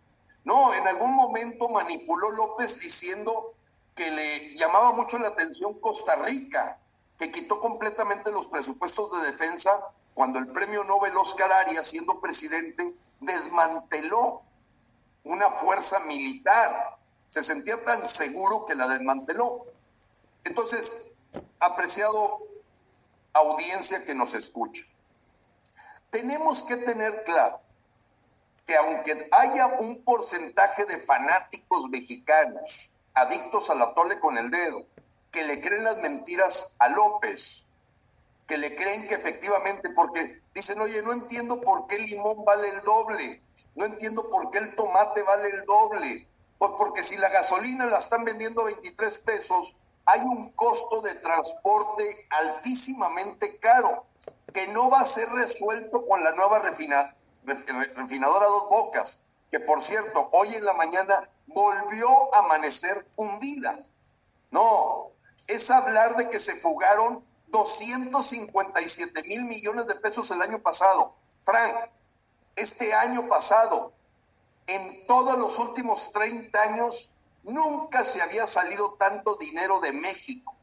No, 0.44 0.74
en 0.74 0.86
algún 0.90 1.14
momento 1.16 1.70
manipuló 1.70 2.32
López 2.32 2.82
diciendo 2.82 3.54
que 3.96 4.12
le 4.12 4.54
llamaba 4.58 4.92
mucho 4.92 5.20
la 5.20 5.30
atención 5.30 5.80
Costa 5.80 6.18
Rica, 6.18 6.82
que 7.18 7.32
quitó 7.32 7.62
completamente 7.62 8.30
los 8.30 8.48
presupuestos 8.48 9.10
de 9.14 9.32
defensa 9.32 9.72
cuando 10.14 10.38
el 10.38 10.48
premio 10.48 10.84
Nobel 10.84 11.16
Oscar 11.16 11.50
Arias, 11.50 11.86
siendo 11.86 12.20
presidente, 12.20 12.94
desmanteló 13.22 14.44
una 15.24 15.50
fuerza 15.50 16.00
militar. 16.02 16.98
Se 17.28 17.44
sentía 17.44 17.84
tan 17.86 18.04
seguro 18.04 18.66
que 18.66 18.76
la 18.76 18.88
desmanteló. 18.88 19.66
Entonces, 20.44 21.14
apreciado 21.60 22.40
audiencia 23.34 24.04
que 24.04 24.14
nos 24.14 24.36
escucha, 24.36 24.84
tenemos 26.10 26.64
que 26.64 26.78
tener 26.78 27.24
claro 27.24 27.62
que 28.66 28.76
aunque 28.76 29.30
haya 29.32 29.68
un 29.68 30.04
porcentaje 30.04 30.86
de 30.86 30.98
fanáticos 30.98 31.90
mexicanos 31.90 32.92
adictos 33.14 33.70
a 33.70 33.76
la 33.76 33.94
tole 33.94 34.20
con 34.20 34.38
el 34.38 34.52
dedo, 34.52 34.86
que 35.32 35.44
le 35.44 35.62
creen 35.62 35.84
las 35.84 35.98
mentiras 35.98 36.76
a 36.80 36.90
López, 36.90 37.68
que 38.48 38.58
le 38.58 38.76
creen 38.76 39.08
que 39.08 39.16
efectivamente, 39.16 39.90
porque 39.96 40.41
dicen, 40.54 40.82
oye, 40.82 41.02
no 41.04 41.14
entiendo 41.14 41.62
por 41.62 41.88
qué 41.88 41.96
el 41.96 42.06
limón 42.06 42.44
vale 42.46 42.70
el 42.70 42.82
doble, 42.82 43.42
no 43.76 43.86
entiendo 43.86 44.30
por 44.30 44.50
qué 44.52 44.60
el 44.60 44.76
tomate 44.76 45.24
vale 45.24 45.50
el 45.50 45.66
doble, 45.66 46.28
pues 46.58 46.72
porque 46.78 47.04
si 47.04 47.18
la 47.18 47.30
gasolina 47.30 47.86
la 47.86 47.98
están 47.98 48.24
vendiendo 48.24 48.66
23 48.66 49.20
pesos, 49.20 49.76
hay 50.06 50.22
un 50.22 50.52
costo 50.52 51.02
de 51.02 51.16
transporte 51.16 52.28
altísimamente 52.30 53.58
caro, 53.58 54.06
que 54.54 54.68
no 54.68 54.90
va 54.90 55.00
a 55.00 55.06
ser 55.06 55.30
resuelto 55.30 56.06
con 56.08 56.24
la 56.24 56.32
nueva 56.34 56.60
refina, 56.60 57.16
refinadora 57.46 58.46
Dos 58.46 58.70
Bocas, 58.70 59.22
que 59.50 59.60
por 59.60 59.82
cierto, 59.82 60.30
hoy 60.34 60.56
en 60.56 60.66
la 60.66 60.74
mañana 60.74 61.30
volvió 61.48 62.34
a 62.36 62.40
amanecer 62.40 63.08
hundida. 63.16 63.86
No, 64.52 65.12
es 65.48 65.72
hablar 65.72 66.16
de 66.16 66.30
que 66.30 66.40
se 66.40 66.56
fugaron 66.56 67.26
257 67.52 69.24
mil 69.24 69.46
millones 69.46 69.88
de 69.88 69.96
pesos 69.96 70.32
el 70.32 70.42
año 70.42 70.60
pasado. 70.60 71.16
Frank, 71.44 71.90
este 72.56 72.94
año 72.94 73.28
pasado, 73.28 73.94
en 74.68 75.06
todos 75.08 75.38
los 75.38 75.60
últimos 75.60 76.12
30 76.12 76.62
años, 76.62 77.12
nunca 77.44 78.04
se 78.04 78.22
había 78.22 78.46
salido 78.48 78.94
tanto 78.94 79.36
dinero 79.36 79.80
de 79.80 79.92
México. 79.92 80.56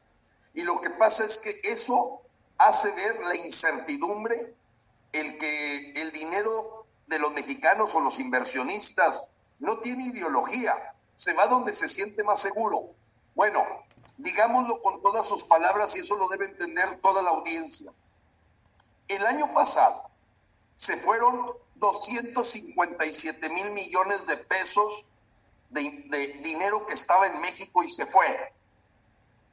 Y 0.53 0.63
lo 0.63 0.79
que 0.81 0.89
pasa 0.89 1.23
es 1.25 1.37
que 1.37 1.61
eso 1.63 2.21
hace 2.57 2.91
ver 2.91 3.19
la 3.21 3.35
incertidumbre, 3.35 4.55
el 5.13 5.37
que 5.37 5.93
el 5.93 6.11
dinero 6.11 6.85
de 7.07 7.19
los 7.19 7.31
mexicanos 7.33 7.95
o 7.95 8.01
los 8.01 8.19
inversionistas 8.19 9.27
no 9.59 9.79
tiene 9.79 10.05
ideología, 10.05 10.95
se 11.15 11.33
va 11.33 11.47
donde 11.47 11.73
se 11.73 11.89
siente 11.89 12.23
más 12.23 12.39
seguro. 12.39 12.93
Bueno, 13.35 13.63
digámoslo 14.19 14.81
con 14.81 15.01
todas 15.01 15.27
sus 15.27 15.45
palabras 15.45 15.95
y 15.95 15.99
eso 15.99 16.15
lo 16.15 16.27
debe 16.27 16.45
entender 16.45 16.99
toda 17.01 17.21
la 17.21 17.31
audiencia. 17.31 17.91
El 19.07 19.25
año 19.25 19.51
pasado 19.53 20.09
se 20.75 20.97
fueron 20.97 21.51
257 21.75 23.49
mil 23.49 23.71
millones 23.71 24.27
de 24.27 24.37
pesos 24.37 25.07
de, 25.69 26.39
dinero 26.43 26.85
que 26.85 26.93
estaba 26.93 27.27
en 27.27 27.39
México 27.41 27.81
y 27.83 27.89
se 27.89 28.05
fue. 28.05 28.53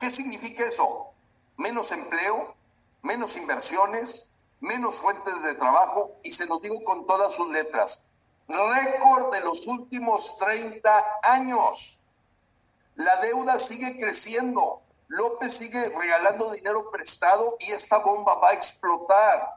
¿Qué 0.01 0.11
significa 0.11 0.65
eso? 0.65 1.13
Menos 1.57 1.93
empleo, 1.93 2.57
menos 3.03 3.37
inversiones, 3.37 4.31
menos 4.61 4.97
fuentes 4.97 5.43
de 5.45 5.55
trabajo 5.55 6.11
y 6.25 6.33
se 6.33 6.47
lo 6.47 6.59
digo 6.59 6.83
con 6.83 7.07
todas 7.07 7.33
sus 7.33 7.51
letras. 7.53 8.03
Récord 8.49 9.33
de 9.33 9.41
los 9.43 9.67
últimos 9.69 10.37
30 10.39 11.21
años. 11.23 12.01
La 12.97 13.17
deuda 13.19 13.59
sigue 13.59 13.99
creciendo. 13.99 14.83
López 15.09 15.53
sigue 15.53 15.91
regalando 15.91 16.51
dinero 16.53 16.91
prestado 16.91 17.57
y 17.61 17.71
esta 17.71 17.99
bomba 17.99 18.35
va 18.37 18.51
a 18.51 18.55
explotar. 18.55 19.57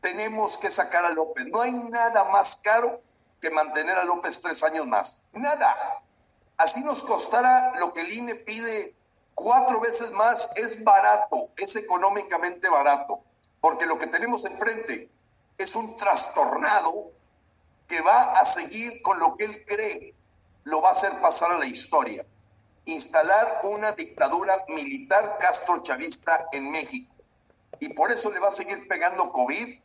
Tenemos 0.00 0.58
que 0.58 0.70
sacar 0.70 1.04
a 1.04 1.10
López. 1.10 1.46
No 1.46 1.60
hay 1.60 1.72
nada 1.72 2.24
más 2.24 2.60
caro 2.62 3.00
que 3.40 3.50
mantener 3.50 3.96
a 3.96 4.04
López 4.04 4.40
tres 4.40 4.62
años 4.62 4.86
más. 4.86 5.22
Nada. 5.32 6.02
Así 6.58 6.80
nos 6.82 7.02
costará 7.02 7.72
lo 7.78 7.92
que 7.92 8.02
el 8.02 8.12
INE 8.12 8.34
pide 8.36 8.94
cuatro 9.34 9.80
veces 9.80 10.12
más. 10.12 10.50
Es 10.56 10.84
barato, 10.84 11.50
es 11.56 11.74
económicamente 11.76 12.68
barato, 12.68 13.20
porque 13.60 13.86
lo 13.86 13.98
que 13.98 14.06
tenemos 14.06 14.44
enfrente 14.44 15.10
es 15.56 15.74
un 15.74 15.96
trastornado 15.96 17.10
que 17.88 18.00
va 18.02 18.34
a 18.38 18.44
seguir 18.44 19.02
con 19.02 19.18
lo 19.18 19.36
que 19.36 19.46
él 19.46 19.64
cree 19.66 20.14
lo 20.64 20.80
va 20.80 20.90
a 20.90 20.92
hacer 20.92 21.12
pasar 21.20 21.52
a 21.52 21.58
la 21.58 21.66
historia. 21.66 22.24
Instalar 22.84 23.60
una 23.64 23.92
dictadura 23.92 24.64
militar 24.68 25.38
castro-chavista 25.38 26.48
en 26.52 26.70
México. 26.70 27.12
Y 27.80 27.90
por 27.94 28.10
eso 28.12 28.30
le 28.30 28.40
va 28.40 28.48
a 28.48 28.50
seguir 28.50 28.86
pegando 28.88 29.32
COVID 29.32 29.80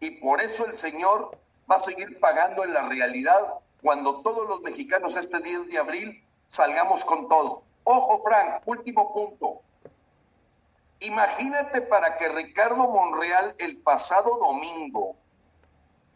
y 0.00 0.10
por 0.20 0.40
eso 0.40 0.66
el 0.66 0.76
señor 0.76 1.38
va 1.70 1.76
a 1.76 1.80
seguir 1.80 2.18
pagando 2.18 2.64
en 2.64 2.72
la 2.72 2.88
realidad 2.88 3.60
cuando 3.82 4.22
todos 4.22 4.48
los 4.48 4.60
mexicanos 4.60 5.16
este 5.16 5.40
10 5.40 5.68
de 5.70 5.78
abril 5.78 6.24
salgamos 6.46 7.04
con 7.04 7.28
todo. 7.28 7.64
Ojo, 7.84 8.22
Frank, 8.22 8.62
último 8.66 9.12
punto. 9.12 9.62
Imagínate 11.00 11.82
para 11.82 12.16
que 12.16 12.28
Ricardo 12.28 12.88
Monreal 12.88 13.56
el 13.58 13.76
pasado 13.78 14.38
domingo 14.40 15.16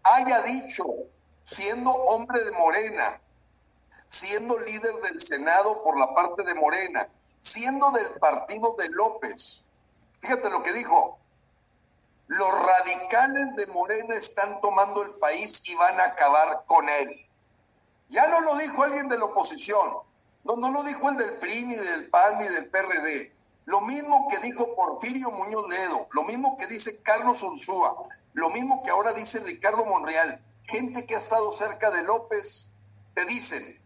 haya 0.04 0.40
dicho, 0.42 0.84
siendo 1.42 1.90
hombre 1.90 2.44
de 2.44 2.52
Morena, 2.52 3.20
siendo 4.06 4.58
líder 4.58 4.94
del 5.02 5.20
Senado 5.20 5.82
por 5.82 5.98
la 5.98 6.14
parte 6.14 6.44
de 6.44 6.54
Morena, 6.54 7.08
siendo 7.40 7.90
del 7.90 8.14
partido 8.18 8.74
de 8.78 8.88
López. 8.90 9.64
Fíjate 10.20 10.50
lo 10.50 10.62
que 10.62 10.72
dijo. 10.72 11.18
los 12.28 12.50
radicales 12.66 13.54
de 13.54 13.66
Morena 13.66 14.16
están 14.16 14.60
tomando 14.60 15.04
el 15.04 15.14
país 15.14 15.62
y 15.68 15.76
van 15.76 16.00
a 16.00 16.06
acabar 16.06 16.64
con 16.66 16.88
él. 16.88 17.24
Ya 18.08 18.26
no 18.26 18.40
lo 18.40 18.56
dijo 18.56 18.82
alguien 18.82 19.08
de 19.08 19.16
la 19.16 19.26
oposición, 19.26 19.98
no, 20.42 20.56
no 20.56 20.70
lo 20.70 20.82
dijo 20.82 21.08
el 21.10 21.16
del 21.16 21.38
PRI, 21.38 21.66
ni 21.66 21.76
del 21.76 22.10
PAN, 22.10 22.38
ni 22.38 22.44
del 22.46 22.68
PRD. 22.68 23.32
Lo 23.64 23.80
mismo 23.80 24.28
que 24.28 24.38
dijo 24.38 24.76
Porfirio 24.76 25.32
Muñoz 25.32 25.68
Ledo, 25.68 26.08
lo 26.12 26.22
mismo 26.22 26.56
que 26.56 26.68
dice 26.68 27.02
Carlos 27.02 27.42
Ursúa, 27.42 27.96
lo 28.32 28.50
mismo 28.50 28.80
que 28.82 28.90
ahora 28.90 29.12
dice 29.12 29.40
Ricardo 29.40 29.84
Monreal. 29.84 30.40
Gente 30.68 31.04
que 31.04 31.14
ha 31.14 31.18
estado 31.18 31.50
cerca 31.52 31.90
de 31.90 32.04
López, 32.04 32.72
te 33.14 33.24
dicen, 33.24 33.80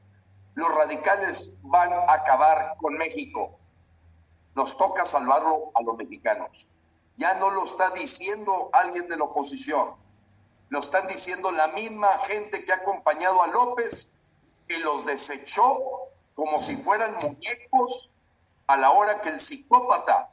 los 0.54 0.74
radicales 0.74 1.52
van 1.62 1.92
a 1.92 2.12
acabar 2.12 2.76
con 2.78 2.94
México. 2.94 3.58
Nos 4.54 4.76
toca 4.76 5.04
salvarlo 5.04 5.70
a 5.74 5.82
los 5.82 5.96
mexicanos. 5.96 6.66
Ya 7.16 7.34
no 7.34 7.50
lo 7.50 7.62
está 7.64 7.90
diciendo 7.90 8.70
alguien 8.72 9.08
de 9.08 9.16
la 9.16 9.24
oposición, 9.24 9.94
lo 10.70 10.78
están 10.78 11.06
diciendo 11.06 11.50
la 11.52 11.68
misma 11.68 12.08
gente 12.26 12.64
que 12.64 12.72
ha 12.72 12.76
acompañado 12.76 13.42
a 13.42 13.48
López, 13.48 14.12
y 14.68 14.76
los 14.76 15.04
desechó 15.04 15.78
como 16.34 16.60
si 16.60 16.76
fueran 16.76 17.14
muñecos 17.16 18.08
a 18.68 18.76
la 18.76 18.92
hora 18.92 19.20
que 19.20 19.30
el 19.30 19.40
psicópata 19.40 20.30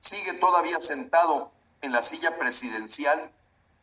sigue 0.00 0.32
todavía 0.34 0.80
sentado 0.80 1.52
en 1.82 1.92
la 1.92 2.00
silla 2.00 2.36
presidencial 2.38 3.30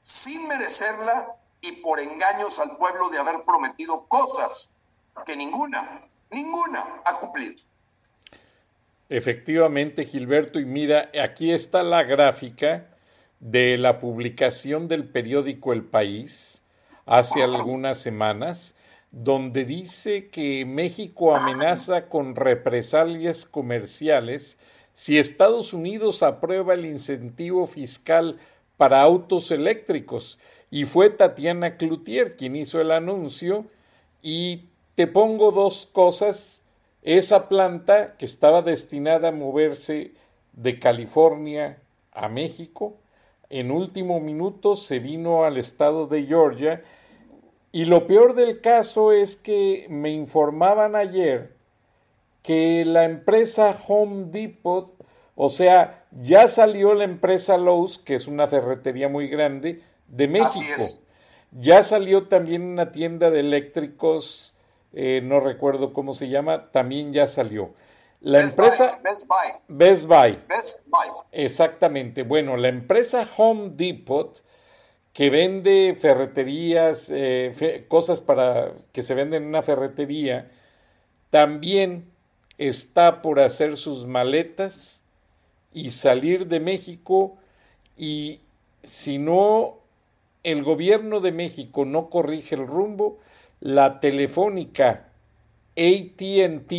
sin 0.01 0.47
merecerla 0.47 1.35
y 1.61 1.73
por 1.83 1.99
engaños 1.99 2.59
al 2.59 2.77
pueblo 2.77 3.09
de 3.09 3.19
haber 3.19 3.45
prometido 3.45 4.07
cosas 4.07 4.71
que 5.25 5.35
ninguna, 5.35 6.01
ninguna 6.31 6.79
ha 7.05 7.19
cumplido. 7.19 7.53
Efectivamente, 9.09 10.05
Gilberto, 10.05 10.59
y 10.59 10.65
mira, 10.65 11.11
aquí 11.21 11.51
está 11.51 11.83
la 11.83 12.03
gráfica 12.03 12.87
de 13.39 13.77
la 13.77 13.99
publicación 13.99 14.87
del 14.87 15.05
periódico 15.05 15.73
El 15.73 15.83
País 15.83 16.63
hace 17.05 17.43
algunas 17.43 17.97
semanas, 17.97 18.75
donde 19.11 19.65
dice 19.65 20.29
que 20.29 20.65
México 20.65 21.35
amenaza 21.35 22.07
con 22.07 22.35
represalias 22.35 23.45
comerciales 23.45 24.57
si 24.93 25.17
Estados 25.17 25.73
Unidos 25.73 26.23
aprueba 26.23 26.73
el 26.73 26.85
incentivo 26.85 27.67
fiscal 27.67 28.39
para 28.77 29.01
autos 29.01 29.51
eléctricos. 29.51 30.39
Y 30.69 30.85
fue 30.85 31.09
Tatiana 31.09 31.75
Cloutier 31.77 32.37
quien 32.37 32.55
hizo 32.55 32.79
el 32.79 32.91
anuncio. 32.91 33.65
Y 34.21 34.65
te 34.95 35.07
pongo 35.07 35.51
dos 35.51 35.87
cosas. 35.91 36.63
Esa 37.03 37.49
planta 37.49 38.15
que 38.17 38.25
estaba 38.25 38.61
destinada 38.61 39.29
a 39.29 39.31
moverse 39.31 40.11
de 40.53 40.79
California 40.79 41.81
a 42.11 42.29
México, 42.29 42.97
en 43.49 43.71
último 43.71 44.19
minuto 44.19 44.75
se 44.75 44.99
vino 44.99 45.43
al 45.43 45.57
estado 45.57 46.07
de 46.07 46.25
Georgia 46.25 46.83
y 47.71 47.85
lo 47.85 48.05
peor 48.05 48.35
del 48.35 48.59
caso 48.59 49.11
es 49.11 49.37
que 49.37 49.85
me 49.89 50.09
informaban 50.09 50.95
ayer 50.95 51.55
que 52.43 52.83
la 52.85 53.05
empresa 53.05 53.75
Home 53.87 54.25
Depot, 54.25 54.93
o 55.35 55.49
sea, 55.49 56.05
ya 56.21 56.47
salió 56.49 56.93
la 56.93 57.05
empresa 57.05 57.57
Lowe's, 57.57 57.97
que 57.97 58.15
es 58.15 58.27
una 58.27 58.47
ferretería 58.47 59.07
muy 59.07 59.27
grande, 59.27 59.81
de 60.07 60.27
México. 60.27 60.83
Ya 61.51 61.83
salió 61.83 62.27
también 62.27 62.63
una 62.63 62.91
tienda 62.91 63.29
de 63.29 63.39
eléctricos, 63.39 64.50
eh, 64.93 65.21
no 65.23 65.39
recuerdo 65.39 65.93
cómo 65.93 66.13
se 66.13 66.29
llama, 66.29 66.71
también 66.71 67.13
ya 67.13 67.27
salió. 67.27 67.73
La 68.19 68.41
empresa 68.41 68.99
Best 69.03 69.27
Buy. 69.27 69.51
Best 69.67 70.05
Buy. 70.05 70.39
Best 70.47 70.87
Buy. 70.87 71.09
Exactamente. 71.31 72.23
Bueno, 72.23 72.55
la 72.55 72.67
empresa 72.67 73.27
Home 73.37 73.71
Depot 73.75 74.43
que 75.13 75.29
vende 75.29 75.97
ferreterías, 75.99 77.07
eh, 77.09 77.85
cosas 77.87 78.21
para 78.21 78.73
que 78.91 79.03
se 79.03 79.13
venden 79.13 79.43
en 79.43 79.49
una 79.49 79.61
ferretería, 79.61 80.49
también 81.29 82.09
está 82.57 83.21
por 83.21 83.39
hacer 83.39 83.75
sus 83.75 84.05
maletas 84.05 85.01
y 85.73 85.89
salir 85.89 86.47
de 86.47 86.59
México 86.59 87.37
y 87.97 88.41
si 88.83 89.17
no 89.17 89.79
el 90.43 90.63
gobierno 90.63 91.19
de 91.19 91.31
México 91.31 91.85
no 91.85 92.09
corrige 92.09 92.55
el 92.55 92.67
rumbo, 92.67 93.19
la 93.61 93.99
telefónica 93.99 95.07
ATT, 95.77 96.73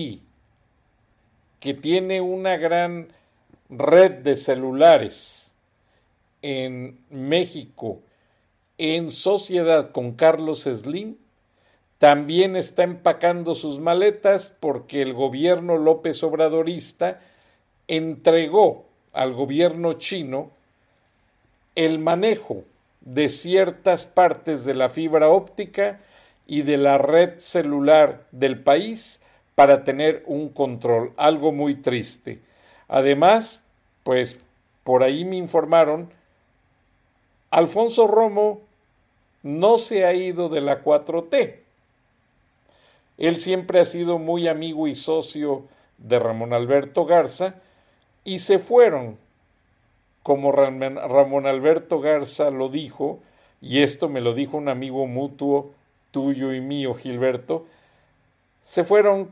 que 1.61 1.75
tiene 1.75 2.21
una 2.21 2.57
gran 2.57 3.09
red 3.71 4.11
de 4.23 4.37
celulares 4.37 5.55
en 6.43 6.99
México, 7.09 8.01
en 8.77 9.11
sociedad 9.11 9.93
con 9.93 10.13
Carlos 10.13 10.65
Slim, 10.65 11.17
también 11.99 12.57
está 12.57 12.83
empacando 12.83 13.55
sus 13.55 13.79
maletas 13.79 14.53
porque 14.59 15.03
el 15.03 15.15
gobierno 15.15 15.79
López 15.79 16.21
Obradorista 16.25 17.21
entregó 17.87 18.87
al 19.13 19.35
gobierno 19.35 19.93
chino 19.93 20.51
el 21.77 22.01
manejo 22.01 22.65
de 23.03 23.29
ciertas 23.29 24.05
partes 24.05 24.65
de 24.65 24.75
la 24.75 24.89
fibra 24.89 25.29
óptica 25.29 26.01
y 26.53 26.61
de 26.61 26.77
la 26.77 26.99
red 26.99 27.39
celular 27.39 28.27
del 28.31 28.63
país 28.63 29.23
para 29.55 29.85
tener 29.85 30.23
un 30.27 30.51
control, 30.51 31.15
algo 31.17 31.51
muy 31.51 31.77
triste. 31.77 32.43
Además, 32.89 33.65
pues 34.03 34.37
por 34.85 35.03
ahí 35.03 35.25
me 35.25 35.37
informaron, 35.37 36.11
Alfonso 37.51 38.07
Romo 38.07 38.61
no 39.43 39.79
se 39.79 40.05
ha 40.05 40.13
ido 40.13 40.51
de 40.51 40.61
la 40.61 40.85
4T. 40.85 41.61
Él 43.17 43.39
siempre 43.39 43.81
ha 43.81 43.87
sido 43.87 44.19
muy 44.19 44.47
amigo 44.47 44.87
y 44.87 44.95
socio 44.95 45.65
de 45.97 46.19
Ramón 46.19 46.53
Alberto 46.53 47.07
Garza 47.07 47.55
y 48.25 48.41
se 48.41 48.59
fueron, 48.59 49.17
como 50.23 50.53
Ramón 50.53 51.47
Alberto 51.47 52.01
Garza 52.01 52.51
lo 52.51 52.69
dijo, 52.69 53.21
y 53.63 53.81
esto 53.81 54.11
me 54.11 54.21
lo 54.21 54.35
dijo 54.35 54.59
un 54.59 54.69
amigo 54.69 55.07
mutuo 55.07 55.73
tuyo 56.13 56.53
y 56.53 56.61
mío, 56.61 56.95
Gilberto, 56.95 57.67
se 58.63 58.85
fueron 58.85 59.31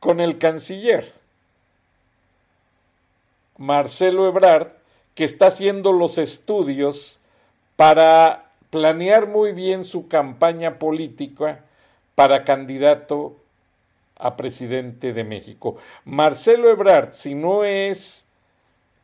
con 0.00 0.20
el 0.20 0.38
canciller 0.38 1.12
Marcelo 3.58 4.26
Ebrard, 4.26 4.72
que 5.14 5.24
está 5.24 5.48
haciendo 5.48 5.92
los 5.92 6.16
estudios 6.16 7.20
para 7.76 8.50
planear 8.70 9.28
muy 9.28 9.52
bien 9.52 9.84
su 9.84 10.08
campaña 10.08 10.78
política 10.78 11.64
para 12.14 12.44
candidato 12.44 13.36
a 14.16 14.36
presidente 14.36 15.12
de 15.12 15.24
México. 15.24 15.76
Marcelo 16.04 16.70
Ebrard, 16.70 17.12
si 17.12 17.34
no 17.34 17.64
es 17.64 18.26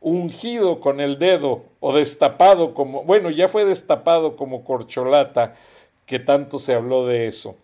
ungido 0.01 0.79
con 0.79 0.99
el 0.99 1.19
dedo 1.19 1.63
o 1.79 1.93
destapado 1.93 2.73
como, 2.73 3.03
bueno, 3.03 3.29
ya 3.29 3.47
fue 3.47 3.65
destapado 3.65 4.35
como 4.35 4.63
corcholata, 4.63 5.55
que 6.09 6.17
tanto 6.17 6.57
se 6.57 6.73
habló 6.73 7.05
de 7.05 7.27
eso. 7.27 7.55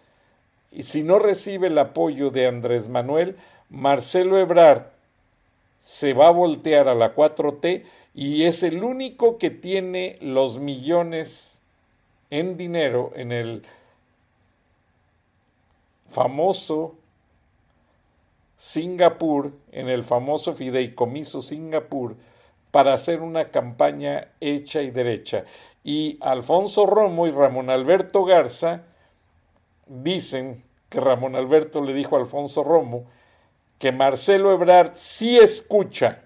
Y 0.72 0.84
si 0.84 1.02
no 1.02 1.18
recibe 1.18 1.66
el 1.66 1.80
apoyo 1.80 2.30
de 2.30 2.46
Andrés 2.46 2.90
Manuel, 2.90 3.38
Marcelo 3.72 4.38
Ebrard 4.38 4.84
se 5.80 6.14
va 6.14 6.28
a 6.28 6.32
voltear 6.32 6.88
a 6.88 6.94
la 6.94 7.16
4T 7.16 7.86
y 8.14 8.44
es 8.44 8.62
el 8.62 8.84
único 8.84 9.40
que 9.40 9.50
tiene 9.50 10.20
los 10.22 10.60
millones 10.60 11.60
en 12.30 12.56
dinero 12.56 13.14
en 13.16 13.32
el 13.32 13.64
famoso 16.12 16.94
Singapur, 18.58 19.54
en 19.72 19.90
el 19.90 20.04
famoso 20.04 20.54
fideicomiso 20.54 21.42
Singapur, 21.42 22.16
para 22.70 22.94
hacer 22.94 23.22
una 23.22 23.50
campaña 23.50 24.28
hecha 24.40 24.84
y 24.84 24.92
derecha. 24.92 25.46
Y 25.88 26.18
Alfonso 26.20 26.88
Romo 26.88 27.28
y 27.28 27.32
Ramón 27.32 27.70
Alberto 27.70 28.26
Garza 28.26 28.82
dicen 29.86 30.64
que 30.90 31.00
Ramón 31.00 31.36
Alberto 31.36 31.80
le 31.80 31.94
dijo 31.94 32.16
a 32.16 32.20
Alfonso 32.22 32.64
Romo 32.64 33.06
que 33.78 33.92
Marcelo 33.92 34.52
Ebrard 34.52 34.94
sí 34.96 35.38
escucha. 35.38 36.24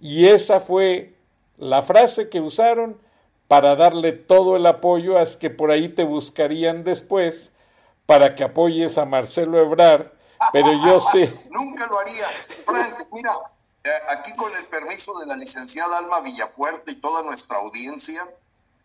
Y 0.00 0.26
esa 0.26 0.60
fue 0.60 1.16
la 1.58 1.82
frase 1.82 2.30
que 2.30 2.40
usaron 2.40 2.98
para 3.46 3.76
darle 3.76 4.12
todo 4.12 4.56
el 4.56 4.64
apoyo, 4.64 5.20
es 5.20 5.36
que 5.36 5.50
por 5.50 5.70
ahí 5.70 5.90
te 5.90 6.04
buscarían 6.04 6.82
después 6.82 7.52
para 8.06 8.34
que 8.34 8.44
apoyes 8.44 8.96
a 8.96 9.04
Marcelo 9.04 9.60
Ebrard, 9.60 10.12
pero 10.50 10.72
yo 10.82 10.98
sé... 10.98 11.30
Nunca 11.50 11.86
lo 11.88 11.98
haría. 11.98 12.24
Mira, 13.12 13.32
aquí 14.08 14.34
con 14.36 14.54
el 14.54 14.66
permiso 14.66 15.18
de 15.18 15.26
la 15.26 15.36
licenciada 15.36 15.98
Alma 15.98 16.20
Villapuerte 16.20 16.92
y 16.92 17.00
toda 17.00 17.22
nuestra 17.22 17.58
audiencia, 17.58 18.28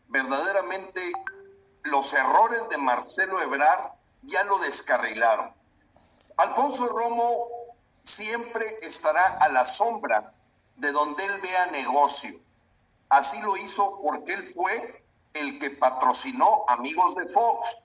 verdaderamente 0.08 1.02
los 1.84 2.14
errores 2.14 2.70
de 2.70 2.78
Marcelo 2.78 3.42
Ebrard 3.42 3.94
ya 4.24 4.44
lo 4.44 4.58
descarrilaron. 4.60 5.54
Alfonso 6.38 6.88
Romo 6.88 7.48
siempre 8.04 8.78
estará 8.82 9.38
a 9.38 9.50
la 9.50 9.66
sombra 9.66 10.34
de 10.76 10.92
donde 10.92 11.26
él 11.26 11.42
vea 11.42 11.66
negocio 11.68 12.42
Así 13.12 13.42
lo 13.42 13.58
hizo 13.58 14.00
porque 14.02 14.34
él 14.34 14.42
fue 14.42 15.04
el 15.34 15.60
que 15.60 15.70
patrocinó 15.70 16.64
Amigos 16.70 17.14
de 17.16 17.28
Fox. 17.28 17.76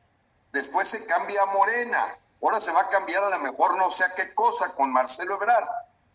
Después 0.53 0.87
se 0.87 1.05
cambia 1.05 1.43
a 1.43 1.47
Morena. 1.47 2.17
Ahora 2.41 2.61
se 2.61 2.71
va 2.71 2.83
a 2.83 2.89
cambiar 2.89 3.25
a 3.25 3.31
lo 3.31 3.39
mejor 3.41 3.77
no 3.77 3.91
sé 3.91 4.05
qué 4.15 4.33
cosa 4.35 4.73
con 4.77 4.93
Marcelo 4.93 5.35
Ebrard. 5.35 5.67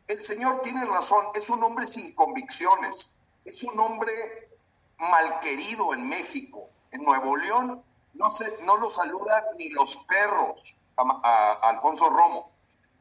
El 0.08 0.24
señor 0.24 0.62
tiene 0.62 0.86
razón, 0.86 1.26
es 1.36 1.50
un 1.50 1.64
hombre 1.64 1.88
sin 1.88 2.14
convicciones, 2.14 3.12
es 3.46 3.64
un 3.64 3.80
hombre 3.80 4.50
malquerido 4.98 5.94
en 5.94 6.08
México. 6.08 6.70
En 6.92 7.04
Nuevo 7.04 7.38
León 7.38 7.84
no, 8.14 8.32
se, 8.32 8.64
no 8.66 8.78
lo 8.78 8.90
saludan 8.90 9.44
ni 9.58 9.70
los 9.70 9.98
perros 10.06 10.76
a, 10.98 11.52
Alfonso 11.70 12.10
Romo. 12.10 12.52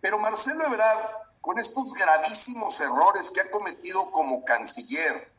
Pero 0.01 0.19
Marcelo 0.19 0.65
Ebrard, 0.65 1.11
con 1.41 1.59
estos 1.59 1.93
gravísimos 1.95 2.81
errores 2.81 3.31
que 3.31 3.41
ha 3.41 3.51
cometido 3.51 4.11
como 4.13 4.45
canciller, 4.45 5.31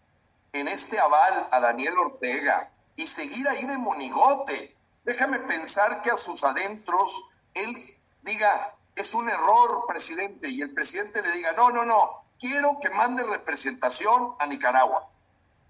en 0.53 0.67
este 0.67 0.99
aval 0.99 1.47
a 1.51 1.59
Daniel 1.61 1.97
Ortega 1.97 2.71
y 2.95 3.07
seguir 3.07 3.47
ahí 3.47 3.65
de 3.65 3.77
monigote, 3.77 4.75
déjame 5.05 5.39
pensar 5.39 6.01
que 6.01 6.11
a 6.11 6.17
sus 6.17 6.43
adentros 6.43 7.29
él 7.53 7.97
diga, 8.21 8.75
es 8.95 9.13
un 9.13 9.29
error, 9.29 9.85
presidente, 9.87 10.49
y 10.49 10.61
el 10.61 10.73
presidente 10.73 11.21
le 11.21 11.31
diga, 11.31 11.53
no, 11.53 11.71
no, 11.71 11.85
no, 11.85 12.23
quiero 12.39 12.79
que 12.81 12.89
mande 12.89 13.23
representación 13.23 14.35
a 14.39 14.45
Nicaragua. 14.45 15.07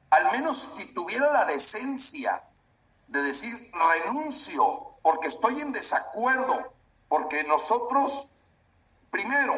Al 0.09 0.31
menos 0.31 0.57
si 0.57 0.93
tuviera 0.93 1.31
la 1.31 1.45
decencia 1.45 2.43
de 3.07 3.21
decir 3.21 3.71
renuncio 3.73 4.91
porque 5.01 5.27
estoy 5.27 5.61
en 5.61 5.71
desacuerdo, 5.71 6.73
porque 7.07 7.43
nosotros, 7.43 8.29
primero, 9.09 9.53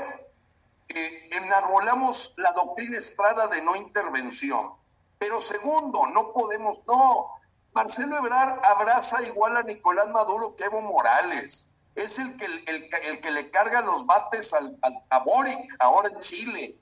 eh, 0.90 1.30
enarbolamos 1.32 2.34
la 2.38 2.52
doctrina 2.52 2.98
Estrada 2.98 3.48
de 3.48 3.62
no 3.62 3.76
intervención, 3.76 4.74
pero 5.18 5.42
segundo, 5.42 6.08
no 6.08 6.34
podemos, 6.34 6.80
no, 6.88 7.30
Marcelo 7.74 8.18
Ebrard 8.18 8.64
abraza 8.64 9.22
igual 9.24 9.58
a 9.58 9.64
Nicolás 9.64 10.08
Maduro 10.10 10.56
que 10.56 10.66
Evo 10.66 10.82
Morales. 10.82 11.73
Es 11.96 12.18
el 12.20 12.38
que, 12.38 12.46
el, 12.46 13.22
que 13.22 13.32
le 13.32 13.52
carga 13.52 13.82
los 13.82 14.06
bates 14.06 14.54
al, 14.54 14.78
a 15.10 15.20
Boric 15.20 15.76
ahora 15.80 16.10
en 16.10 16.20
Chile. 16.20 16.78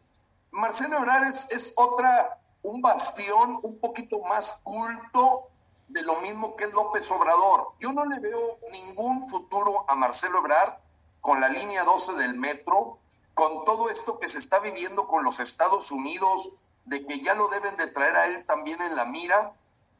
Marcelo 0.51 0.97
Ebrard 0.97 1.25
es, 1.25 1.51
es 1.51 1.73
otra, 1.77 2.39
un 2.63 2.81
bastión 2.81 3.59
un 3.61 3.79
poquito 3.79 4.19
más 4.19 4.61
culto 4.63 5.49
de 5.89 6.01
lo 6.01 6.21
mismo 6.21 6.55
que 6.55 6.65
es 6.65 6.73
López 6.73 7.11
Obrador. 7.11 7.73
Yo 7.79 7.91
no 7.91 8.05
le 8.05 8.19
veo 8.19 8.59
ningún 8.71 9.27
futuro 9.27 9.85
a 9.89 9.95
Marcelo 9.95 10.39
Ebrard 10.39 10.77
con 11.19 11.41
la 11.41 11.49
línea 11.49 11.83
12 11.83 12.13
del 12.13 12.35
metro, 12.35 12.99
con 13.33 13.63
todo 13.65 13.89
esto 13.89 14.19
que 14.19 14.27
se 14.27 14.39
está 14.39 14.59
viviendo 14.59 15.07
con 15.07 15.23
los 15.23 15.39
Estados 15.39 15.91
Unidos, 15.91 16.51
de 16.85 17.05
que 17.05 17.19
ya 17.19 17.35
lo 17.35 17.47
deben 17.49 17.75
de 17.77 17.87
traer 17.87 18.15
a 18.15 18.25
él 18.27 18.45
también 18.45 18.81
en 18.81 18.95
la 18.95 19.05
mira, 19.05 19.53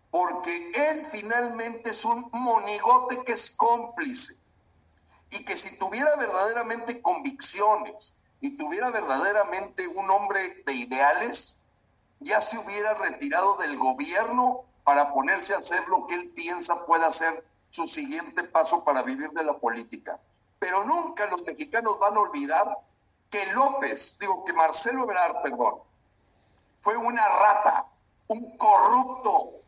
porque 0.09 0.71
él 0.73 1.05
finalmente 1.05 1.91
es 1.91 2.03
un 2.05 2.29
monigote 2.31 3.23
que 3.23 3.33
es 3.33 3.51
cómplice 3.51 4.40
y 5.31 5.43
que 5.45 5.55
si 5.55 5.79
tuviera 5.79 6.15
verdaderamente 6.17 7.01
convicciones 7.01 8.15
y 8.41 8.57
tuviera 8.57 8.91
verdaderamente 8.91 9.87
un 9.87 10.09
hombre 10.09 10.63
de 10.65 10.73
ideales, 10.73 11.59
ya 12.19 12.39
se 12.39 12.57
hubiera 12.59 12.93
retirado 12.95 13.57
del 13.57 13.77
gobierno 13.77 14.65
para 14.83 15.13
ponerse 15.13 15.53
a 15.53 15.57
hacer 15.57 15.87
lo 15.87 16.05
que 16.07 16.15
él 16.15 16.29
piensa 16.29 16.85
pueda 16.85 17.09
ser 17.11 17.45
su 17.69 17.87
siguiente 17.87 18.43
paso 18.43 18.83
para 18.83 19.03
vivir 19.03 19.31
de 19.31 19.43
la 19.43 19.57
política. 19.57 20.19
Pero 20.59 20.83
nunca 20.83 21.25
los 21.27 21.41
mexicanos 21.43 21.97
van 21.99 22.15
a 22.15 22.19
olvidar 22.19 22.77
que 23.29 23.45
López, 23.53 24.19
digo 24.19 24.43
que 24.43 24.53
Marcelo 24.53 25.03
Ebrard, 25.03 25.41
perdón, 25.41 25.75
fue 26.81 26.97
una 26.97 27.25
rata, 27.25 27.87
un 28.27 28.57
corrupto, 28.57 29.61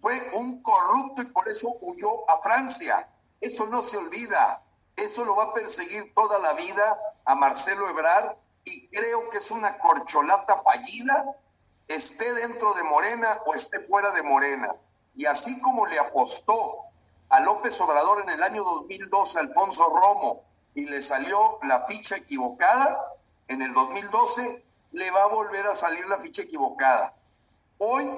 fue 0.00 0.14
un 0.34 0.62
corrupto 0.62 1.22
y 1.22 1.26
por 1.26 1.48
eso 1.48 1.76
huyó 1.80 2.30
a 2.30 2.40
Francia. 2.40 3.10
Eso 3.40 3.66
no 3.66 3.82
se 3.82 3.96
olvida, 3.96 4.62
eso 4.98 5.24
lo 5.24 5.36
va 5.36 5.44
a 5.44 5.54
perseguir 5.54 6.12
toda 6.14 6.38
la 6.38 6.52
vida 6.54 6.98
a 7.24 7.34
Marcelo 7.34 7.88
Ebrard 7.88 8.36
y 8.64 8.88
creo 8.88 9.30
que 9.30 9.38
es 9.38 9.50
una 9.50 9.78
corcholata 9.78 10.56
fallida 10.56 11.36
esté 11.88 12.32
dentro 12.34 12.74
de 12.74 12.82
Morena 12.84 13.40
o 13.46 13.54
esté 13.54 13.80
fuera 13.80 14.10
de 14.12 14.22
Morena. 14.22 14.74
Y 15.16 15.26
así 15.26 15.60
como 15.60 15.86
le 15.86 15.98
apostó 15.98 16.84
a 17.30 17.40
López 17.40 17.80
Obrador 17.80 18.22
en 18.22 18.30
el 18.30 18.42
año 18.42 18.62
2012 18.62 19.40
Alfonso 19.40 19.88
Romo 19.88 20.44
y 20.74 20.84
le 20.84 21.00
salió 21.00 21.58
la 21.62 21.84
ficha 21.86 22.16
equivocada, 22.16 23.14
en 23.48 23.62
el 23.62 23.72
2012 23.72 24.64
le 24.92 25.10
va 25.10 25.24
a 25.24 25.28
volver 25.28 25.66
a 25.66 25.74
salir 25.74 26.06
la 26.06 26.18
ficha 26.18 26.42
equivocada. 26.42 27.14
Hoy, 27.78 28.08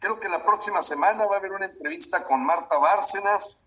creo 0.00 0.18
que 0.18 0.28
la 0.28 0.44
próxima 0.44 0.82
semana 0.82 1.26
va 1.26 1.36
a 1.36 1.38
haber 1.38 1.52
una 1.52 1.66
entrevista 1.66 2.26
con 2.26 2.44
Marta 2.44 2.78
Bárcenas, 2.78 3.58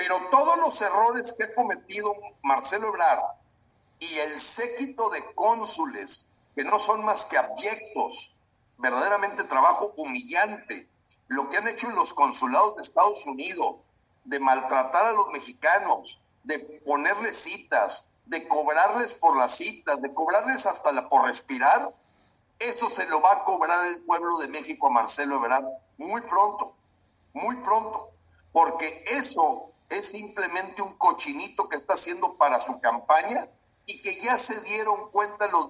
pero 0.00 0.18
todos 0.30 0.56
los 0.56 0.80
errores 0.80 1.34
que 1.34 1.44
ha 1.44 1.54
cometido 1.54 2.14
Marcelo 2.42 2.88
Ebrard 2.88 3.22
y 3.98 4.18
el 4.20 4.40
séquito 4.40 5.10
de 5.10 5.22
cónsules, 5.34 6.26
que 6.54 6.64
no 6.64 6.78
son 6.78 7.04
más 7.04 7.26
que 7.26 7.36
abyectos, 7.36 8.34
verdaderamente 8.78 9.44
trabajo 9.44 9.92
humillante. 9.98 10.88
Lo 11.28 11.50
que 11.50 11.58
han 11.58 11.68
hecho 11.68 11.88
en 11.88 11.96
los 11.96 12.14
consulados 12.14 12.76
de 12.76 12.80
Estados 12.80 13.26
Unidos, 13.26 13.76
de 14.24 14.40
maltratar 14.40 15.04
a 15.04 15.12
los 15.12 15.28
mexicanos, 15.32 16.18
de 16.44 16.58
ponerles 16.86 17.36
citas, 17.36 18.06
de 18.24 18.48
cobrarles 18.48 19.16
por 19.16 19.36
las 19.36 19.50
citas, 19.50 20.00
de 20.00 20.14
cobrarles 20.14 20.64
hasta 20.64 20.92
la, 20.92 21.10
por 21.10 21.26
respirar, 21.26 21.94
eso 22.58 22.88
se 22.88 23.06
lo 23.10 23.20
va 23.20 23.32
a 23.34 23.44
cobrar 23.44 23.86
el 23.88 23.98
pueblo 23.98 24.38
de 24.38 24.48
México 24.48 24.86
a 24.86 24.90
Marcelo 24.90 25.36
Ebrard 25.36 25.66
muy 25.98 26.22
pronto, 26.22 26.74
muy 27.34 27.56
pronto, 27.56 28.08
porque 28.50 29.04
eso 29.06 29.69
es 29.90 30.12
simplemente 30.12 30.82
un 30.82 30.94
cochinito 30.94 31.68
que 31.68 31.76
está 31.76 31.94
haciendo 31.94 32.36
para 32.36 32.60
su 32.60 32.80
campaña 32.80 33.48
y 33.86 34.00
que 34.02 34.18
ya 34.20 34.38
se 34.38 34.60
dieron 34.62 35.10
cuenta 35.10 35.48
los 35.48 35.68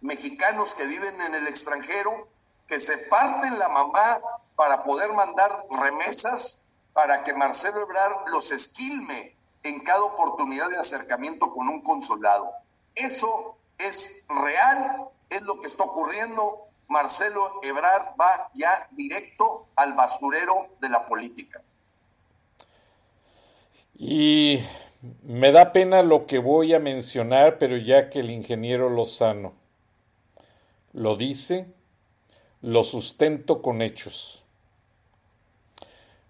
mexicanos 0.00 0.74
que 0.74 0.86
viven 0.86 1.20
en 1.20 1.34
el 1.34 1.46
extranjero 1.46 2.28
que 2.66 2.80
se 2.80 2.96
parten 2.96 3.58
la 3.58 3.68
mamá 3.68 4.20
para 4.56 4.82
poder 4.84 5.12
mandar 5.12 5.66
remesas 5.70 6.62
para 6.92 7.22
que 7.22 7.34
Marcelo 7.34 7.82
Ebrard 7.82 8.28
los 8.28 8.50
esquilme 8.50 9.36
en 9.62 9.80
cada 9.80 10.02
oportunidad 10.02 10.70
de 10.70 10.78
acercamiento 10.78 11.52
con 11.52 11.68
un 11.68 11.82
consulado. 11.82 12.50
Eso 12.94 13.56
es 13.76 14.26
real, 14.28 15.08
es 15.28 15.42
lo 15.42 15.60
que 15.60 15.66
está 15.66 15.84
ocurriendo. 15.84 16.66
Marcelo 16.88 17.60
Ebrard 17.62 18.14
va 18.20 18.50
ya 18.54 18.88
directo 18.92 19.68
al 19.76 19.92
basurero 19.94 20.68
de 20.80 20.88
la 20.88 21.06
política. 21.06 21.62
Y 24.02 24.60
me 25.22 25.52
da 25.52 25.74
pena 25.74 26.02
lo 26.02 26.26
que 26.26 26.38
voy 26.38 26.72
a 26.72 26.78
mencionar, 26.78 27.58
pero 27.58 27.76
ya 27.76 28.08
que 28.08 28.20
el 28.20 28.30
ingeniero 28.30 28.88
Lozano 28.88 29.52
lo 30.94 31.16
dice, 31.16 31.66
lo 32.62 32.82
sustento 32.82 33.60
con 33.60 33.82
hechos. 33.82 34.42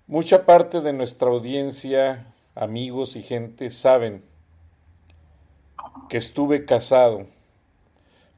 Mucha 0.08 0.46
parte 0.46 0.80
de 0.80 0.92
nuestra 0.92 1.30
audiencia, 1.30 2.34
amigos 2.56 3.14
y 3.14 3.22
gente, 3.22 3.70
saben 3.70 4.24
que 6.08 6.16
estuve 6.16 6.64
casado 6.64 7.28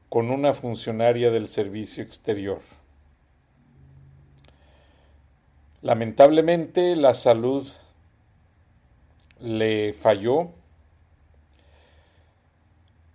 con 0.09 0.29
una 0.29 0.53
funcionaria 0.53 1.31
del 1.31 1.47
servicio 1.47 2.03
exterior. 2.03 2.61
Lamentablemente 5.81 6.95
la 6.95 7.15
salud 7.15 7.67
le 9.43 9.91
falló, 9.91 10.51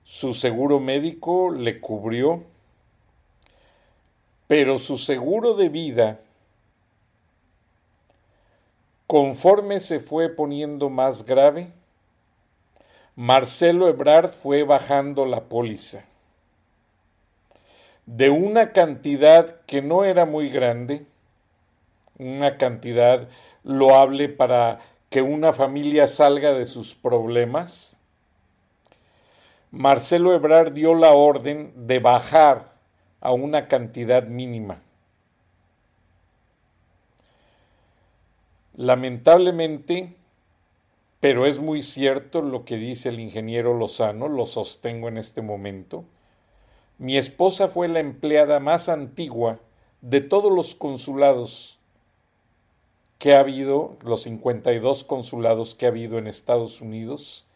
su 0.04 0.34
seguro 0.34 0.78
médico 0.78 1.50
le 1.50 1.80
cubrió. 1.80 2.44
Pero 4.46 4.78
su 4.78 4.98
seguro 4.98 5.54
de 5.54 5.68
vida, 5.68 6.20
conforme 9.06 9.80
se 9.80 10.00
fue 10.00 10.28
poniendo 10.28 10.90
más 10.90 11.24
grave, 11.24 11.72
Marcelo 13.14 13.88
Ebrard 13.88 14.32
fue 14.32 14.62
bajando 14.64 15.26
la 15.26 15.44
póliza. 15.44 16.04
De 18.06 18.30
una 18.30 18.72
cantidad 18.72 19.60
que 19.66 19.82
no 19.82 20.04
era 20.04 20.24
muy 20.24 20.48
grande, 20.48 21.04
una 22.18 22.56
cantidad 22.56 23.28
loable 23.64 24.30
para 24.30 24.80
que 25.10 25.22
una 25.22 25.52
familia 25.52 26.06
salga 26.06 26.52
de 26.52 26.66
sus 26.66 26.94
problemas, 26.94 27.98
Marcelo 29.70 30.34
Ebrard 30.34 30.72
dio 30.72 30.94
la 30.94 31.12
orden 31.12 31.72
de 31.86 31.98
bajar 31.98 32.72
a 33.20 33.32
una 33.32 33.68
cantidad 33.68 34.24
mínima. 34.24 34.80
Lamentablemente, 38.74 40.14
pero 41.20 41.46
es 41.46 41.58
muy 41.58 41.82
cierto 41.82 42.42
lo 42.42 42.64
que 42.64 42.76
dice 42.76 43.08
el 43.08 43.18
ingeniero 43.18 43.74
Lozano, 43.74 44.28
lo 44.28 44.46
sostengo 44.46 45.08
en 45.08 45.18
este 45.18 45.42
momento, 45.42 46.04
mi 46.98 47.16
esposa 47.16 47.68
fue 47.68 47.88
la 47.88 48.00
empleada 48.00 48.60
más 48.60 48.88
antigua 48.88 49.58
de 50.00 50.20
todos 50.20 50.52
los 50.52 50.74
consulados 50.74 51.77
que 53.18 53.34
ha 53.34 53.40
habido, 53.40 53.96
los 54.04 54.22
52 54.22 55.04
consulados 55.04 55.74
que 55.74 55.86
ha 55.86 55.88
habido 55.88 56.18
en 56.18 56.28
Estados 56.28 56.80
Unidos 56.80 57.46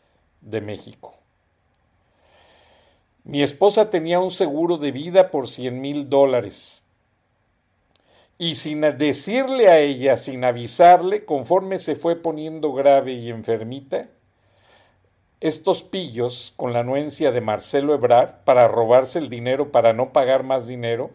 de 0.41 0.61
México. 0.61 1.15
Mi 3.25 3.43
esposa 3.43 3.89
tenía 3.89 4.19
un 4.19 4.33
seguro 4.33 4.79
de 4.79 4.91
vida 4.91 5.31
por 5.31 5.47
100 5.47 5.81
mil 5.81 6.11
dólares. 6.11 6.85
Y 8.37 8.57
sin 8.57 8.81
decirle 8.81 9.69
a 9.69 9.79
ella, 9.79 10.17
sin 10.17 10.43
avisarle, 10.43 11.25
conforme 11.25 11.79
se 11.79 11.95
fue 11.95 12.17
poniendo 12.17 12.73
grave 12.73 13.13
y 13.13 13.31
enfermita, 13.31 14.09
estos 15.41 15.85
pillos, 15.85 16.53
con 16.57 16.73
la 16.73 16.81
anuencia 16.81 17.31
de 17.31 17.41
Marcelo 17.41 17.95
Ebrard, 17.95 18.43
para 18.45 18.67
robarse 18.67 19.21
el 19.21 19.29
dinero, 19.29 19.71
para 19.71 19.93
no 19.93 20.13
pagar 20.13 20.43
más 20.43 20.67
dinero, 20.67 21.11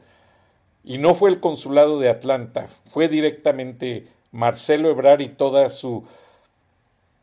y 0.85 0.99
no 0.99 1.15
fue 1.15 1.29
el 1.29 1.41
consulado 1.41 1.99
de 1.99 2.09
Atlanta, 2.09 2.67
fue 2.89 3.09
directamente 3.09 4.07
Marcelo 4.37 4.91
Ebrard 4.91 5.21
y 5.21 5.29
toda 5.29 5.67
su 5.71 6.03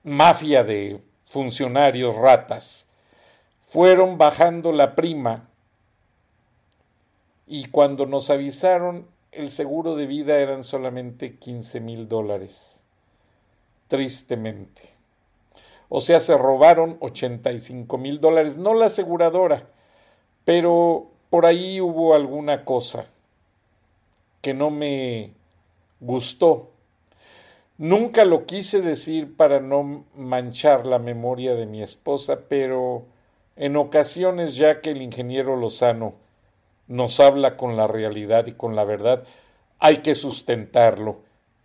mafia 0.03 0.65
de 0.65 1.01
funcionarios 1.27 2.17
ratas 2.17 2.89
fueron 3.69 4.19
bajando 4.19 4.73
la 4.73 4.97
prima 4.97 5.49
y 7.47 7.67
cuando 7.67 8.07
nos 8.07 8.31
avisaron 8.31 9.07
el 9.31 9.53
seguro 9.53 9.95
de 9.95 10.07
vida 10.07 10.39
eran 10.39 10.65
solamente 10.65 11.37
15 11.37 11.79
mil 11.79 12.09
dólares. 12.09 12.83
Tristemente. 13.87 14.83
O 15.89 16.01
sea, 16.01 16.19
se 16.19 16.37
robaron 16.37 16.97
85 16.99 17.97
mil 17.97 18.21
dólares, 18.21 18.57
no 18.57 18.75
la 18.75 18.87
aseguradora, 18.87 19.69
pero 20.45 21.13
por 21.31 21.47
ahí 21.47 21.81
hubo 21.81 22.17
alguna 22.17 22.65
cosa 22.65 23.07
que 24.41 24.53
no 24.53 24.71
me 24.71 25.33
gustó. 26.01 26.74
Nunca 27.77 28.25
lo 28.25 28.47
quise 28.47 28.81
decir 28.81 29.37
para 29.37 29.59
no 29.59 30.05
manchar 30.15 30.87
la 30.87 31.01
memoria 31.01 31.57
de 31.57 31.67
mi 31.67 31.83
esposa, 31.83 32.41
pero 32.49 33.07
en 33.57 33.77
ocasiones 33.77 34.55
ya 34.55 34.81
que 34.81 34.91
el 34.91 35.03
ingeniero 35.03 35.57
Lozano 35.57 36.15
nos 36.87 37.19
habla 37.19 37.57
con 37.57 37.77
la 37.77 37.89
realidad 37.89 38.47
y 38.47 38.53
con 38.53 38.77
la 38.77 38.85
verdad, 38.85 39.25
hay 39.81 39.99
que 39.99 40.15
sustentarlo, 40.15 41.23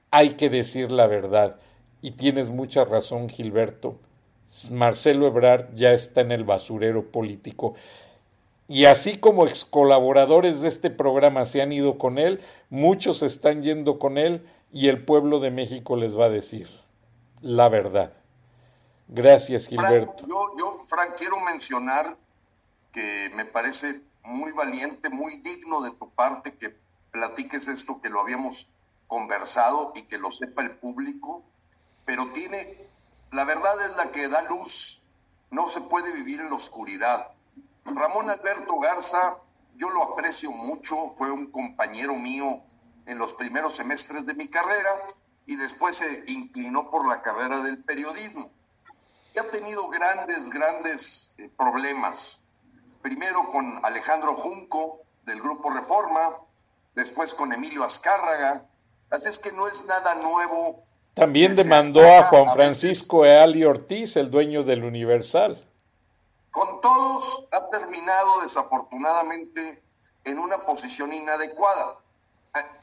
hay 0.09 0.31
que 0.31 0.49
decir 0.49 0.91
la 0.91 1.05
verdad. 1.05 1.57
Y 2.01 2.11
tienes 2.11 2.49
mucha 2.49 2.85
razón, 2.85 3.29
Gilberto. 3.29 3.97
Marcelo 4.71 5.27
Ebrard 5.27 5.75
ya 5.75 5.93
está 5.93 6.21
en 6.21 6.31
el 6.31 6.43
basurero 6.43 7.11
político. 7.11 7.75
Y 8.67 8.85
así 8.85 9.17
como 9.17 9.45
ex 9.45 9.65
colaboradores 9.65 10.61
de 10.61 10.69
este 10.69 10.89
programa 10.89 11.45
se 11.45 11.61
han 11.61 11.71
ido 11.71 11.97
con 11.97 12.17
él, 12.17 12.39
muchos 12.69 13.21
están 13.21 13.61
yendo 13.63 13.99
con 13.99 14.17
él 14.17 14.43
y 14.71 14.87
el 14.87 15.03
pueblo 15.03 15.39
de 15.39 15.51
México 15.51 15.95
les 15.95 16.17
va 16.17 16.25
a 16.25 16.29
decir 16.29 16.69
la 17.41 17.69
verdad. 17.69 18.13
Gracias, 19.07 19.67
Gilberto. 19.67 20.27
yo, 20.27 20.51
yo, 20.57 20.79
Frank, 20.85 21.15
quiero 21.17 21.39
mencionar 21.39 22.17
que 22.91 23.31
me 23.35 23.45
parece 23.45 24.03
muy 24.23 24.51
valiente, 24.51 25.09
muy 25.09 25.37
digno 25.37 25.81
de 25.81 25.91
tu 25.91 26.09
parte 26.11 26.55
que 26.57 26.77
platiques 27.11 27.67
esto 27.67 28.01
que 28.01 28.09
lo 28.09 28.21
habíamos 28.21 28.69
conversado 29.07 29.91
y 29.95 30.03
que 30.03 30.19
lo 30.19 30.29
sepa 30.29 30.61
el 30.61 30.77
público, 30.77 31.43
pero 32.05 32.31
tiene, 32.31 32.87
la 33.31 33.45
verdad 33.45 33.73
es 33.83 33.97
la 33.97 34.11
que 34.11 34.27
da 34.27 34.43
luz, 34.43 35.01
no 35.49 35.67
se 35.67 35.81
puede 35.81 36.13
vivir 36.13 36.39
en 36.41 36.49
la 36.49 36.55
oscuridad. 36.55 37.31
Ramón 37.85 38.29
Alberto 38.29 38.79
Garza, 38.79 39.39
yo 39.77 39.89
lo 39.89 40.03
aprecio 40.03 40.51
mucho, 40.51 41.13
fue 41.15 41.31
un 41.31 41.47
compañero 41.47 42.13
mío 42.13 42.61
en 43.09 43.17
los 43.17 43.33
primeros 43.33 43.73
semestres 43.73 44.25
de 44.27 44.35
mi 44.35 44.47
carrera 44.47 44.89
y 45.47 45.55
después 45.55 45.95
se 45.95 46.25
inclinó 46.27 46.91
por 46.91 47.07
la 47.07 47.23
carrera 47.23 47.59
del 47.61 47.83
periodismo 47.83 48.51
y 49.33 49.39
ha 49.39 49.49
tenido 49.49 49.87
grandes, 49.89 50.51
grandes 50.51 51.31
eh, 51.39 51.49
problemas. 51.57 52.39
Primero 53.01 53.51
con 53.51 53.83
Alejandro 53.83 54.35
Junco 54.35 55.01
del 55.25 55.41
Grupo 55.41 55.71
Reforma, 55.71 56.37
después 56.93 57.33
con 57.33 57.51
Emilio 57.51 57.83
Azcárraga. 57.83 58.67
Así 59.09 59.27
es 59.27 59.39
que 59.39 59.51
no 59.53 59.67
es 59.67 59.87
nada 59.87 60.15
nuevo. 60.15 60.83
También 61.15 61.55
demandó 61.55 62.01
a 62.01 62.23
Juan 62.23 62.53
Francisco 62.53 63.25
Eali 63.25 63.65
Ortiz, 63.65 64.17
el 64.17 64.29
dueño 64.29 64.63
del 64.63 64.83
Universal. 64.83 65.67
Con 66.51 66.79
todos 66.79 67.47
ha 67.51 67.69
terminado 67.71 68.41
desafortunadamente 68.41 69.81
en 70.25 70.37
una 70.37 70.59
posición 70.59 71.11
inadecuada. 71.11 71.97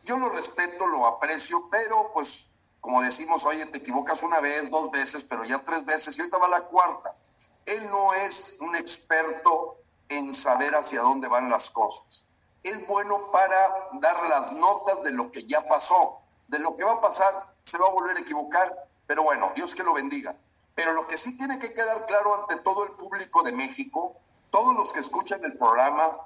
Yo 0.06 0.18
lo 0.18 0.30
respeto, 0.30 0.86
lo 0.86 1.06
aprecio, 1.06 1.68
pero 1.70 2.10
pues 2.12 2.50
como 2.86 3.02
decimos, 3.02 3.44
oye, 3.44 3.66
te 3.66 3.78
equivocas 3.78 4.22
una 4.22 4.38
vez, 4.38 4.70
dos 4.70 4.92
veces, 4.92 5.24
pero 5.24 5.44
ya 5.44 5.58
tres 5.64 5.84
veces, 5.84 6.16
y 6.16 6.20
ahorita 6.20 6.38
va 6.38 6.46
la 6.46 6.60
cuarta. 6.60 7.16
Él 7.64 7.90
no 7.90 8.14
es 8.14 8.58
un 8.60 8.76
experto 8.76 9.78
en 10.08 10.32
saber 10.32 10.72
hacia 10.76 11.00
dónde 11.00 11.26
van 11.26 11.50
las 11.50 11.70
cosas. 11.70 12.24
Es 12.62 12.86
bueno 12.86 13.32
para 13.32 13.88
dar 13.94 14.28
las 14.28 14.52
notas 14.52 15.02
de 15.02 15.10
lo 15.10 15.32
que 15.32 15.44
ya 15.46 15.66
pasó. 15.66 16.20
De 16.46 16.60
lo 16.60 16.76
que 16.76 16.84
va 16.84 16.92
a 16.92 17.00
pasar, 17.00 17.56
se 17.64 17.76
va 17.76 17.88
a 17.88 17.90
volver 17.90 18.16
a 18.16 18.20
equivocar, 18.20 18.88
pero 19.08 19.24
bueno, 19.24 19.50
Dios 19.56 19.74
que 19.74 19.82
lo 19.82 19.92
bendiga. 19.92 20.36
Pero 20.76 20.92
lo 20.92 21.08
que 21.08 21.16
sí 21.16 21.36
tiene 21.36 21.58
que 21.58 21.74
quedar 21.74 22.06
claro 22.06 22.40
ante 22.40 22.56
todo 22.62 22.84
el 22.84 22.92
público 22.92 23.42
de 23.42 23.50
México, 23.50 24.14
todos 24.52 24.76
los 24.76 24.92
que 24.92 25.00
escuchan 25.00 25.44
el 25.44 25.58
programa, 25.58 26.18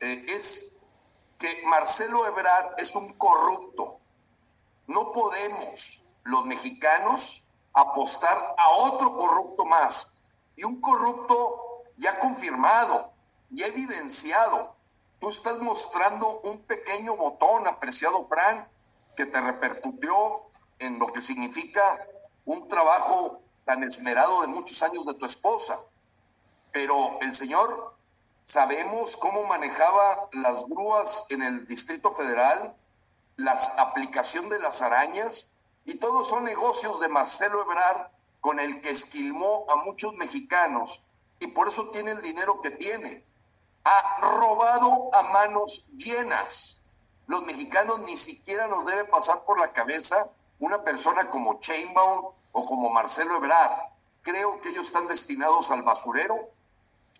eh, 0.00 0.26
es 0.28 0.77
que 1.38 1.62
Marcelo 1.66 2.26
Ebrard 2.26 2.74
es 2.78 2.94
un 2.94 3.12
corrupto 3.14 3.98
no 4.88 5.12
podemos 5.12 6.02
los 6.24 6.46
mexicanos 6.46 7.44
apostar 7.74 8.36
a 8.56 8.70
otro 8.70 9.16
corrupto 9.16 9.64
más. 9.66 10.08
Y 10.56 10.64
un 10.64 10.80
corrupto 10.80 11.84
ya 11.98 12.18
confirmado, 12.18 13.12
ya 13.50 13.66
evidenciado. 13.66 14.74
Tú 15.20 15.28
estás 15.28 15.58
mostrando 15.58 16.40
un 16.40 16.62
pequeño 16.62 17.16
botón, 17.16 17.66
apreciado 17.66 18.26
Frank, 18.28 18.66
que 19.14 19.26
te 19.26 19.40
repercutió 19.40 20.48
en 20.78 20.98
lo 20.98 21.06
que 21.06 21.20
significa 21.20 22.06
un 22.46 22.66
trabajo 22.66 23.42
tan 23.66 23.82
esmerado 23.84 24.40
de 24.40 24.46
muchos 24.46 24.82
años 24.82 25.04
de 25.04 25.14
tu 25.14 25.26
esposa. 25.26 25.78
Pero 26.72 27.18
el 27.20 27.34
señor, 27.34 27.87
sabemos 28.48 29.18
cómo 29.18 29.44
manejaba 29.44 30.30
las 30.32 30.64
grúas 30.66 31.26
en 31.28 31.42
el 31.42 31.66
Distrito 31.66 32.14
Federal, 32.14 32.74
la 33.36 33.52
aplicación 33.76 34.48
de 34.48 34.58
las 34.58 34.80
arañas, 34.80 35.52
y 35.84 35.96
todos 35.96 36.28
son 36.28 36.44
negocios 36.44 36.98
de 37.00 37.08
Marcelo 37.08 37.60
Ebrard 37.62 38.08
con 38.40 38.58
el 38.58 38.80
que 38.80 38.88
esquilmó 38.88 39.66
a 39.68 39.76
muchos 39.84 40.14
mexicanos 40.14 41.04
y 41.40 41.48
por 41.48 41.68
eso 41.68 41.90
tiene 41.90 42.12
el 42.12 42.22
dinero 42.22 42.60
que 42.62 42.70
tiene. 42.70 43.22
Ha 43.84 44.20
robado 44.20 45.10
a 45.14 45.22
manos 45.24 45.84
llenas. 45.96 46.80
Los 47.26 47.42
mexicanos 47.44 48.00
ni 48.00 48.16
siquiera 48.16 48.66
nos 48.66 48.86
debe 48.86 49.04
pasar 49.04 49.44
por 49.44 49.60
la 49.60 49.72
cabeza 49.72 50.30
una 50.58 50.82
persona 50.84 51.30
como 51.30 51.60
Chainbaum 51.60 52.32
o 52.52 52.64
como 52.64 52.88
Marcelo 52.90 53.36
Ebrard. 53.36 53.92
Creo 54.22 54.60
que 54.60 54.70
ellos 54.70 54.86
están 54.86 55.06
destinados 55.06 55.70
al 55.70 55.82
basurero 55.82 56.50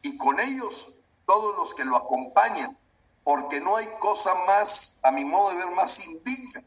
y 0.03 0.17
con 0.17 0.41
ellos 0.41 0.95
todos 1.29 1.55
los 1.57 1.75
que 1.75 1.85
lo 1.85 1.95
acompañan 1.95 2.77
porque 3.23 3.61
no 3.61 3.77
hay 3.77 3.87
cosa 4.01 4.35
más, 4.47 4.99
a 5.03 5.11
mi 5.11 5.23
modo 5.27 5.51
de 5.51 5.57
ver, 5.57 5.71
más 5.73 6.09
indigna, 6.09 6.65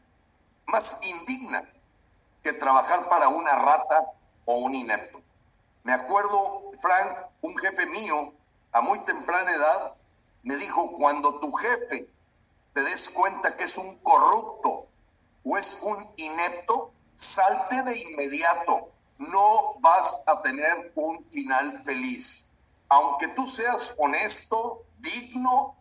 más 0.66 1.00
indigna 1.02 1.68
que 2.44 2.52
trabajar 2.52 3.08
para 3.08 3.26
una 3.26 3.56
rata 3.56 4.12
o 4.44 4.58
un 4.58 4.76
inepto. 4.76 5.20
Me 5.82 5.92
acuerdo, 5.92 6.70
Frank, 6.80 7.18
un 7.40 7.56
jefe 7.56 7.86
mío, 7.86 8.32
a 8.70 8.80
muy 8.80 9.00
temprana 9.00 9.50
edad, 9.50 9.96
me 10.44 10.54
dijo, 10.54 10.92
cuando 10.92 11.40
tu 11.40 11.50
jefe 11.50 12.08
te 12.72 12.82
des 12.82 13.10
cuenta 13.10 13.56
que 13.56 13.64
es 13.64 13.76
un 13.76 13.98
corrupto 13.98 14.86
o 15.44 15.58
es 15.58 15.80
un 15.82 16.12
inepto, 16.16 16.92
salte 17.16 17.82
de 17.82 17.98
inmediato. 17.98 18.92
No 19.18 19.80
vas 19.80 20.22
a 20.26 20.40
tener 20.42 20.92
un 20.94 21.26
final 21.28 21.82
feliz. 21.82 22.46
Aunque 22.92 23.28
tú 23.28 23.46
seas 23.46 23.94
honesto, 23.98 24.84
digno 24.98 25.74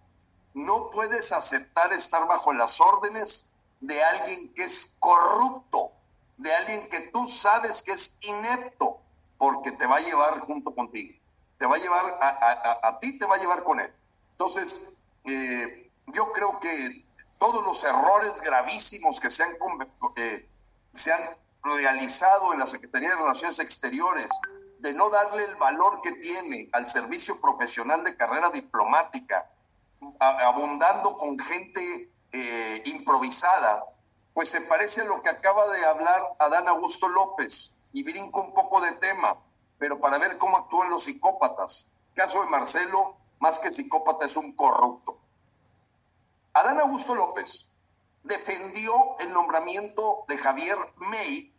no 0.53 0.89
puedes 0.89 1.33
aceptar 1.33 1.91
estar 1.91 2.25
bajo 2.25 2.53
las 2.53 2.79
órdenes 2.79 3.51
de 3.81 4.01
alguien 4.01 4.53
que 4.53 4.63
es 4.63 4.95
corrupto, 4.99 5.91
de 6.37 6.53
alguien 6.55 6.87
que 6.87 7.01
tú 7.11 7.27
sabes 7.27 7.83
que 7.83 7.91
es 7.91 8.17
inepto, 8.21 8.99
porque 9.37 9.73
te 9.73 9.85
va 9.87 9.97
a 9.97 9.99
llevar 9.99 10.39
junto 10.39 10.73
contigo. 10.73 11.13
Te 11.57 11.65
va 11.65 11.75
a 11.75 11.79
llevar, 11.79 12.19
a, 12.21 12.99
ti 12.99 13.19
te 13.19 13.25
va 13.25 13.35
a 13.35 13.39
llevar 13.39 13.65
con 13.65 13.81
él. 13.81 13.93
Entonces, 14.31 14.95
eh, 15.25 15.91
yo 16.07 16.31
creo 16.31 16.61
que 16.61 17.05
todos 17.37 17.61
los 17.65 17.83
errores 17.83 18.39
gravísimos 18.41 19.19
que 19.19 19.29
se 19.29 19.43
han, 19.43 19.57
eh, 20.15 20.49
se 20.93 21.11
han 21.11 21.21
realizado 21.61 22.53
en 22.53 22.59
la 22.59 22.67
Secretaría 22.67 23.09
de 23.09 23.15
Relaciones 23.17 23.59
Exteriores, 23.59 24.31
de 24.81 24.93
no 24.93 25.09
darle 25.11 25.45
el 25.45 25.55
valor 25.57 26.01
que 26.01 26.13
tiene 26.13 26.67
al 26.73 26.87
servicio 26.87 27.39
profesional 27.39 28.03
de 28.03 28.17
carrera 28.17 28.49
diplomática, 28.49 29.51
abundando 30.19 31.15
con 31.15 31.37
gente 31.37 32.11
eh, 32.31 32.81
improvisada, 32.85 33.85
pues 34.33 34.49
se 34.49 34.61
parece 34.61 35.01
a 35.01 35.05
lo 35.05 35.21
que 35.21 35.29
acaba 35.29 35.67
de 35.69 35.85
hablar 35.85 36.35
Adán 36.39 36.67
Augusto 36.67 37.07
López 37.09 37.73
y 37.93 38.01
brinco 38.01 38.41
un 38.41 38.53
poco 38.53 38.81
de 38.81 38.93
tema, 38.93 39.37
pero 39.77 39.99
para 39.99 40.17
ver 40.17 40.39
cómo 40.39 40.57
actúan 40.57 40.89
los 40.89 41.03
psicópatas. 41.03 41.91
Caso 42.15 42.43
de 42.43 42.49
Marcelo, 42.49 43.17
más 43.39 43.59
que 43.59 43.71
psicópata, 43.71 44.25
es 44.25 44.35
un 44.35 44.55
corrupto. 44.55 45.19
Adán 46.53 46.79
Augusto 46.79 47.13
López 47.13 47.69
defendió 48.23 49.15
el 49.19 49.31
nombramiento 49.31 50.25
de 50.27 50.37
Javier 50.37 50.77
May, 50.95 51.53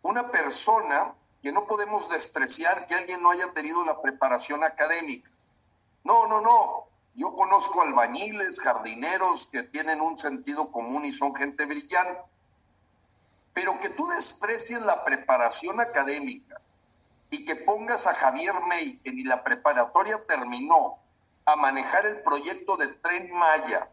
una 0.00 0.30
persona 0.30 1.14
que 1.44 1.52
no 1.52 1.66
podemos 1.66 2.08
despreciar 2.08 2.86
que 2.86 2.94
alguien 2.94 3.22
no 3.22 3.30
haya 3.30 3.52
tenido 3.52 3.84
la 3.84 4.00
preparación 4.00 4.64
académica. 4.64 5.30
No, 6.02 6.26
no, 6.26 6.40
no. 6.40 6.88
Yo 7.14 7.36
conozco 7.36 7.82
albañiles, 7.82 8.62
jardineros 8.62 9.48
que 9.48 9.62
tienen 9.62 10.00
un 10.00 10.16
sentido 10.16 10.72
común 10.72 11.04
y 11.04 11.12
son 11.12 11.34
gente 11.34 11.66
brillante. 11.66 12.30
Pero 13.52 13.78
que 13.78 13.90
tú 13.90 14.08
desprecies 14.08 14.80
la 14.80 15.04
preparación 15.04 15.80
académica 15.80 16.62
y 17.28 17.44
que 17.44 17.56
pongas 17.56 18.06
a 18.06 18.14
Javier 18.14 18.54
May, 18.66 18.96
que 19.00 19.12
ni 19.12 19.24
la 19.24 19.44
preparatoria 19.44 20.24
terminó, 20.26 20.96
a 21.44 21.56
manejar 21.56 22.06
el 22.06 22.22
proyecto 22.22 22.78
de 22.78 22.86
Tren 22.86 23.30
Maya, 23.32 23.90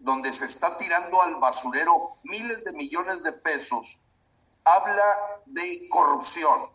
donde 0.00 0.32
se 0.32 0.46
está 0.46 0.76
tirando 0.78 1.22
al 1.22 1.36
basurero 1.36 2.16
miles 2.24 2.64
de 2.64 2.72
millones 2.72 3.22
de 3.22 3.30
pesos, 3.30 4.00
habla 4.64 5.04
de 5.46 5.88
corrupción, 5.88 6.71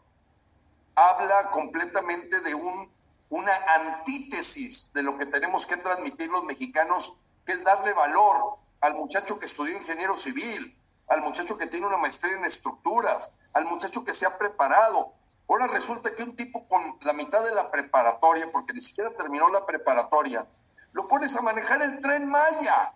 habla 0.97 1.51
completamente 1.51 2.41
de 2.41 2.55
un, 2.55 2.91
una 3.29 3.51
antítesis 3.75 4.91
de 4.93 5.03
lo 5.03 5.15
que 5.15 5.27
tenemos 5.27 5.67
que 5.67 5.77
transmitir 5.77 6.27
los 6.31 6.43
mexicanos, 6.43 7.13
que 7.45 7.53
es 7.53 7.63
darle 7.63 7.93
valor 7.93 8.57
al 8.81 8.95
muchacho 8.95 9.37
que 9.37 9.45
estudió 9.45 9.77
ingeniero 9.77 10.17
civil, 10.17 10.75
al 11.07 11.21
muchacho 11.21 11.55
que 11.55 11.67
tiene 11.67 11.85
una 11.85 11.97
maestría 11.97 12.35
en 12.35 12.45
estructuras, 12.45 13.33
al 13.53 13.65
muchacho 13.65 14.03
que 14.03 14.11
se 14.11 14.25
ha 14.25 14.39
preparado. 14.39 15.13
Ahora 15.47 15.67
resulta 15.67 16.15
que 16.15 16.23
un 16.23 16.35
tipo 16.35 16.67
con 16.67 16.97
la 17.01 17.13
mitad 17.13 17.43
de 17.45 17.53
la 17.53 17.69
preparatoria, 17.69 18.51
porque 18.51 18.73
ni 18.73 18.81
siquiera 18.81 19.15
terminó 19.15 19.49
la 19.49 19.67
preparatoria, 19.67 20.47
lo 20.93 21.07
pones 21.07 21.35
a 21.35 21.41
manejar 21.41 21.79
el 21.83 21.99
tren 21.99 22.27
Maya. 22.27 22.93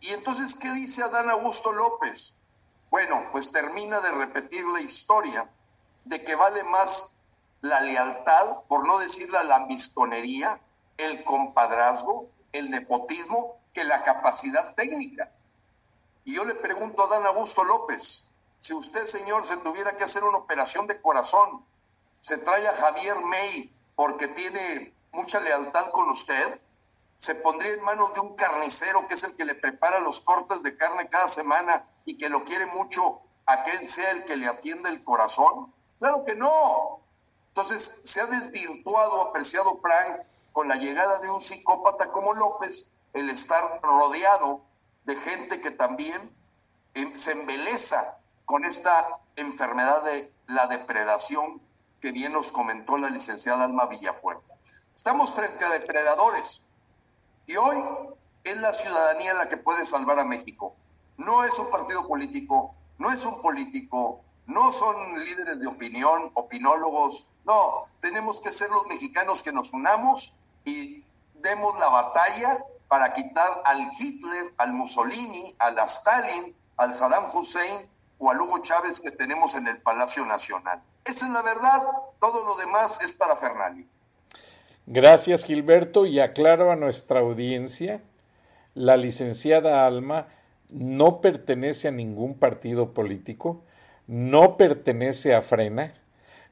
Y 0.00 0.10
entonces, 0.10 0.56
¿qué 0.56 0.72
dice 0.72 1.04
Adán 1.04 1.30
Augusto 1.30 1.70
López? 1.70 2.34
Bueno, 2.90 3.28
pues 3.30 3.52
termina 3.52 4.00
de 4.00 4.10
repetir 4.10 4.64
la 4.66 4.80
historia 4.80 5.48
de 6.04 6.24
que 6.24 6.34
vale 6.34 6.64
más 6.64 7.17
la 7.60 7.80
lealtad, 7.80 8.62
por 8.68 8.86
no 8.86 8.98
decir 8.98 9.30
la 9.30 9.42
lambisconería, 9.42 10.60
el 10.96 11.24
compadrazgo, 11.24 12.28
el 12.52 12.70
nepotismo, 12.70 13.58
que 13.72 13.84
la 13.84 14.02
capacidad 14.02 14.74
técnica. 14.74 15.30
Y 16.24 16.34
yo 16.34 16.44
le 16.44 16.54
pregunto 16.54 17.02
a 17.02 17.06
Adán 17.06 17.26
Augusto 17.26 17.64
López, 17.64 18.30
si 18.60 18.74
usted, 18.74 19.04
señor, 19.04 19.44
se 19.44 19.56
tuviera 19.58 19.96
que 19.96 20.04
hacer 20.04 20.24
una 20.24 20.38
operación 20.38 20.86
de 20.86 21.00
corazón, 21.00 21.64
¿se 22.20 22.38
trae 22.38 22.66
a 22.66 22.72
Javier 22.72 23.16
May 23.20 23.72
porque 23.94 24.28
tiene 24.28 24.94
mucha 25.12 25.40
lealtad 25.40 25.90
con 25.90 26.08
usted? 26.08 26.60
se 27.18 27.34
pondría 27.34 27.72
en 27.72 27.82
manos 27.82 28.14
de 28.14 28.20
un 28.20 28.34
carnicero 28.36 29.06
que 29.08 29.14
es 29.14 29.24
el 29.24 29.36
que 29.36 29.44
le 29.44 29.56
prepara 29.56 29.98
los 29.98 30.20
cortes 30.20 30.62
de 30.62 30.76
carne 30.76 31.08
cada 31.08 31.26
semana 31.26 31.84
y 32.04 32.16
que 32.16 32.28
lo 32.28 32.44
quiere 32.44 32.66
mucho 32.66 33.20
a 33.44 33.64
que 33.64 33.72
él 33.72 33.86
sea 33.86 34.12
el 34.12 34.24
que 34.24 34.36
le 34.36 34.46
atienda 34.46 34.88
el 34.88 35.02
corazón? 35.02 35.74
Claro 35.98 36.24
que 36.24 36.36
no. 36.36 37.00
Entonces 37.58 38.02
se 38.04 38.20
ha 38.20 38.26
desvirtuado, 38.26 39.20
apreciado 39.20 39.80
Frank, 39.82 40.20
con 40.52 40.68
la 40.68 40.76
llegada 40.76 41.18
de 41.18 41.28
un 41.28 41.40
psicópata 41.40 42.12
como 42.12 42.32
López, 42.32 42.92
el 43.14 43.28
estar 43.30 43.80
rodeado 43.82 44.60
de 45.04 45.16
gente 45.16 45.60
que 45.60 45.72
también 45.72 46.32
eh, 46.94 47.10
se 47.16 47.32
embeleza 47.32 48.20
con 48.44 48.64
esta 48.64 49.18
enfermedad 49.34 50.04
de 50.04 50.32
la 50.46 50.68
depredación 50.68 51.60
que 52.00 52.12
bien 52.12 52.32
nos 52.32 52.52
comentó 52.52 52.96
la 52.96 53.10
licenciada 53.10 53.64
Alma 53.64 53.86
Villapuerta. 53.86 54.54
Estamos 54.94 55.34
frente 55.34 55.64
a 55.64 55.70
depredadores 55.70 56.62
y 57.46 57.56
hoy 57.56 57.82
es 58.44 58.56
la 58.60 58.72
ciudadanía 58.72 59.34
la 59.34 59.48
que 59.48 59.56
puede 59.56 59.84
salvar 59.84 60.20
a 60.20 60.24
México. 60.24 60.76
No 61.16 61.42
es 61.42 61.58
un 61.58 61.68
partido 61.72 62.06
político, 62.06 62.76
no 62.98 63.10
es 63.10 63.26
un 63.26 63.42
político, 63.42 64.20
no 64.46 64.70
son 64.70 64.94
líderes 65.24 65.58
de 65.58 65.66
opinión, 65.66 66.30
opinólogos. 66.34 67.26
No, 67.48 67.88
tenemos 68.02 68.42
que 68.42 68.50
ser 68.50 68.68
los 68.68 68.86
mexicanos 68.88 69.42
que 69.42 69.52
nos 69.52 69.72
unamos 69.72 70.34
y 70.66 71.02
demos 71.32 71.80
la 71.80 71.88
batalla 71.88 72.58
para 72.88 73.14
quitar 73.14 73.62
al 73.64 73.88
Hitler, 73.98 74.52
al 74.58 74.74
Mussolini, 74.74 75.54
al 75.58 75.78
Stalin, 75.78 76.54
al 76.76 76.92
Saddam 76.92 77.24
Hussein 77.34 77.88
o 78.18 78.30
al 78.30 78.38
Hugo 78.38 78.58
Chávez 78.58 79.00
que 79.00 79.12
tenemos 79.12 79.54
en 79.54 79.66
el 79.66 79.80
Palacio 79.80 80.26
Nacional. 80.26 80.82
Esa 81.06 81.24
es 81.24 81.32
la 81.32 81.40
verdad, 81.40 81.86
todo 82.20 82.44
lo 82.44 82.54
demás 82.56 83.02
es 83.02 83.14
para 83.14 83.34
Fernando. 83.34 83.82
Gracias 84.84 85.42
Gilberto 85.42 86.04
y 86.04 86.20
aclaro 86.20 86.70
a 86.70 86.76
nuestra 86.76 87.20
audiencia, 87.20 88.02
la 88.74 88.98
licenciada 88.98 89.86
Alma 89.86 90.28
no 90.68 91.22
pertenece 91.22 91.88
a 91.88 91.92
ningún 91.92 92.38
partido 92.38 92.92
político, 92.92 93.62
no 94.06 94.58
pertenece 94.58 95.34
a 95.34 95.40
Frena, 95.40 95.97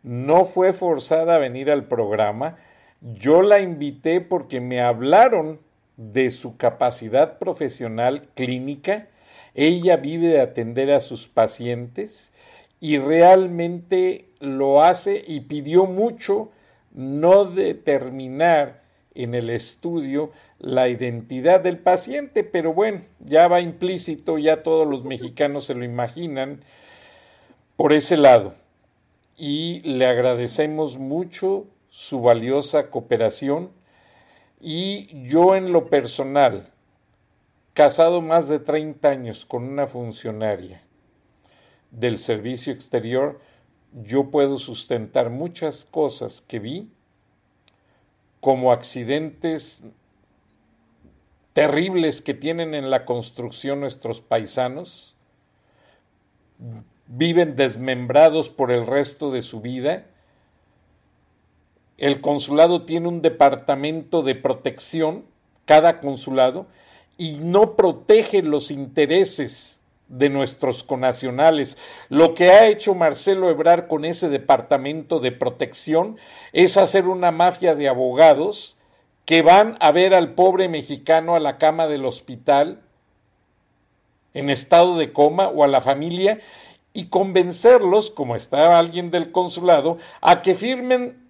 no 0.03 0.45
fue 0.45 0.73
forzada 0.73 1.37
a 1.37 1.39
venir 1.39 1.71
al 1.71 1.85
programa, 1.85 2.57
yo 3.01 3.43
la 3.43 3.61
invité 3.61 4.21
porque 4.21 4.61
me 4.61 4.81
hablaron 4.81 5.61
de 5.97 6.31
su 6.31 6.57
capacidad 6.57 7.39
profesional 7.39 8.29
clínica, 8.35 9.09
ella 9.55 9.97
vive 9.97 10.29
de 10.29 10.41
atender 10.41 10.91
a 10.93 11.01
sus 11.01 11.29
pacientes 11.29 12.33
y 12.81 12.99
realmente 12.99 14.27
lo 14.41 14.83
hace 14.83 15.25
y 15.27 15.41
pidió 15.41 15.87
mucho 15.87 16.51
no 16.93 17.45
determinar 17.45 18.83
en 19.15 19.35
el 19.35 19.51
estudio 19.51 20.31
la 20.59 20.89
identidad 20.89 21.61
del 21.61 21.79
paciente, 21.79 22.45
pero 22.45 22.73
bueno, 22.73 23.03
ya 23.21 23.49
va 23.49 23.61
implícito, 23.61 24.39
ya 24.39 24.63
todos 24.63 24.87
los 24.87 25.05
mexicanos 25.05 25.65
se 25.65 25.75
lo 25.75 25.85
imaginan 25.85 26.61
por 27.77 27.93
ese 27.93 28.17
lado. 28.17 28.55
Y 29.37 29.81
le 29.81 30.07
agradecemos 30.07 30.99
mucho 30.99 31.67
su 31.91 32.21
valiosa 32.21 32.91
cooperación. 32.91 33.71
Y 34.61 35.27
yo 35.29 35.55
en 35.55 35.73
lo 35.73 35.89
personal, 35.91 36.73
casado 37.75 38.23
más 38.23 38.49
de 38.49 38.59
30 38.59 39.09
años 39.09 39.45
con 39.45 39.65
una 39.65 39.87
funcionaria 39.87 40.83
del 41.91 42.19
servicio 42.19 42.73
exterior, 42.73 43.41
yo 43.93 44.31
puedo 44.31 44.59
sustentar 44.59 45.31
muchas 45.31 45.85
cosas 45.85 46.41
que 46.41 46.59
vi 46.59 46.91
como 48.41 48.73
accidentes 48.73 49.83
terribles 51.53 52.21
que 52.21 52.35
tienen 52.35 52.75
en 52.75 52.91
la 52.91 53.07
construcción 53.07 53.81
nuestros 53.81 54.21
paisanos, 54.21 55.17
viven 57.09 57.57
desmembrados 57.57 58.49
por 58.49 58.71
el 58.71 58.87
resto 58.87 59.31
de 59.31 59.43
su 59.43 59.61
vida. 59.61 60.05
El 61.99 62.21
consulado 62.21 62.83
tiene 62.83 63.09
un 63.09 63.23
departamento 63.23 64.23
de 64.23 64.35
protección, 64.35 65.25
cada 65.65 66.01
consulado, 66.01 66.67
y 67.17 67.39
no 67.39 67.77
protege 67.77 68.43
los 68.43 68.71
intereses 68.71 69.81
de 70.09 70.29
nuestros 70.29 70.85
conacionales. 70.85 71.77
Lo 72.09 72.35
que 72.35 72.51
ha 72.51 72.67
hecho 72.67 72.95
Marcelo 72.95 73.51
Ebrar 73.51 73.89
con 73.89 74.05
ese 74.05 74.29
departamento 74.29 75.19
de 75.19 75.33
protección 75.33 76.17
es 76.53 76.77
hacer 76.77 77.07
una 77.07 77.31
mafia 77.31 77.75
de 77.75 77.89
abogados 77.89 78.77
que 79.25 79.43
van 79.43 79.77
a 79.81 79.91
ver 79.91 80.15
al 80.15 80.35
pobre 80.35 80.69
mexicano 80.69 81.35
a 81.35 81.41
la 81.41 81.59
cama 81.59 81.89
del 81.89 82.05
hospital 82.05 82.81
en 84.35 84.51
estado 84.51 84.97
de 84.99 85.13
coma 85.13 85.49
o 85.49 85.65
a 85.65 85.69
la 85.69 85.81
familia 85.81 86.39
y 86.97 87.09
convencerlos, 87.09 88.11
como 88.11 88.35
está 88.37 88.79
alguien 88.79 89.11
del 89.11 89.31
consulado, 89.31 89.99
a 90.23 90.41
que 90.41 90.55
firmen 90.55 91.23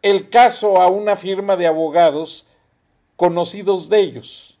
el 0.00 0.30
caso 0.30 0.80
a 0.80 0.88
una 0.88 1.16
firma 1.16 1.56
de 1.56 1.66
abogados 1.66 2.46
conocidos 3.16 3.90
de 3.90 4.00
ellos. 4.00 4.58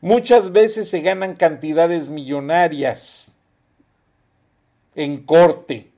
Muchas 0.00 0.52
veces 0.52 0.88
se 0.88 1.02
ganan 1.02 1.36
cantidades 1.36 2.08
millonarias 2.08 3.32
en 4.94 5.22
corte, 5.22 5.90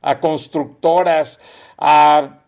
a 0.00 0.20
constructoras, 0.20 1.40
a 1.76 2.38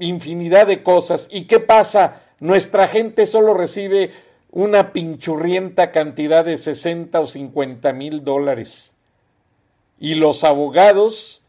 infinidad 0.00 0.66
de 0.66 0.82
cosas. 0.82 1.28
¿Y 1.30 1.44
qué 1.44 1.60
pasa? 1.60 2.22
Nuestra 2.40 2.88
gente 2.88 3.26
solo 3.26 3.54
recibe 3.54 4.10
una 4.50 4.92
pinchurrienta 4.92 5.92
cantidad 5.92 6.44
de 6.44 6.58
60 6.58 7.20
o 7.20 7.26
50 7.28 7.92
mil 7.92 8.24
dólares. 8.24 8.96
Y 9.98 10.14
los 10.14 10.44
abogados 10.44 11.42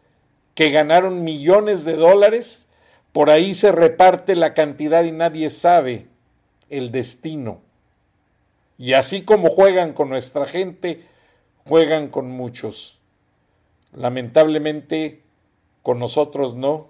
que 0.55 0.71
ganaron 0.71 1.23
millones 1.23 1.85
de 1.85 1.95
dólares, 1.95 2.67
por 3.11 3.29
ahí 3.29 3.53
se 3.53 3.71
reparte 3.71 4.35
la 4.35 4.53
cantidad 4.53 5.03
y 5.03 5.11
nadie 5.11 5.49
sabe 5.49 6.07
el 6.69 6.91
destino 6.91 7.61
Y 8.77 8.93
así 8.93 9.23
como 9.23 9.49
juegan 9.49 9.93
con 9.93 10.09
nuestra 10.09 10.45
gente, 10.45 11.03
juegan 11.65 12.09
con 12.09 12.29
muchos. 12.29 12.99
Lamentablemente, 13.93 15.23
con 15.81 15.99
nosotros 15.99 16.55
no. 16.55 16.89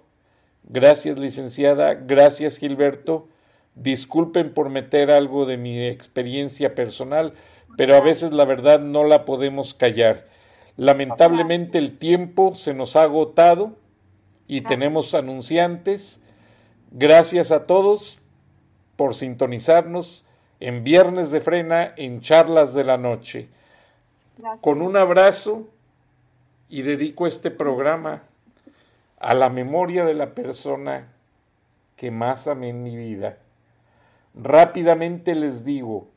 Gracias, 0.64 1.18
licenciada. 1.18 1.94
Gracias, 1.94 2.58
Gilberto. 2.58 3.28
Disculpen 3.74 4.52
por 4.52 4.68
meter 4.68 5.10
algo 5.10 5.46
de 5.46 5.56
mi 5.56 5.86
experiencia 5.86 6.74
personal, 6.74 7.34
pero 7.76 7.96
a 7.96 8.00
veces 8.00 8.32
la 8.32 8.44
verdad 8.44 8.80
no 8.80 9.04
la 9.04 9.24
podemos 9.24 9.74
callar. 9.74 10.28
Lamentablemente 10.80 11.76
el 11.76 11.98
tiempo 11.98 12.54
se 12.54 12.72
nos 12.72 12.96
ha 12.96 13.02
agotado 13.02 13.76
y 14.46 14.62
tenemos 14.62 15.12
anunciantes. 15.12 16.22
Gracias 16.90 17.50
a 17.50 17.66
todos 17.66 18.18
por 18.96 19.14
sintonizarnos 19.14 20.24
en 20.58 20.82
Viernes 20.82 21.32
de 21.32 21.42
Frena 21.42 21.92
en 21.98 22.22
Charlas 22.22 22.72
de 22.72 22.84
la 22.84 22.96
Noche. 22.96 23.50
Con 24.62 24.80
un 24.80 24.96
abrazo 24.96 25.68
y 26.70 26.80
dedico 26.80 27.26
este 27.26 27.50
programa 27.50 28.22
a 29.18 29.34
la 29.34 29.50
memoria 29.50 30.06
de 30.06 30.14
la 30.14 30.34
persona 30.34 31.12
que 31.96 32.10
más 32.10 32.46
amé 32.46 32.70
en 32.70 32.82
mi 32.82 32.96
vida. 32.96 33.36
Rápidamente 34.34 35.34
les 35.34 35.62
digo 35.62 36.08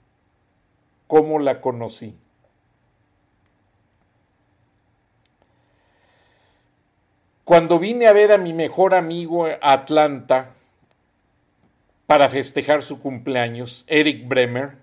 cómo 1.07 1.40
la 1.40 1.60
conocí. 1.60 2.15
Cuando 7.43 7.77
vine 7.77 8.07
a 8.07 8.13
ver 8.13 8.31
a 8.31 8.37
mi 8.37 8.53
mejor 8.53 8.93
amigo 8.93 9.45
a 9.45 9.57
Atlanta 9.61 10.53
para 12.05 12.29
festejar 12.29 12.81
su 12.83 12.99
cumpleaños, 12.99 13.83
Eric 13.87 14.27
Bremer, 14.27 14.77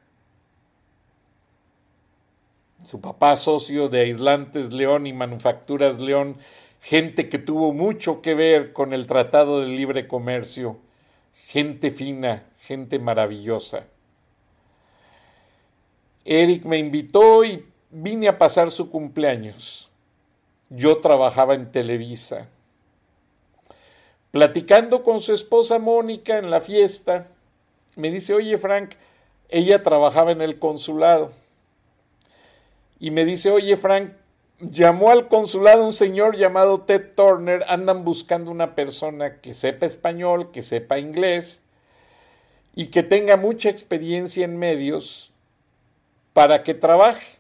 su 2.85 3.01
papá 3.01 3.37
socio 3.37 3.89
de 3.89 4.01
Aislantes 4.01 4.73
León 4.73 5.07
y 5.07 5.13
Manufacturas 5.13 5.99
León, 5.99 6.37
gente 6.81 7.29
que 7.29 7.39
tuvo 7.39 7.73
mucho 7.73 8.21
que 8.21 8.35
ver 8.35 8.73
con 8.73 8.93
el 8.93 9.07
Tratado 9.07 9.61
de 9.61 9.69
Libre 9.69 10.07
Comercio, 10.07 10.79
gente 11.47 11.91
fina, 11.91 12.45
gente 12.59 12.99
maravillosa. 12.99 13.87
Eric 16.25 16.65
me 16.65 16.79
invitó 16.79 17.43
y 17.45 17.65
vine 17.91 18.29
a 18.29 18.39
pasar 18.39 18.71
su 18.71 18.91
cumpleaños. 18.91 19.90
Yo 20.71 20.99
trabajaba 20.99 21.55
en 21.55 21.71
Televisa. 21.71 22.49
Platicando 24.31 25.03
con 25.03 25.21
su 25.21 25.35
esposa 25.35 25.79
Mónica 25.79 26.39
en 26.39 26.51
la 26.51 26.61
fiesta, 26.61 27.27
me 27.97 28.11
dice, 28.11 28.33
oye 28.33 28.57
Frank, 28.57 28.93
ella 29.49 29.83
trabajaba 29.83 30.31
en 30.31 30.41
el 30.41 30.59
consulado 30.59 31.33
y 33.01 33.11
me 33.11 33.25
dice, 33.25 33.51
oye 33.51 33.77
Frank, 33.77 34.13
llamó 34.61 35.11
al 35.11 35.27
consulado 35.27 35.85
un 35.85 35.93
señor 35.93 36.37
llamado 36.37 36.83
Ted 36.83 37.15
Turner, 37.17 37.65
andan 37.67 38.05
buscando 38.05 38.51
una 38.51 38.75
persona 38.77 39.41
que 39.41 39.55
sepa 39.55 39.87
español, 39.87 40.53
que 40.53 40.63
sepa 40.63 40.99
inglés 40.99 41.63
y 42.77 42.87
que 42.87 43.03
tenga 43.03 43.37
mucha 43.37 43.71
experiencia 43.71 44.45
en 44.45 44.59
medios 44.59 45.33
para 46.33 46.63
que 46.63 46.75
trabaje. 46.75 47.40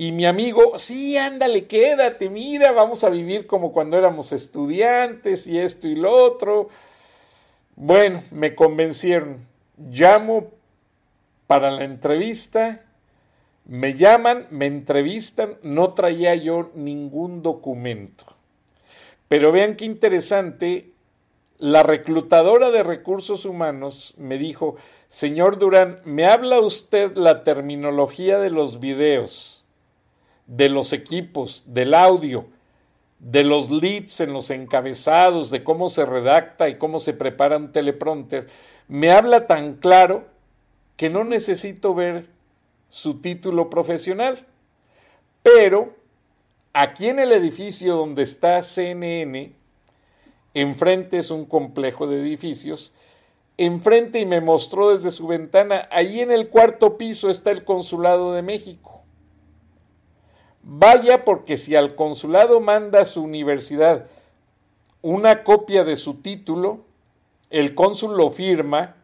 Y 0.00 0.12
mi 0.12 0.26
amigo, 0.26 0.78
sí, 0.78 1.16
ándale, 1.16 1.66
quédate, 1.66 2.30
mira, 2.30 2.70
vamos 2.70 3.02
a 3.02 3.10
vivir 3.10 3.48
como 3.48 3.72
cuando 3.72 3.98
éramos 3.98 4.30
estudiantes 4.30 5.48
y 5.48 5.58
esto 5.58 5.88
y 5.88 5.96
lo 5.96 6.12
otro. 6.12 6.68
Bueno, 7.74 8.22
me 8.30 8.54
convencieron. 8.54 9.44
Llamo 9.76 10.52
para 11.48 11.72
la 11.72 11.82
entrevista, 11.82 12.84
me 13.64 13.94
llaman, 13.94 14.46
me 14.50 14.66
entrevistan, 14.66 15.56
no 15.64 15.94
traía 15.94 16.36
yo 16.36 16.70
ningún 16.76 17.42
documento. 17.42 18.24
Pero 19.26 19.50
vean 19.50 19.74
qué 19.74 19.84
interesante, 19.84 20.92
la 21.58 21.82
reclutadora 21.82 22.70
de 22.70 22.84
recursos 22.84 23.44
humanos 23.44 24.14
me 24.16 24.38
dijo, 24.38 24.76
señor 25.08 25.58
Durán, 25.58 26.02
¿me 26.04 26.26
habla 26.26 26.60
usted 26.60 27.16
la 27.16 27.42
terminología 27.42 28.38
de 28.38 28.50
los 28.50 28.78
videos, 28.78 29.57
de 30.48 30.68
los 30.68 30.92
equipos, 30.92 31.62
del 31.66 31.94
audio, 31.94 32.46
de 33.20 33.44
los 33.44 33.70
leads 33.70 34.20
en 34.20 34.32
los 34.32 34.50
encabezados, 34.50 35.50
de 35.50 35.62
cómo 35.62 35.88
se 35.88 36.04
redacta 36.04 36.68
y 36.68 36.76
cómo 36.76 36.98
se 36.98 37.12
prepara 37.12 37.56
un 37.56 37.70
teleprompter? 37.70 38.48
Me 38.88 39.12
habla 39.12 39.46
tan 39.46 39.74
claro 39.74 40.26
que 40.96 41.10
no 41.10 41.22
necesito 41.22 41.94
ver 41.94 42.26
su 42.88 43.20
título 43.20 43.70
profesional. 43.70 44.46
Pero 45.42 45.94
aquí 46.72 47.08
en 47.08 47.18
el 47.18 47.32
edificio 47.32 47.94
donde 47.94 48.22
está 48.22 48.60
CNN, 48.62 49.52
enfrente 50.54 51.18
es 51.18 51.30
un 51.30 51.44
complejo 51.44 52.06
de 52.06 52.20
edificios, 52.20 52.94
enfrente 53.58 54.20
y 54.20 54.26
me 54.26 54.40
mostró 54.40 54.90
desde 54.90 55.10
su 55.10 55.26
ventana, 55.26 55.88
ahí 55.90 56.20
en 56.20 56.30
el 56.30 56.48
cuarto 56.48 56.96
piso 56.96 57.28
está 57.28 57.50
el 57.50 57.64
Consulado 57.64 58.32
de 58.32 58.42
México. 58.42 58.97
Vaya 60.70 61.24
porque 61.24 61.56
si 61.56 61.74
al 61.74 61.94
consulado 61.94 62.60
manda 62.60 63.00
a 63.00 63.04
su 63.06 63.22
universidad 63.22 64.06
una 65.00 65.42
copia 65.42 65.82
de 65.82 65.96
su 65.96 66.16
título, 66.16 66.84
el 67.48 67.74
cónsul 67.74 68.18
lo 68.18 68.30
firma 68.30 68.96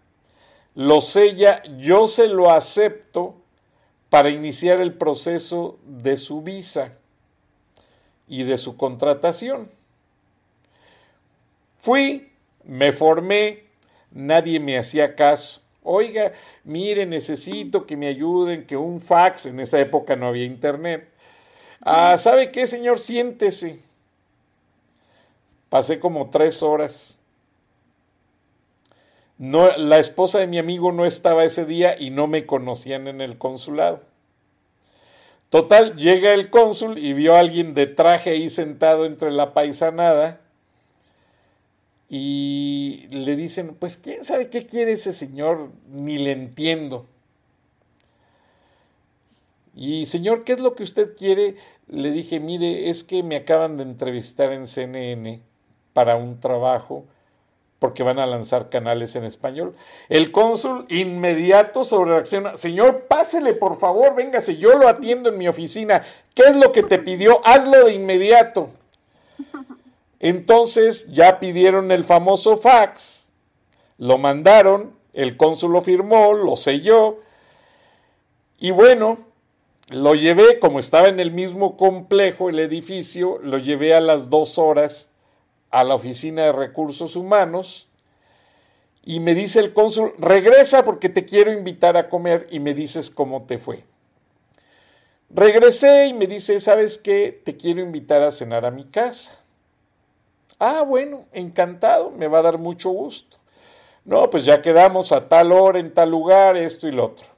lo 0.74 1.01
sella, 1.01 1.62
yo 1.78 2.07
se 2.07 2.28
lo 2.28 2.51
acepto 2.51 3.36
para 4.11 4.31
iniciar 4.31 4.81
el 4.81 4.95
proceso 4.95 5.78
de 5.85 6.16
su 6.16 6.43
visa 6.43 6.93
y 8.27 8.43
de 8.43 8.59
su 8.59 8.77
contratación. 8.77 9.70
Fui, 11.81 12.32
me 12.65 12.93
formé, 12.93 13.65
nadie 14.11 14.59
me 14.59 14.77
hacía 14.77 15.15
caso. 15.15 15.61
Oiga, 15.85 16.32
mire, 16.65 17.07
necesito 17.07 17.86
que 17.86 17.97
me 17.97 18.09
ayuden, 18.09 18.66
que 18.66 18.77
un 18.77 19.01
fax, 19.01 19.47
en 19.47 19.61
esa 19.61 19.78
época 19.78 20.16
no 20.16 20.27
había 20.27 20.45
internet. 20.45 21.09
Ah, 21.85 22.16
¿sabe 22.19 22.51
qué, 22.51 22.66
señor? 22.66 22.98
Siéntese. 22.98 23.81
Pasé 25.69 26.01
como 26.01 26.31
tres 26.31 26.62
horas 26.62 27.19
no, 29.39 29.77
la 29.77 29.98
esposa 29.98 30.39
de 30.39 30.47
mi 30.47 30.59
amigo 30.59 30.93
no 30.93 31.06
estaba 31.06 31.44
ese 31.44 31.65
día 31.65 31.97
y 31.98 32.11
no 32.11 32.27
me 32.27 32.47
conocían 32.47 33.09
en 33.09 33.20
el 33.20 33.36
consulado. 33.36 34.01
Total, 35.51 35.97
llega 35.97 36.32
el 36.32 36.51
cónsul 36.51 36.98
y 36.98 37.12
vio 37.12 37.35
a 37.35 37.40
alguien 37.40 37.74
de 37.74 37.86
traje 37.86 38.31
ahí 38.31 38.48
sentado 38.48 39.06
entre 39.06 39.31
la 39.31 39.52
paisanada 39.52 40.40
y 42.09 43.06
le 43.11 43.35
dicen, 43.36 43.74
pues 43.78 43.97
quién 43.97 44.24
sabe 44.24 44.51
qué 44.51 44.66
quiere 44.66 44.93
ese 44.93 45.12
señor, 45.12 45.70
ni 45.89 46.19
le 46.19 46.32
entiendo. 46.32 47.06
Y 49.74 50.06
señor, 50.06 50.44
¿qué 50.44 50.52
es 50.52 50.61
lo 50.61 50.74
que 50.77 50.85
usted 50.85 51.16
quiere? 51.16 51.56
Le 51.89 52.11
dije, 52.11 52.40
mire, 52.40 52.89
es 52.89 53.05
que 53.05 53.23
me 53.23 53.36
acaban 53.36 53.77
de 53.77 53.82
entrevistar 53.82 54.52
en 54.52 54.66
CNN 54.66 55.43
para 55.93 56.16
un 56.16 56.40
trabajo 56.40 57.05
porque 57.78 58.02
van 58.02 58.19
a 58.19 58.27
lanzar 58.27 58.70
canales 58.70 59.15
en 59.15 59.24
español. 59.24 59.74
El 60.09 60.32
cónsul 60.32 60.86
inmediato 60.89 61.85
sobre 61.85 62.12
reacciona, 62.12 62.56
señor, 62.56 63.02
pásele 63.09 63.52
por 63.52 63.78
favor, 63.78 64.15
véngase, 64.15 64.56
yo 64.56 64.78
lo 64.78 64.89
atiendo 64.89 65.28
en 65.28 65.36
mi 65.36 65.48
oficina. 65.48 66.02
¿Qué 66.35 66.44
es 66.44 66.56
lo 66.56 66.73
que 66.73 66.82
te 66.82 66.98
pidió? 66.98 67.43
Hazlo 67.44 67.85
de 67.85 67.93
inmediato. 67.93 68.70
Entonces 70.19 71.12
ya 71.12 71.39
pidieron 71.39 71.93
el 71.93 72.05
famoso 72.05 72.56
fax, 72.56 73.31
lo 73.98 74.16
mandaron, 74.16 74.94
el 75.12 75.36
cónsul 75.36 75.73
lo 75.73 75.82
firmó, 75.82 76.32
lo 76.32 76.56
selló, 76.56 77.19
y 78.59 78.70
bueno, 78.70 79.19
lo 79.90 80.15
llevé, 80.15 80.59
como 80.59 80.81
estaba 80.81 81.09
en 81.09 81.20
el 81.20 81.31
mismo 81.31 81.77
complejo, 81.77 82.48
el 82.48 82.59
edificio, 82.59 83.39
lo 83.43 83.59
llevé 83.59 83.94
a 83.94 84.01
las 84.01 84.31
dos 84.31 84.59
horas 84.59 85.11
a 85.70 85.85
la 85.85 85.94
oficina 85.94 86.44
de 86.44 86.52
recursos 86.52 87.16
humanos 87.16 87.89
y 89.02 89.20
me 89.20 89.35
dice 89.35 89.61
el 89.61 89.74
cónsul, 89.74 90.15
regresa 90.19 90.85
porque 90.85 91.09
te 91.09 91.27
quiero 91.27 91.52
invitar 91.52 91.97
a 91.97 92.09
comer 92.09 92.47
y 92.51 92.61
me 92.61 92.73
dices 92.73 93.11
cómo 93.11 93.43
te 93.43 93.59
fue. 93.59 93.85
Regresé 95.28 96.06
y 96.06 96.15
me 96.15 96.27
dice, 96.27 96.61
¿sabes 96.61 96.97
qué? 96.97 97.43
Te 97.44 97.56
quiero 97.56 97.82
invitar 97.82 98.23
a 98.23 98.31
cenar 98.31 98.65
a 98.65 98.70
mi 98.70 98.85
casa. 98.85 99.40
Ah, 100.59 100.82
bueno, 100.82 101.27
encantado, 101.32 102.11
me 102.11 102.28
va 102.28 102.39
a 102.39 102.43
dar 102.43 102.56
mucho 102.56 102.90
gusto. 102.90 103.36
No, 104.05 104.31
pues 104.31 104.44
ya 104.44 104.62
quedamos 104.62 105.12
a 105.12 105.28
tal 105.28 105.51
hora, 105.52 105.81
en 105.81 105.93
tal 105.93 106.11
lugar, 106.11 106.56
esto 106.56 106.86
y 106.86 106.93
lo 106.93 107.06
otro. 107.06 107.34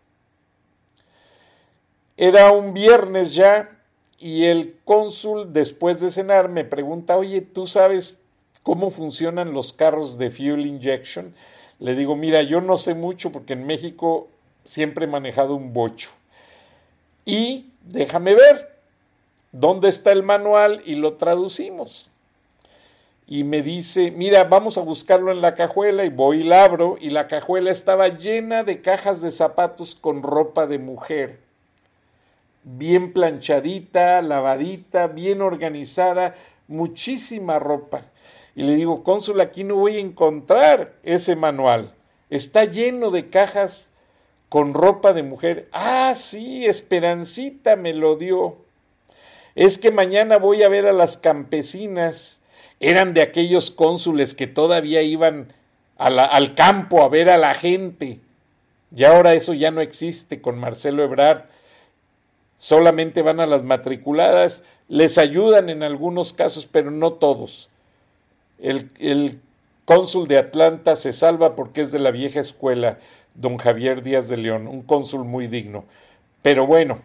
Era 2.17 2.51
un 2.53 2.75
viernes 2.75 3.35
ya 3.35 3.71
y 4.19 4.45
el 4.45 4.77
cónsul 4.85 5.53
después 5.53 6.01
de 6.01 6.11
cenar 6.11 6.49
me 6.49 6.65
pregunta, 6.65 7.17
oye, 7.17 7.41
¿tú 7.41 7.67
sabes 7.67 8.21
cómo 8.67 8.91
funcionan 8.91 9.53
los 9.53 9.73
carros 9.73 10.19
de 10.19 10.29
fuel 10.29 10.67
injection. 10.67 11.33
Le 11.79 11.95
digo, 11.95 12.17
mira, 12.17 12.43
yo 12.43 12.61
no 12.61 12.79
sé 12.79 12.95
mucho 12.95 13.31
porque 13.31 13.53
en 13.53 13.65
México 13.65 14.27
siempre 14.65 15.05
he 15.05 15.09
manejado 15.09 15.55
un 15.55 15.73
bocho. 15.73 16.11
Y 17.25 17.67
déjame 17.83 18.35
ver 18.35 18.77
dónde 19.53 19.89
está 19.89 20.11
el 20.11 20.25
manual 20.25 20.83
y 20.85 20.97
lo 20.97 21.13
traducimos. 21.13 22.11
Y 23.29 23.45
me 23.45 23.63
dice, 23.63 24.11
mira, 24.11 24.43
vamos 24.43 24.79
a 24.79 24.81
buscarlo 24.81 25.31
en 25.31 25.43
la 25.43 25.55
cajuela 25.55 26.05
y 26.05 26.09
voy 26.09 26.41
y 26.41 26.43
la 26.43 26.65
abro 26.65 26.99
y 27.01 27.11
la 27.11 27.29
cajuela 27.29 27.71
estaba 27.71 28.09
llena 28.09 28.65
de 28.65 28.83
cajas 28.83 29.21
de 29.21 29.31
zapatos 29.31 29.95
con 29.95 30.25
ropa 30.25 30.67
de 30.67 30.81
mujer. 30.81 31.39
Bien 32.69 33.15
planchadita, 33.15 34.21
lavadita, 34.21 35.07
bien 35.07 35.41
organizada, 35.41 36.35
muchísima 36.69 37.59
ropa. 37.59 38.03
Y 38.55 38.65
le 38.65 38.77
digo, 38.77 39.03
cónsul, 39.03 39.41
aquí 39.41 39.65
no 39.65 39.77
voy 39.77 39.97
a 39.97 40.01
encontrar 40.01 40.93
ese 41.03 41.37
manual. 41.37 41.95
Está 42.29 42.65
lleno 42.65 43.11
de 43.11 43.31
cajas 43.31 43.91
con 44.51 44.75
ropa 44.75 45.15
de 45.15 45.23
mujer. 45.23 45.69
Ah, 45.73 46.13
sí, 46.15 46.67
Esperancita 46.67 47.77
me 47.77 47.95
lo 47.95 48.17
dio 48.17 48.67
es 49.57 49.79
que 49.79 49.91
mañana 49.91 50.37
voy 50.37 50.63
a 50.63 50.69
ver 50.69 50.87
a 50.87 50.93
las 50.93 51.17
campesinas. 51.17 52.41
Eran 52.79 53.15
de 53.15 53.23
aquellos 53.23 53.71
cónsules 53.71 54.35
que 54.35 54.47
todavía 54.47 55.03
iban 55.03 55.53
al 55.97 56.55
campo 56.55 57.03
a 57.03 57.09
ver 57.09 57.31
a 57.31 57.39
la 57.39 57.55
gente. 57.55 58.21
Y 58.95 59.05
ahora 59.05 59.33
eso 59.33 59.55
ya 59.55 59.71
no 59.71 59.81
existe 59.81 60.43
con 60.43 60.59
Marcelo 60.59 61.03
Ebrard. 61.03 61.45
Solamente 62.59 63.23
van 63.23 63.41
a 63.41 63.47
las 63.47 63.63
matriculadas, 63.63 64.63
les 64.89 65.19
ayudan 65.19 65.69
en 65.69 65.83
algunos 65.83 66.33
casos, 66.33 66.67
pero 66.71 66.91
no 66.91 67.13
todos. 67.15 67.69
El, 68.59 69.41
cónsul 69.85 70.27
de 70.27 70.39
Atlanta 70.39 70.97
se 70.97 71.13
salva 71.13 71.55
porque 71.55 71.81
es 71.81 71.93
de 71.93 71.99
la 71.99 72.11
vieja 72.11 72.41
escuela, 72.41 72.99
don 73.35 73.57
Javier 73.57 74.03
Díaz 74.03 74.29
de 74.29 74.37
León, 74.37 74.67
un 74.67 74.83
cónsul 74.83 75.25
muy 75.25 75.47
digno. 75.47 75.85
Pero 76.43 76.67
bueno, 76.67 77.03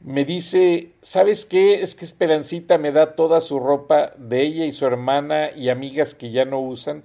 me 0.00 0.24
dice, 0.24 0.90
¿sabes 1.02 1.46
qué? 1.46 1.82
Es 1.82 1.94
que 1.94 2.04
Esperancita 2.04 2.78
me 2.78 2.90
da 2.90 3.14
toda 3.14 3.40
su 3.40 3.60
ropa 3.60 4.12
de 4.16 4.42
ella 4.42 4.64
y 4.64 4.72
su 4.72 4.86
hermana 4.86 5.50
y 5.54 5.68
amigas 5.68 6.14
que 6.14 6.30
ya 6.30 6.44
no 6.44 6.60
usan, 6.60 7.04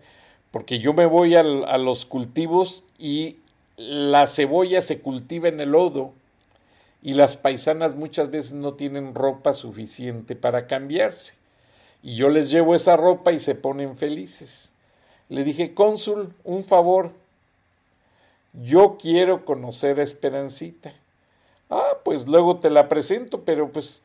porque 0.50 0.80
yo 0.80 0.94
me 0.94 1.06
voy 1.06 1.36
a 1.36 1.44
los 1.44 2.06
cultivos 2.06 2.84
y 2.98 3.38
la 3.78 4.28
cebolla 4.28 4.82
se 4.82 5.00
cultiva 5.00 5.48
en 5.48 5.60
el 5.60 5.72
lodo 5.72 6.14
y 7.02 7.14
las 7.14 7.36
paisanas 7.36 7.96
muchas 7.96 8.30
veces 8.30 8.54
no 8.54 8.74
tienen 8.74 9.16
ropa 9.16 9.54
suficiente 9.54 10.36
para 10.36 10.68
cambiarse. 10.68 11.34
Y 12.04 12.16
yo 12.16 12.30
les 12.30 12.50
llevo 12.50 12.76
esa 12.76 12.98
ropa 12.98 13.32
y 13.32 13.40
se 13.40 13.56
ponen 13.56 13.98
felices. 13.98 14.72
Le 15.30 15.44
dije, 15.44 15.74
cónsul, 15.74 16.34
un 16.44 16.66
favor, 16.66 17.12
yo 18.54 18.98
quiero 19.00 19.46
conocer 19.46 20.00
a 20.00 20.04
Esperancita. 20.04 20.94
Ah, 21.70 21.98
pues 22.04 22.28
luego 22.28 22.58
te 22.58 22.70
la 22.70 22.90
presento, 22.90 23.44
pero 23.46 23.72
pues, 23.72 24.02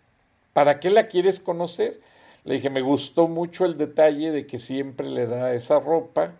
¿para 0.53 0.79
qué 0.79 0.89
la 0.89 1.09
quieres 1.09 1.41
conocer? 1.41 2.01
Le 2.45 2.55
dije, 2.55 2.71
me 2.71 2.81
gustó 2.81 3.27
mucho 3.27 3.65
el 3.65 3.77
detalle 3.77 4.31
de 4.31 4.47
que 4.47 4.59
siempre 4.59 5.09
le 5.09 5.27
da 5.27 5.53
esa 5.53 5.81
ropa 5.81 6.33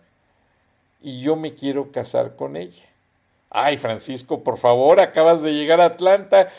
y 1.03 1.21
yo 1.21 1.35
me 1.35 1.55
quiero 1.55 1.91
casar 1.91 2.37
con 2.37 2.57
ella. 2.57 2.85
Ay, 3.59 3.79
Francisco, 3.79 4.45
por 4.45 4.59
favor, 4.59 5.01
acabas 5.01 5.41
de 5.41 5.55
llegar 5.55 5.81
a 5.81 5.87
Atlanta, 5.87 6.51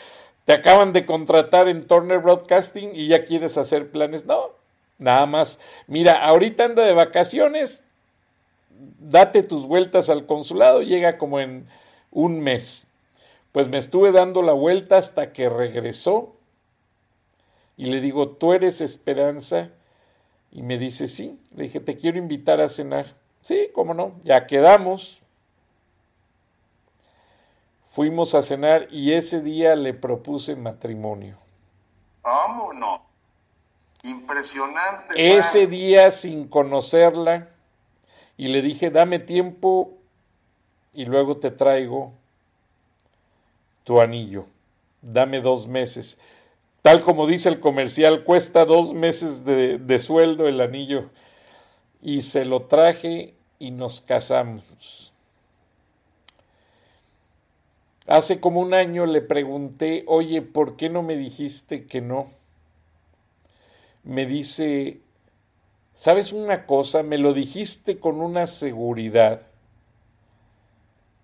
te 0.44 0.52
acaban 0.52 0.92
de 0.92 1.06
contratar 1.06 1.68
en 1.68 1.86
Turner 1.86 2.18
Broadcasting 2.18 2.90
y 2.92 3.06
ya 3.06 3.24
quieres 3.24 3.56
hacer 3.56 3.92
planes. 3.92 4.26
No, 4.26 4.50
nada 4.98 5.24
más. 5.26 5.60
Mira, 5.86 6.24
ahorita 6.24 6.64
anda 6.64 6.84
de 6.84 6.94
vacaciones, 6.94 7.84
date 8.98 9.44
tus 9.44 9.64
vueltas 9.64 10.10
al 10.10 10.26
consulado, 10.26 10.82
llega 10.82 11.18
como 11.18 11.38
en 11.38 11.68
un 12.10 12.40
mes. 12.40 12.88
Pues 13.52 13.68
me 13.68 13.78
estuve 13.78 14.10
dando 14.10 14.42
la 14.42 14.54
vuelta 14.54 14.98
hasta 14.98 15.32
que 15.32 15.48
regresó 15.48 16.34
y 17.76 17.86
le 17.86 18.00
digo, 18.00 18.30
¿tú 18.30 18.54
eres 18.54 18.80
Esperanza? 18.80 19.70
Y 20.50 20.62
me 20.62 20.78
dice, 20.78 21.06
sí. 21.06 21.38
Le 21.54 21.62
dije, 21.62 21.78
te 21.78 21.96
quiero 21.96 22.18
invitar 22.18 22.60
a 22.60 22.68
cenar. 22.68 23.14
Sí, 23.42 23.70
cómo 23.72 23.94
no, 23.94 24.16
ya 24.24 24.48
quedamos. 24.48 25.22
Fuimos 27.98 28.36
a 28.36 28.42
cenar 28.42 28.86
y 28.92 29.14
ese 29.14 29.40
día 29.40 29.74
le 29.74 29.92
propuse 29.92 30.54
matrimonio. 30.54 31.36
Vámonos. 32.22 33.00
Impresionante. 34.04 35.14
Ese 35.16 35.66
día 35.66 36.12
sin 36.12 36.46
conocerla 36.46 37.48
y 38.36 38.46
le 38.46 38.62
dije, 38.62 38.92
dame 38.92 39.18
tiempo 39.18 39.94
y 40.94 41.06
luego 41.06 41.38
te 41.38 41.50
traigo 41.50 42.12
tu 43.82 44.00
anillo. 44.00 44.46
Dame 45.02 45.40
dos 45.40 45.66
meses. 45.66 46.18
Tal 46.82 47.02
como 47.02 47.26
dice 47.26 47.48
el 47.48 47.58
comercial, 47.58 48.22
cuesta 48.22 48.64
dos 48.64 48.94
meses 48.94 49.44
de, 49.44 49.78
de 49.78 49.98
sueldo 49.98 50.46
el 50.46 50.60
anillo. 50.60 51.10
Y 52.00 52.20
se 52.20 52.44
lo 52.44 52.62
traje 52.62 53.34
y 53.58 53.72
nos 53.72 54.00
casamos. 54.00 55.07
Hace 58.08 58.40
como 58.40 58.60
un 58.60 58.74
año 58.74 59.06
le 59.06 59.20
pregunté, 59.20 60.02
oye, 60.08 60.42
¿por 60.42 60.76
qué 60.76 60.88
no 60.88 61.02
me 61.02 61.16
dijiste 61.16 61.86
que 61.86 62.00
no? 62.00 62.30
Me 64.02 64.26
dice, 64.26 64.98
¿sabes 65.94 66.32
una 66.32 66.66
cosa? 66.66 67.02
Me 67.04 67.18
lo 67.18 67.34
dijiste 67.34 68.00
con 68.00 68.20
una 68.20 68.46
seguridad 68.46 69.42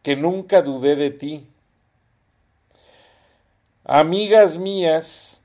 que 0.03 0.15
nunca 0.15 0.63
dudé 0.63 0.95
de 0.95 1.11
ti 1.11 1.49
amigas 3.85 4.57
mías 4.57 5.43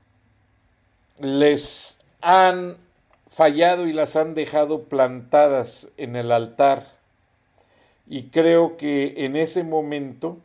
les 1.18 2.00
han 2.22 2.78
fallado 3.28 3.86
y 3.86 3.92
las 3.92 4.16
han 4.16 4.34
dejado 4.34 4.84
plantadas 4.84 5.90
en 5.96 6.16
el 6.16 6.32
altar. 6.32 6.86
Y 8.06 8.24
creo 8.24 8.76
que 8.76 9.24
en 9.24 9.36
ese 9.36 9.62
momento 9.62 10.38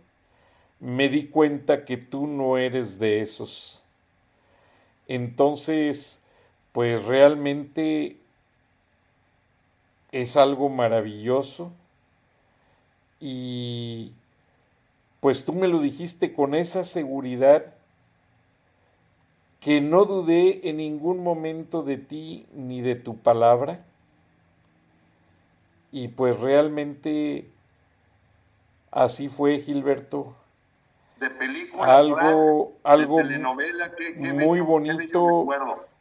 me 0.86 1.10
di 1.10 1.26
cuenta 1.26 1.84
que 1.84 1.98
tú 1.98 2.28
no 2.28 2.60
eres 2.60 3.00
de 3.00 3.20
esos. 3.22 3.82
Entonces, 5.08 6.22
pues 6.74 7.04
realmente 7.04 8.18
es 10.12 10.38
algo 10.38 10.70
maravilloso 10.70 11.72
y 13.20 14.12
pues 15.22 15.44
tú 15.44 15.54
me 15.54 15.68
lo 15.68 15.80
dijiste 15.80 16.34
con 16.34 16.54
esa 16.54 16.84
seguridad 16.84 17.74
que 19.60 19.82
no 19.82 20.06
dudé 20.06 20.70
en 20.70 20.78
ningún 20.78 21.24
momento 21.24 21.82
de 21.82 21.98
ti 21.98 22.46
ni 22.54 22.82
de 22.82 22.94
tu 22.94 23.18
palabra. 23.18 23.84
Y 25.92 26.10
pues 26.10 26.40
realmente 26.40 27.50
así 28.92 29.30
fue, 29.30 29.62
Gilberto. 29.62 30.36
De 31.26 31.32
película, 31.32 31.98
algo, 31.98 32.74
algo 32.84 33.18
muy 34.34 34.60
bonito, 34.60 35.48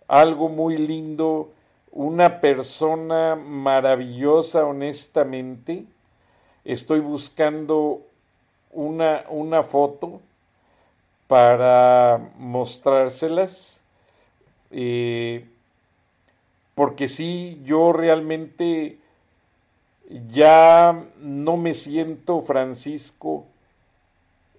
algo 0.07 0.49
muy 0.51 0.77
lindo, 0.77 1.51
una 1.93 2.43
persona 2.43 3.35
maravillosa, 3.35 4.67
honestamente. 4.67 5.87
Estoy 6.63 7.01
buscando 7.01 8.03
una, 8.71 9.25
una 9.31 9.63
foto 9.63 10.21
para 11.27 12.21
mostrárselas, 12.37 13.81
eh, 14.71 15.47
porque 16.75 17.09
sí, 17.09 17.63
yo 17.65 17.95
realmente 17.95 18.99
ya 20.31 21.03
no 21.19 21.57
me 21.57 21.73
siento 21.73 22.43
Francisco 22.43 23.47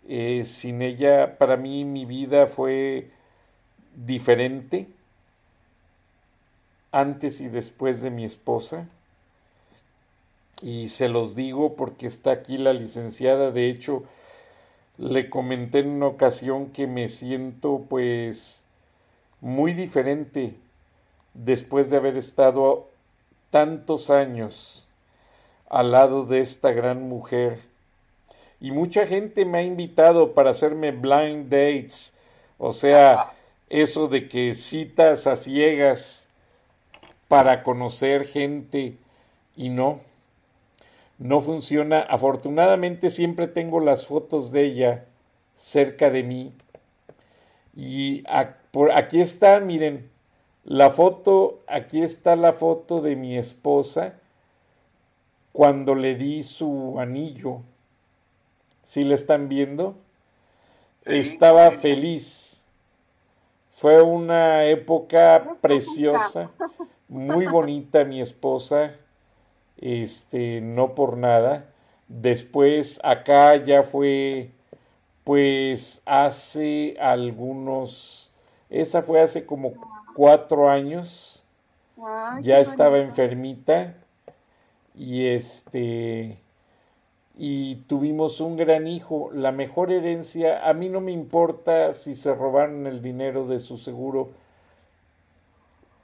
eh, 0.08 0.44
sin 0.46 0.82
ella. 0.82 1.38
Para 1.38 1.58
mí 1.58 1.86
mi 1.86 2.06
vida 2.06 2.48
fue 2.48 3.10
diferente 3.96 4.88
antes 6.92 7.42
y 7.42 7.50
después 7.50 8.02
de 8.02 8.12
mi 8.12 8.26
esposa. 8.26 8.88
Y 10.62 10.88
se 10.90 11.10
los 11.10 11.36
digo 11.36 11.76
porque 11.76 12.08
está 12.08 12.32
aquí 12.32 12.58
la 12.58 12.74
licenciada. 12.74 13.52
De 13.52 13.70
hecho, 13.70 14.04
le 14.98 15.30
comenté 15.30 15.80
en 15.80 15.90
una 15.90 16.08
ocasión 16.08 16.68
que 16.68 16.88
me 16.88 17.08
siento 17.08 17.86
pues 17.90 18.64
muy 19.42 19.74
diferente 19.74 20.56
después 21.34 21.90
de 21.90 21.98
haber 21.98 22.16
estado 22.18 22.90
tantos 23.50 24.10
años 24.10 24.88
al 25.70 25.92
lado 25.92 26.26
de 26.26 26.40
esta 26.40 26.72
gran 26.72 27.04
mujer. 27.10 27.60
Y 28.60 28.72
mucha 28.72 29.06
gente 29.06 29.46
me 29.46 29.60
ha 29.60 29.64
invitado 29.64 30.34
para 30.34 30.52
hacerme 30.52 30.92
blind 30.92 31.50
dates, 31.50 32.14
o 32.58 32.72
sea, 32.74 33.34
eso 33.70 34.08
de 34.08 34.28
que 34.28 34.54
citas 34.54 35.28
a 35.28 35.36
ciegas 35.36 36.30
para 37.28 37.64
conocer 37.64 38.26
gente 38.26 38.98
y 39.56 39.70
no, 39.70 40.00
no 41.18 41.42
funciona. 41.42 42.00
Afortunadamente 42.00 43.10
siempre 43.10 43.48
tengo 43.48 43.80
las 43.80 44.08
fotos 44.08 44.52
de 44.52 44.64
ella 44.64 45.06
cerca 45.54 46.10
de 46.10 46.24
mí. 46.24 46.54
Y 47.76 48.24
por, 48.72 48.92
aquí 48.92 49.20
está, 49.22 49.60
miren, 49.60 50.10
la 50.64 50.90
foto, 50.90 51.62
aquí 51.68 52.02
está 52.02 52.36
la 52.36 52.54
foto 52.54 53.02
de 53.02 53.16
mi 53.16 53.38
esposa 53.38 54.16
cuando 55.52 55.96
le 55.96 56.16
di 56.16 56.44
su 56.44 57.00
anillo. 57.00 57.62
¿Sí 58.86 59.04
le 59.04 59.16
están 59.16 59.50
viendo? 59.50 59.98
Estaba 61.04 61.70
feliz. 61.72 62.64
Fue 63.72 64.02
una 64.02 64.64
época 64.64 65.58
preciosa, 65.60 66.50
muy 67.10 67.46
bonita 67.46 68.06
mi 68.06 68.22
esposa 68.22 68.94
este, 69.78 70.62
no 70.62 70.96
por 70.96 71.18
nada. 71.18 71.66
Después 72.08 73.00
acá 73.04 73.56
ya 73.58 73.84
fue, 73.84 74.52
pues 75.24 76.02
hace 76.06 76.96
algunos, 77.00 78.32
esa 78.70 79.02
fue 79.02 79.22
hace 79.22 79.46
como 79.46 79.74
cuatro 80.16 80.70
años, 80.70 81.44
ya 82.42 82.60
estaba 82.60 83.00
enfermita 83.00 83.96
y 84.94 85.28
este, 85.28 86.38
y 87.38 87.76
tuvimos 87.88 88.40
un 88.40 88.58
gran 88.58 88.88
hijo. 88.88 89.30
La 89.34 89.52
mejor 89.52 89.92
herencia, 89.92 90.68
a 90.68 90.74
mí 90.74 90.90
no 90.90 91.02
me 91.02 91.12
importa 91.12 91.94
si 91.94 92.16
se 92.16 92.34
robaron 92.34 92.88
el 92.88 93.02
dinero 93.02 93.48
de 93.48 93.60
su 93.60 93.78
seguro, 93.78 94.30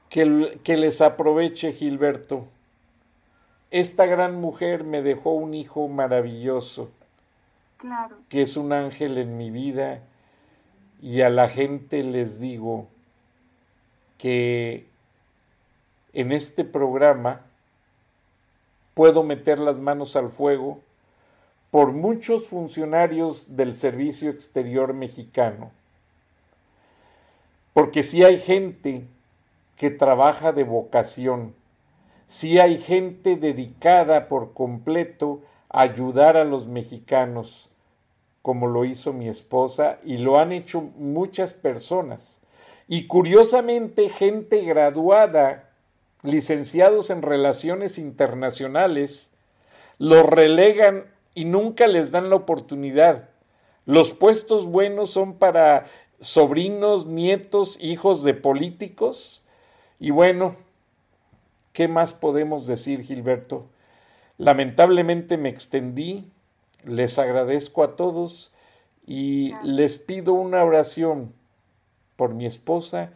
que, 0.10 0.60
que 0.64 0.78
les 0.78 1.02
aproveche 1.02 1.74
Gilberto 1.74 2.46
esta 3.72 4.06
gran 4.06 4.36
mujer 4.36 4.84
me 4.84 5.02
dejó 5.02 5.32
un 5.32 5.54
hijo 5.54 5.88
maravilloso, 5.88 6.92
claro. 7.78 8.18
que 8.28 8.42
es 8.42 8.58
un 8.58 8.74
ángel 8.74 9.18
en 9.18 9.38
mi 9.38 9.50
vida, 9.50 10.02
y 11.02 11.22
a 11.22 11.30
la 11.30 11.50
gente 11.50 12.04
les 12.04 12.40
digo 12.40 12.88
que 14.18 14.86
en 16.12 16.34
este 16.34 16.66
programa 16.66 17.46
puedo 18.94 19.24
meter 19.24 19.58
las 19.58 19.80
manos 19.80 20.18
al 20.18 20.30
fuego 20.30 20.82
por 21.72 21.94
muchos 21.94 22.48
funcionarios 22.48 23.56
del 23.56 23.74
Servicio 23.74 24.30
Exterior 24.30 24.94
mexicano. 24.94 25.72
Porque 27.74 28.04
si 28.04 28.24
hay 28.24 28.40
gente 28.40 29.06
que 29.78 29.90
trabaja 29.90 30.52
de 30.52 30.66
vocación, 30.66 31.56
si 32.28 32.60
hay 32.60 32.78
gente 32.78 33.38
dedicada 33.38 34.28
por 34.28 34.54
completo 34.54 35.42
a 35.70 35.82
ayudar 35.82 36.36
a 36.36 36.44
los 36.44 36.68
mexicanos, 36.68 37.70
como 38.42 38.68
lo 38.68 38.84
hizo 38.84 39.14
mi 39.14 39.30
esposa, 39.30 40.00
y 40.04 40.18
lo 40.18 40.40
han 40.40 40.52
hecho 40.52 40.82
muchas 40.98 41.54
personas. 41.54 42.42
Y 42.90 43.08
curiosamente, 43.08 44.10
gente 44.10 44.62
graduada, 44.62 45.70
licenciados 46.24 47.10
en 47.10 47.22
relaciones 47.22 47.98
internacionales, 47.98 49.32
los 49.98 50.26
relegan 50.26 51.06
y 51.34 51.46
nunca 51.46 51.88
les 51.88 52.12
dan 52.12 52.30
la 52.30 52.36
oportunidad. 52.36 53.30
Los 53.86 54.12
puestos 54.12 54.66
buenos 54.66 55.12
son 55.12 55.36
para 55.36 55.88
sobrinos, 56.20 57.06
nietos, 57.06 57.78
hijos 57.82 58.24
de 58.24 58.34
políticos. 58.34 59.44
Y 60.00 60.12
bueno, 60.12 60.56
¿Qué 61.74 61.88
más 61.88 62.12
podemos 62.12 62.68
decir, 62.68 63.04
Gilberto? 63.04 63.66
Lamentablemente 64.38 65.38
me 65.38 65.48
extendí, 65.48 66.30
les 66.84 67.18
agradezco 67.18 67.84
a 67.84 67.96
todos 67.96 68.52
y 69.08 69.54
les 69.64 69.98
pido 69.98 70.34
una 70.34 70.64
oración 70.64 71.34
por 72.18 72.34
mi 72.34 72.46
esposa, 72.46 73.12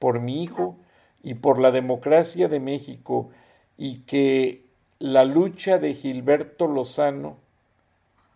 por 0.00 0.20
mi 0.20 0.42
hijo 0.42 0.76
y 1.22 1.34
por 1.34 1.60
la 1.60 1.70
democracia 1.70 2.48
de 2.48 2.58
México 2.58 3.30
y 3.76 4.00
que 4.00 4.64
la 4.98 5.24
lucha 5.24 5.78
de 5.78 5.94
Gilberto 5.94 6.66
Lozano 6.66 7.36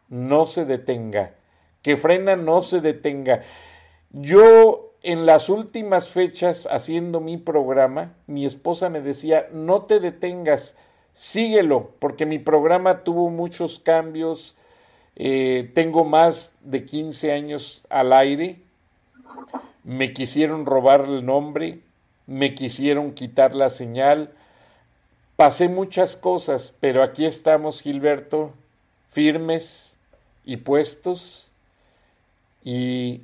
no 0.08 0.46
se 0.46 0.64
detenga, 0.64 1.34
que 1.82 1.96
Frena 1.96 2.36
no 2.36 2.62
se 2.62 2.80
detenga. 2.80 3.42
Yo 4.10 4.92
en 5.02 5.26
las 5.26 5.50
últimas 5.50 6.08
fechas 6.08 6.66
haciendo 6.70 7.20
mi 7.20 7.36
programa, 7.36 8.14
mi 8.26 8.46
esposa 8.46 8.88
me 8.88 9.02
decía, 9.02 9.48
no 9.52 9.82
te 9.82 10.00
detengas, 10.00 10.76
síguelo, 11.12 11.90
porque 11.98 12.24
mi 12.24 12.38
programa 12.38 13.04
tuvo 13.04 13.28
muchos 13.28 13.78
cambios, 13.78 14.56
eh, 15.16 15.70
tengo 15.74 16.04
más 16.04 16.52
de 16.62 16.86
15 16.86 17.32
años 17.32 17.84
al 17.90 18.12
aire, 18.12 18.60
me 19.84 20.12
quisieron 20.14 20.64
robar 20.64 21.02
el 21.02 21.26
nombre, 21.26 21.80
me 22.26 22.54
quisieron 22.54 23.12
quitar 23.12 23.54
la 23.54 23.68
señal, 23.68 24.32
pasé 25.36 25.68
muchas 25.68 26.16
cosas, 26.16 26.74
pero 26.80 27.02
aquí 27.02 27.26
estamos, 27.26 27.82
Gilberto, 27.82 28.52
firmes 29.10 29.93
y 30.44 30.58
puestos 30.58 31.50
y 32.62 33.22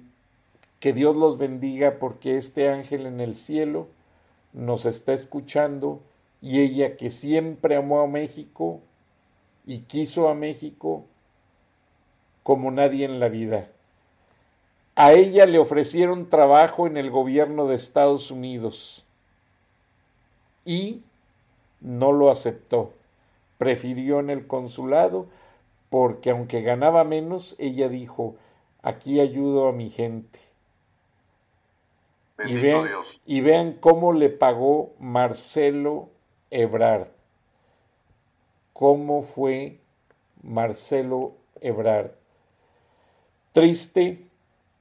que 0.80 0.92
Dios 0.92 1.16
los 1.16 1.38
bendiga 1.38 1.98
porque 1.98 2.36
este 2.36 2.68
ángel 2.68 3.06
en 3.06 3.20
el 3.20 3.34
cielo 3.34 3.88
nos 4.52 4.86
está 4.86 5.12
escuchando 5.12 6.00
y 6.42 6.60
ella 6.60 6.96
que 6.96 7.10
siempre 7.10 7.76
amó 7.76 8.00
a 8.00 8.06
México 8.06 8.80
y 9.66 9.80
quiso 9.80 10.28
a 10.28 10.34
México 10.34 11.04
como 12.42 12.70
nadie 12.70 13.04
en 13.04 13.20
la 13.20 13.28
vida. 13.28 13.68
A 14.96 15.12
ella 15.12 15.46
le 15.46 15.58
ofrecieron 15.58 16.28
trabajo 16.28 16.86
en 16.86 16.96
el 16.96 17.10
gobierno 17.10 17.66
de 17.66 17.76
Estados 17.76 18.30
Unidos 18.30 19.04
y 20.64 21.02
no 21.80 22.12
lo 22.12 22.30
aceptó. 22.30 22.92
Prefirió 23.58 24.20
en 24.20 24.30
el 24.30 24.46
consulado 24.46 25.26
porque 25.90 26.30
aunque 26.30 26.62
ganaba 26.62 27.04
menos, 27.04 27.54
ella 27.58 27.88
dijo, 27.88 28.36
aquí 28.82 29.20
ayudo 29.20 29.68
a 29.68 29.72
mi 29.72 29.90
gente 29.90 30.38
y 32.46 32.54
vean, 32.54 32.86
y 33.26 33.40
vean 33.40 33.72
cómo 33.74 34.12
le 34.12 34.30
pagó 34.30 34.94
Marcelo 34.98 36.08
Ebrard. 36.50 37.08
Cómo 38.72 39.22
fue 39.22 39.78
Marcelo 40.42 41.34
Ebrard. 41.60 42.12
Triste, 43.52 44.26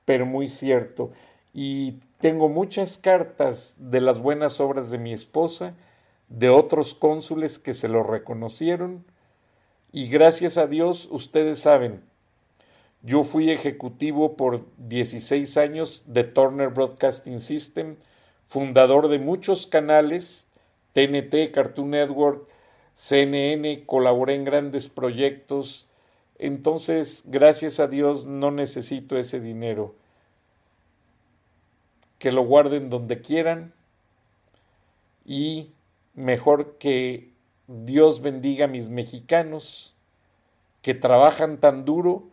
pero 0.06 0.26
muy 0.26 0.48
cierto. 0.48 1.12
Y 1.54 2.00
tengo 2.20 2.50
muchas 2.50 2.98
cartas 2.98 3.76
de 3.78 4.02
las 4.02 4.20
buenas 4.20 4.60
obras 4.60 4.90
de 4.90 5.00
mi 5.00 5.12
esposa, 5.12 5.74
de 6.30 6.50
otros 6.50 6.94
cónsules 6.94 7.60
que 7.60 7.74
se 7.74 7.88
lo 7.88 8.04
reconocieron. 8.04 9.06
Y 9.92 10.08
gracias 10.08 10.58
a 10.58 10.68
Dios, 10.68 11.08
ustedes 11.12 11.60
saben, 11.60 12.02
yo 13.02 13.24
fui 13.24 13.50
ejecutivo 13.50 14.36
por 14.36 14.66
16 14.78 15.58
años 15.58 16.04
de 16.06 16.24
Turner 16.24 16.70
Broadcasting 16.70 17.40
System, 17.40 17.96
fundador 18.48 19.08
de 19.08 19.20
muchos 19.20 19.68
canales, 19.68 20.48
TNT, 20.94 21.52
Cartoon 21.52 21.92
Network, 21.92 22.48
CNN, 22.94 23.86
colaboré 23.86 24.36
en 24.36 24.44
grandes 24.44 24.90
proyectos. 24.90 25.88
Entonces, 26.38 27.24
gracias 27.26 27.80
a 27.80 27.88
Dios, 27.88 28.26
no 28.26 28.52
necesito 28.52 29.18
ese 29.18 29.40
dinero. 29.40 29.96
Que 32.18 32.32
lo 32.32 32.44
guarden 32.44 32.90
donde 32.90 33.22
quieran 33.22 33.74
y 35.26 35.72
mejor 36.16 36.78
que 36.78 37.29
Dios 37.72 38.22
bendiga 38.22 38.66
a 38.66 38.68
mis 38.68 38.90
mexicanos 38.90 39.94
que 40.82 40.96
trabajan 40.96 41.60
tan 41.60 41.86
duro 41.86 42.24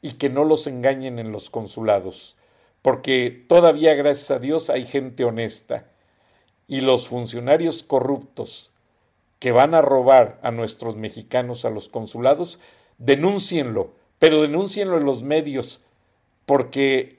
y 0.00 0.12
que 0.12 0.30
no 0.30 0.44
los 0.44 0.66
engañen 0.66 1.18
en 1.18 1.30
los 1.30 1.50
consulados, 1.50 2.38
porque 2.80 3.44
todavía, 3.48 3.94
gracias 3.94 4.30
a 4.30 4.38
Dios, 4.38 4.70
hay 4.70 4.86
gente 4.86 5.24
honesta 5.24 5.88
y 6.66 6.80
los 6.80 7.08
funcionarios 7.08 7.82
corruptos 7.82 8.72
que 9.40 9.52
van 9.52 9.74
a 9.74 9.82
robar 9.82 10.38
a 10.42 10.52
nuestros 10.52 10.96
mexicanos 10.96 11.66
a 11.66 11.70
los 11.70 11.90
consulados, 11.90 12.58
denúncienlo, 12.96 13.92
pero 14.18 14.40
denúncienlo 14.40 14.96
en 14.96 15.04
los 15.04 15.22
medios, 15.22 15.82
porque 16.46 17.18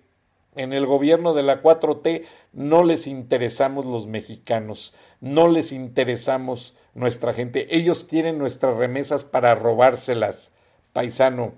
en 0.56 0.74
el 0.74 0.88
gobierno 0.88 1.36
de 1.36 1.44
la 1.44 1.62
4T 1.62 2.26
no 2.52 2.84
les 2.84 3.06
interesamos 3.06 3.86
los 3.86 4.08
mexicanos, 4.08 4.96
no 5.22 5.48
les 5.48 5.72
interesamos 5.72 6.78
nuestra 6.94 7.34
gente, 7.34 7.76
ellos 7.76 8.06
quieren 8.06 8.38
nuestras 8.38 8.76
remesas 8.76 9.24
para 9.24 9.56
robárselas, 9.56 10.54
paisano 10.94 11.54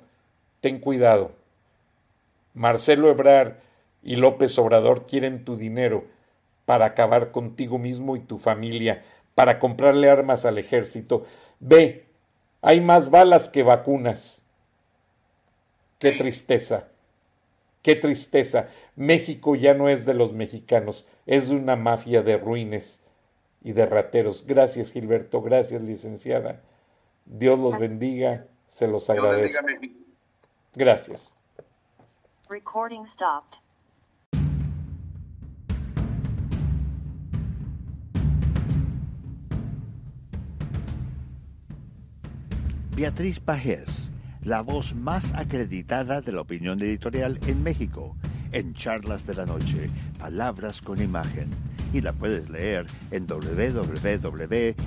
ten 0.61 0.79
cuidado. 0.79 1.31
Marcelo 2.53 3.09
Ebrard 3.09 3.55
y 4.03 4.15
López 4.15 4.57
Obrador 4.57 5.05
quieren 5.05 5.45
tu 5.45 5.57
dinero 5.57 6.05
para 6.65 6.85
acabar 6.85 7.31
contigo 7.31 7.77
mismo 7.77 8.15
y 8.15 8.19
tu 8.19 8.37
familia. 8.39 9.03
para 9.33 9.59
comprarle 9.59 10.09
armas 10.09 10.45
al 10.45 10.57
ejército. 10.57 11.25
Ve, 11.61 12.05
hay 12.61 12.81
más 12.81 13.09
balas 13.09 13.47
que 13.47 13.63
vacunas. 13.63 14.43
Qué 15.99 16.11
tristeza, 16.11 16.89
qué 17.81 17.95
tristeza. 17.95 18.67
México 18.97 19.55
ya 19.55 19.73
no 19.73 19.87
es 19.87 20.05
de 20.05 20.13
los 20.13 20.33
mexicanos, 20.33 21.07
es 21.25 21.47
de 21.47 21.55
una 21.55 21.77
mafia 21.77 22.21
de 22.23 22.37
ruines 22.37 23.01
y 23.61 23.73
de 23.73 23.85
rateros. 23.85 24.45
Gracias, 24.45 24.91
Gilberto, 24.91 25.41
gracias, 25.41 25.83
licenciada. 25.83 26.61
Dios 27.25 27.59
los 27.59 27.77
bendiga, 27.77 28.47
se 28.67 28.87
los 28.87 29.09
agradezco. 29.09 29.65
Gracias. 30.73 31.35
Recording 32.49 33.05
stopped. 33.05 33.59
Beatriz 42.95 43.39
Pajés, 43.39 44.11
la 44.43 44.61
voz 44.61 44.93
más 44.93 45.33
acreditada 45.33 46.21
de 46.21 46.33
la 46.33 46.41
opinión 46.41 46.79
editorial 46.81 47.39
en 47.47 47.63
México, 47.63 48.15
en 48.51 48.73
Charlas 48.73 49.25
de 49.25 49.33
la 49.33 49.45
Noche, 49.45 49.89
Palabras 50.19 50.81
con 50.81 51.01
Imagen. 51.01 51.70
Y 51.93 52.01
la 52.01 52.13
puedes 52.13 52.49
leer 52.49 52.85
en 53.11 53.27
www.siempre.mx. 53.27 54.81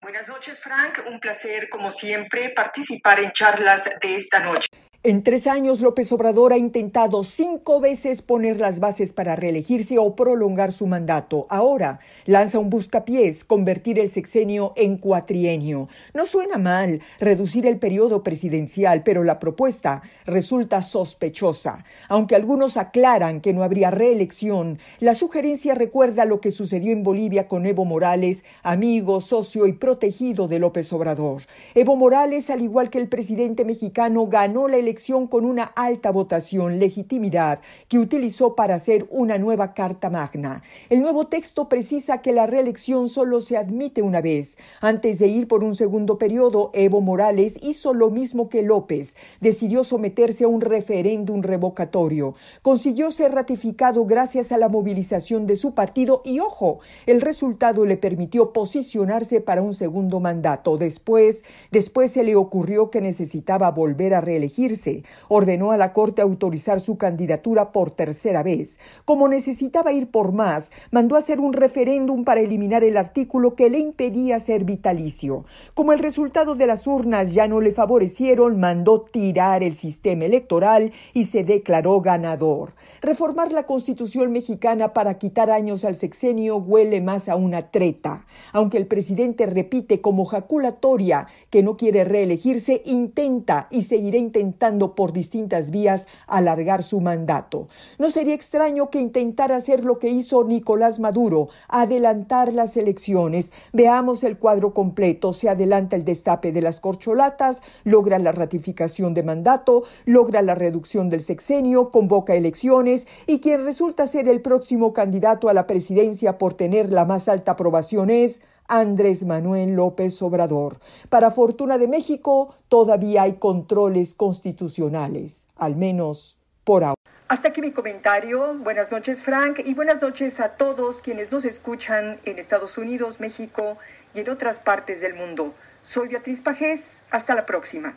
Buenas 0.00 0.28
noches, 0.28 0.60
Frank. 0.60 1.00
Un 1.08 1.18
placer, 1.18 1.68
como 1.70 1.90
siempre, 1.90 2.50
participar 2.50 3.20
en 3.20 3.32
charlas 3.32 3.88
de 4.00 4.14
esta 4.14 4.40
noche. 4.40 4.68
En 5.06 5.22
tres 5.22 5.46
años, 5.46 5.82
López 5.82 6.10
Obrador 6.12 6.54
ha 6.54 6.56
intentado 6.56 7.24
cinco 7.24 7.78
veces 7.78 8.22
poner 8.22 8.58
las 8.58 8.80
bases 8.80 9.12
para 9.12 9.36
reelegirse 9.36 9.98
o 9.98 10.16
prolongar 10.16 10.72
su 10.72 10.86
mandato. 10.86 11.46
Ahora 11.50 12.00
lanza 12.24 12.58
un 12.58 12.70
buscapiés, 12.70 13.44
convertir 13.44 13.98
el 13.98 14.08
sexenio 14.08 14.72
en 14.76 14.96
cuatrienio. 14.96 15.90
No 16.14 16.24
suena 16.24 16.56
mal 16.56 17.02
reducir 17.20 17.66
el 17.66 17.78
periodo 17.78 18.22
presidencial, 18.22 19.02
pero 19.02 19.24
la 19.24 19.40
propuesta 19.40 20.00
resulta 20.24 20.80
sospechosa. 20.80 21.84
Aunque 22.08 22.34
algunos 22.34 22.78
aclaran 22.78 23.42
que 23.42 23.52
no 23.52 23.62
habría 23.62 23.90
reelección, 23.90 24.78
la 25.00 25.12
sugerencia 25.12 25.74
recuerda 25.74 26.24
lo 26.24 26.40
que 26.40 26.50
sucedió 26.50 26.92
en 26.92 27.02
Bolivia 27.02 27.46
con 27.46 27.66
Evo 27.66 27.84
Morales, 27.84 28.46
amigo, 28.62 29.20
socio 29.20 29.66
y 29.66 29.74
protegido 29.74 30.48
de 30.48 30.60
López 30.60 30.90
Obrador. 30.94 31.42
Evo 31.74 31.94
Morales, 31.94 32.48
al 32.48 32.62
igual 32.62 32.88
que 32.88 33.00
el 33.00 33.08
presidente 33.08 33.66
mexicano, 33.66 34.28
ganó 34.28 34.66
la 34.66 34.78
elección 34.78 34.93
con 35.28 35.44
una 35.44 35.64
alta 35.64 36.12
votación, 36.12 36.78
legitimidad, 36.78 37.60
que 37.88 37.98
utilizó 37.98 38.54
para 38.54 38.76
hacer 38.76 39.06
una 39.10 39.38
nueva 39.38 39.74
Carta 39.74 40.08
Magna. 40.08 40.62
El 40.88 41.00
nuevo 41.00 41.26
texto 41.26 41.68
precisa 41.68 42.22
que 42.22 42.32
la 42.32 42.46
reelección 42.46 43.08
solo 43.08 43.40
se 43.40 43.56
admite 43.56 44.02
una 44.02 44.20
vez. 44.20 44.56
Antes 44.80 45.18
de 45.18 45.26
ir 45.26 45.48
por 45.48 45.64
un 45.64 45.74
segundo 45.74 46.16
periodo, 46.16 46.70
Evo 46.74 47.00
Morales 47.00 47.58
hizo 47.60 47.92
lo 47.92 48.10
mismo 48.10 48.48
que 48.48 48.62
López. 48.62 49.16
Decidió 49.40 49.82
someterse 49.82 50.44
a 50.44 50.48
un 50.48 50.60
referéndum 50.60 51.42
revocatorio. 51.42 52.34
Consiguió 52.62 53.10
ser 53.10 53.32
ratificado 53.32 54.06
gracias 54.06 54.52
a 54.52 54.58
la 54.58 54.68
movilización 54.68 55.46
de 55.46 55.56
su 55.56 55.74
partido 55.74 56.22
y, 56.24 56.38
ojo, 56.38 56.78
el 57.06 57.20
resultado 57.20 57.84
le 57.84 57.96
permitió 57.96 58.52
posicionarse 58.52 59.40
para 59.40 59.60
un 59.60 59.74
segundo 59.74 60.20
mandato. 60.20 60.78
Después, 60.78 61.44
después 61.72 62.12
se 62.12 62.22
le 62.22 62.36
ocurrió 62.36 62.90
que 62.90 63.00
necesitaba 63.00 63.72
volver 63.72 64.14
a 64.14 64.20
reelegirse 64.20 64.83
ordenó 65.28 65.72
a 65.72 65.76
la 65.76 65.92
Corte 65.92 66.22
autorizar 66.22 66.80
su 66.80 66.96
candidatura 66.98 67.72
por 67.72 67.90
tercera 67.90 68.42
vez. 68.42 68.78
Como 69.04 69.28
necesitaba 69.28 69.92
ir 69.92 70.10
por 70.10 70.32
más, 70.32 70.72
mandó 70.90 71.16
hacer 71.16 71.40
un 71.40 71.52
referéndum 71.52 72.24
para 72.24 72.40
eliminar 72.40 72.84
el 72.84 72.96
artículo 72.96 73.54
que 73.54 73.70
le 73.70 73.78
impedía 73.78 74.40
ser 74.40 74.64
vitalicio. 74.64 75.44
Como 75.74 75.92
el 75.92 75.98
resultado 75.98 76.54
de 76.54 76.66
las 76.66 76.86
urnas 76.86 77.32
ya 77.32 77.48
no 77.48 77.60
le 77.60 77.72
favorecieron, 77.72 78.58
mandó 78.58 79.02
tirar 79.02 79.62
el 79.62 79.74
sistema 79.74 80.24
electoral 80.24 80.92
y 81.12 81.24
se 81.24 81.44
declaró 81.44 82.00
ganador. 82.00 82.74
Reformar 83.00 83.52
la 83.52 83.66
Constitución 83.66 84.32
mexicana 84.32 84.92
para 84.92 85.18
quitar 85.18 85.50
años 85.50 85.84
al 85.84 85.94
sexenio 85.94 86.56
huele 86.56 87.00
más 87.00 87.28
a 87.28 87.36
una 87.36 87.70
treta. 87.70 88.26
Aunque 88.52 88.76
el 88.76 88.86
presidente 88.86 89.46
repite 89.46 90.00
como 90.00 90.24
jaculatoria 90.24 91.26
que 91.50 91.62
no 91.62 91.76
quiere 91.76 92.04
reelegirse, 92.04 92.82
intenta 92.84 93.68
y 93.70 93.82
seguirá 93.82 94.18
intentando 94.18 94.73
por 94.78 95.12
distintas 95.12 95.70
vías 95.70 96.06
alargar 96.26 96.82
su 96.82 97.00
mandato. 97.00 97.68
No 97.98 98.10
sería 98.10 98.34
extraño 98.34 98.90
que 98.90 99.00
intentara 99.00 99.56
hacer 99.56 99.84
lo 99.84 99.98
que 99.98 100.08
hizo 100.08 100.44
Nicolás 100.44 101.00
Maduro, 101.00 101.48
adelantar 101.68 102.52
las 102.52 102.76
elecciones. 102.76 103.52
Veamos 103.72 104.24
el 104.24 104.38
cuadro 104.38 104.74
completo. 104.74 105.32
Se 105.32 105.48
adelanta 105.48 105.96
el 105.96 106.04
destape 106.04 106.52
de 106.52 106.60
las 106.60 106.80
corcholatas, 106.80 107.62
logra 107.84 108.18
la 108.18 108.32
ratificación 108.32 109.14
de 109.14 109.22
mandato, 109.22 109.84
logra 110.04 110.42
la 110.42 110.54
reducción 110.54 111.08
del 111.08 111.20
sexenio, 111.20 111.90
convoca 111.90 112.34
elecciones 112.34 113.06
y 113.26 113.40
quien 113.40 113.64
resulta 113.64 114.06
ser 114.06 114.28
el 114.28 114.40
próximo 114.40 114.92
candidato 114.92 115.48
a 115.48 115.54
la 115.54 115.66
presidencia 115.66 116.38
por 116.38 116.54
tener 116.54 116.90
la 116.90 117.04
más 117.04 117.28
alta 117.28 117.52
aprobación 117.52 118.10
es 118.10 118.42
Andrés 118.68 119.24
Manuel 119.24 119.74
López 119.74 120.20
Obrador. 120.22 120.80
Para 121.08 121.30
fortuna 121.30 121.78
de 121.78 121.88
México, 121.88 122.54
todavía 122.68 123.22
hay 123.22 123.34
controles 123.34 124.14
constitucionales, 124.14 125.48
al 125.56 125.76
menos 125.76 126.38
por 126.64 126.84
ahora. 126.84 126.94
Hasta 127.28 127.48
aquí 127.48 127.60
mi 127.60 127.72
comentario. 127.72 128.54
Buenas 128.58 128.92
noches, 128.92 129.22
Frank, 129.22 129.60
y 129.64 129.74
buenas 129.74 130.00
noches 130.02 130.40
a 130.40 130.56
todos 130.56 131.02
quienes 131.02 131.32
nos 131.32 131.44
escuchan 131.44 132.20
en 132.24 132.38
Estados 132.38 132.78
Unidos, 132.78 133.18
México 133.18 133.76
y 134.14 134.20
en 134.20 134.28
otras 134.28 134.60
partes 134.60 135.00
del 135.00 135.14
mundo. 135.14 135.54
Soy 135.82 136.08
Beatriz 136.08 136.42
Pajés. 136.42 137.06
Hasta 137.10 137.34
la 137.34 137.46
próxima. 137.46 137.96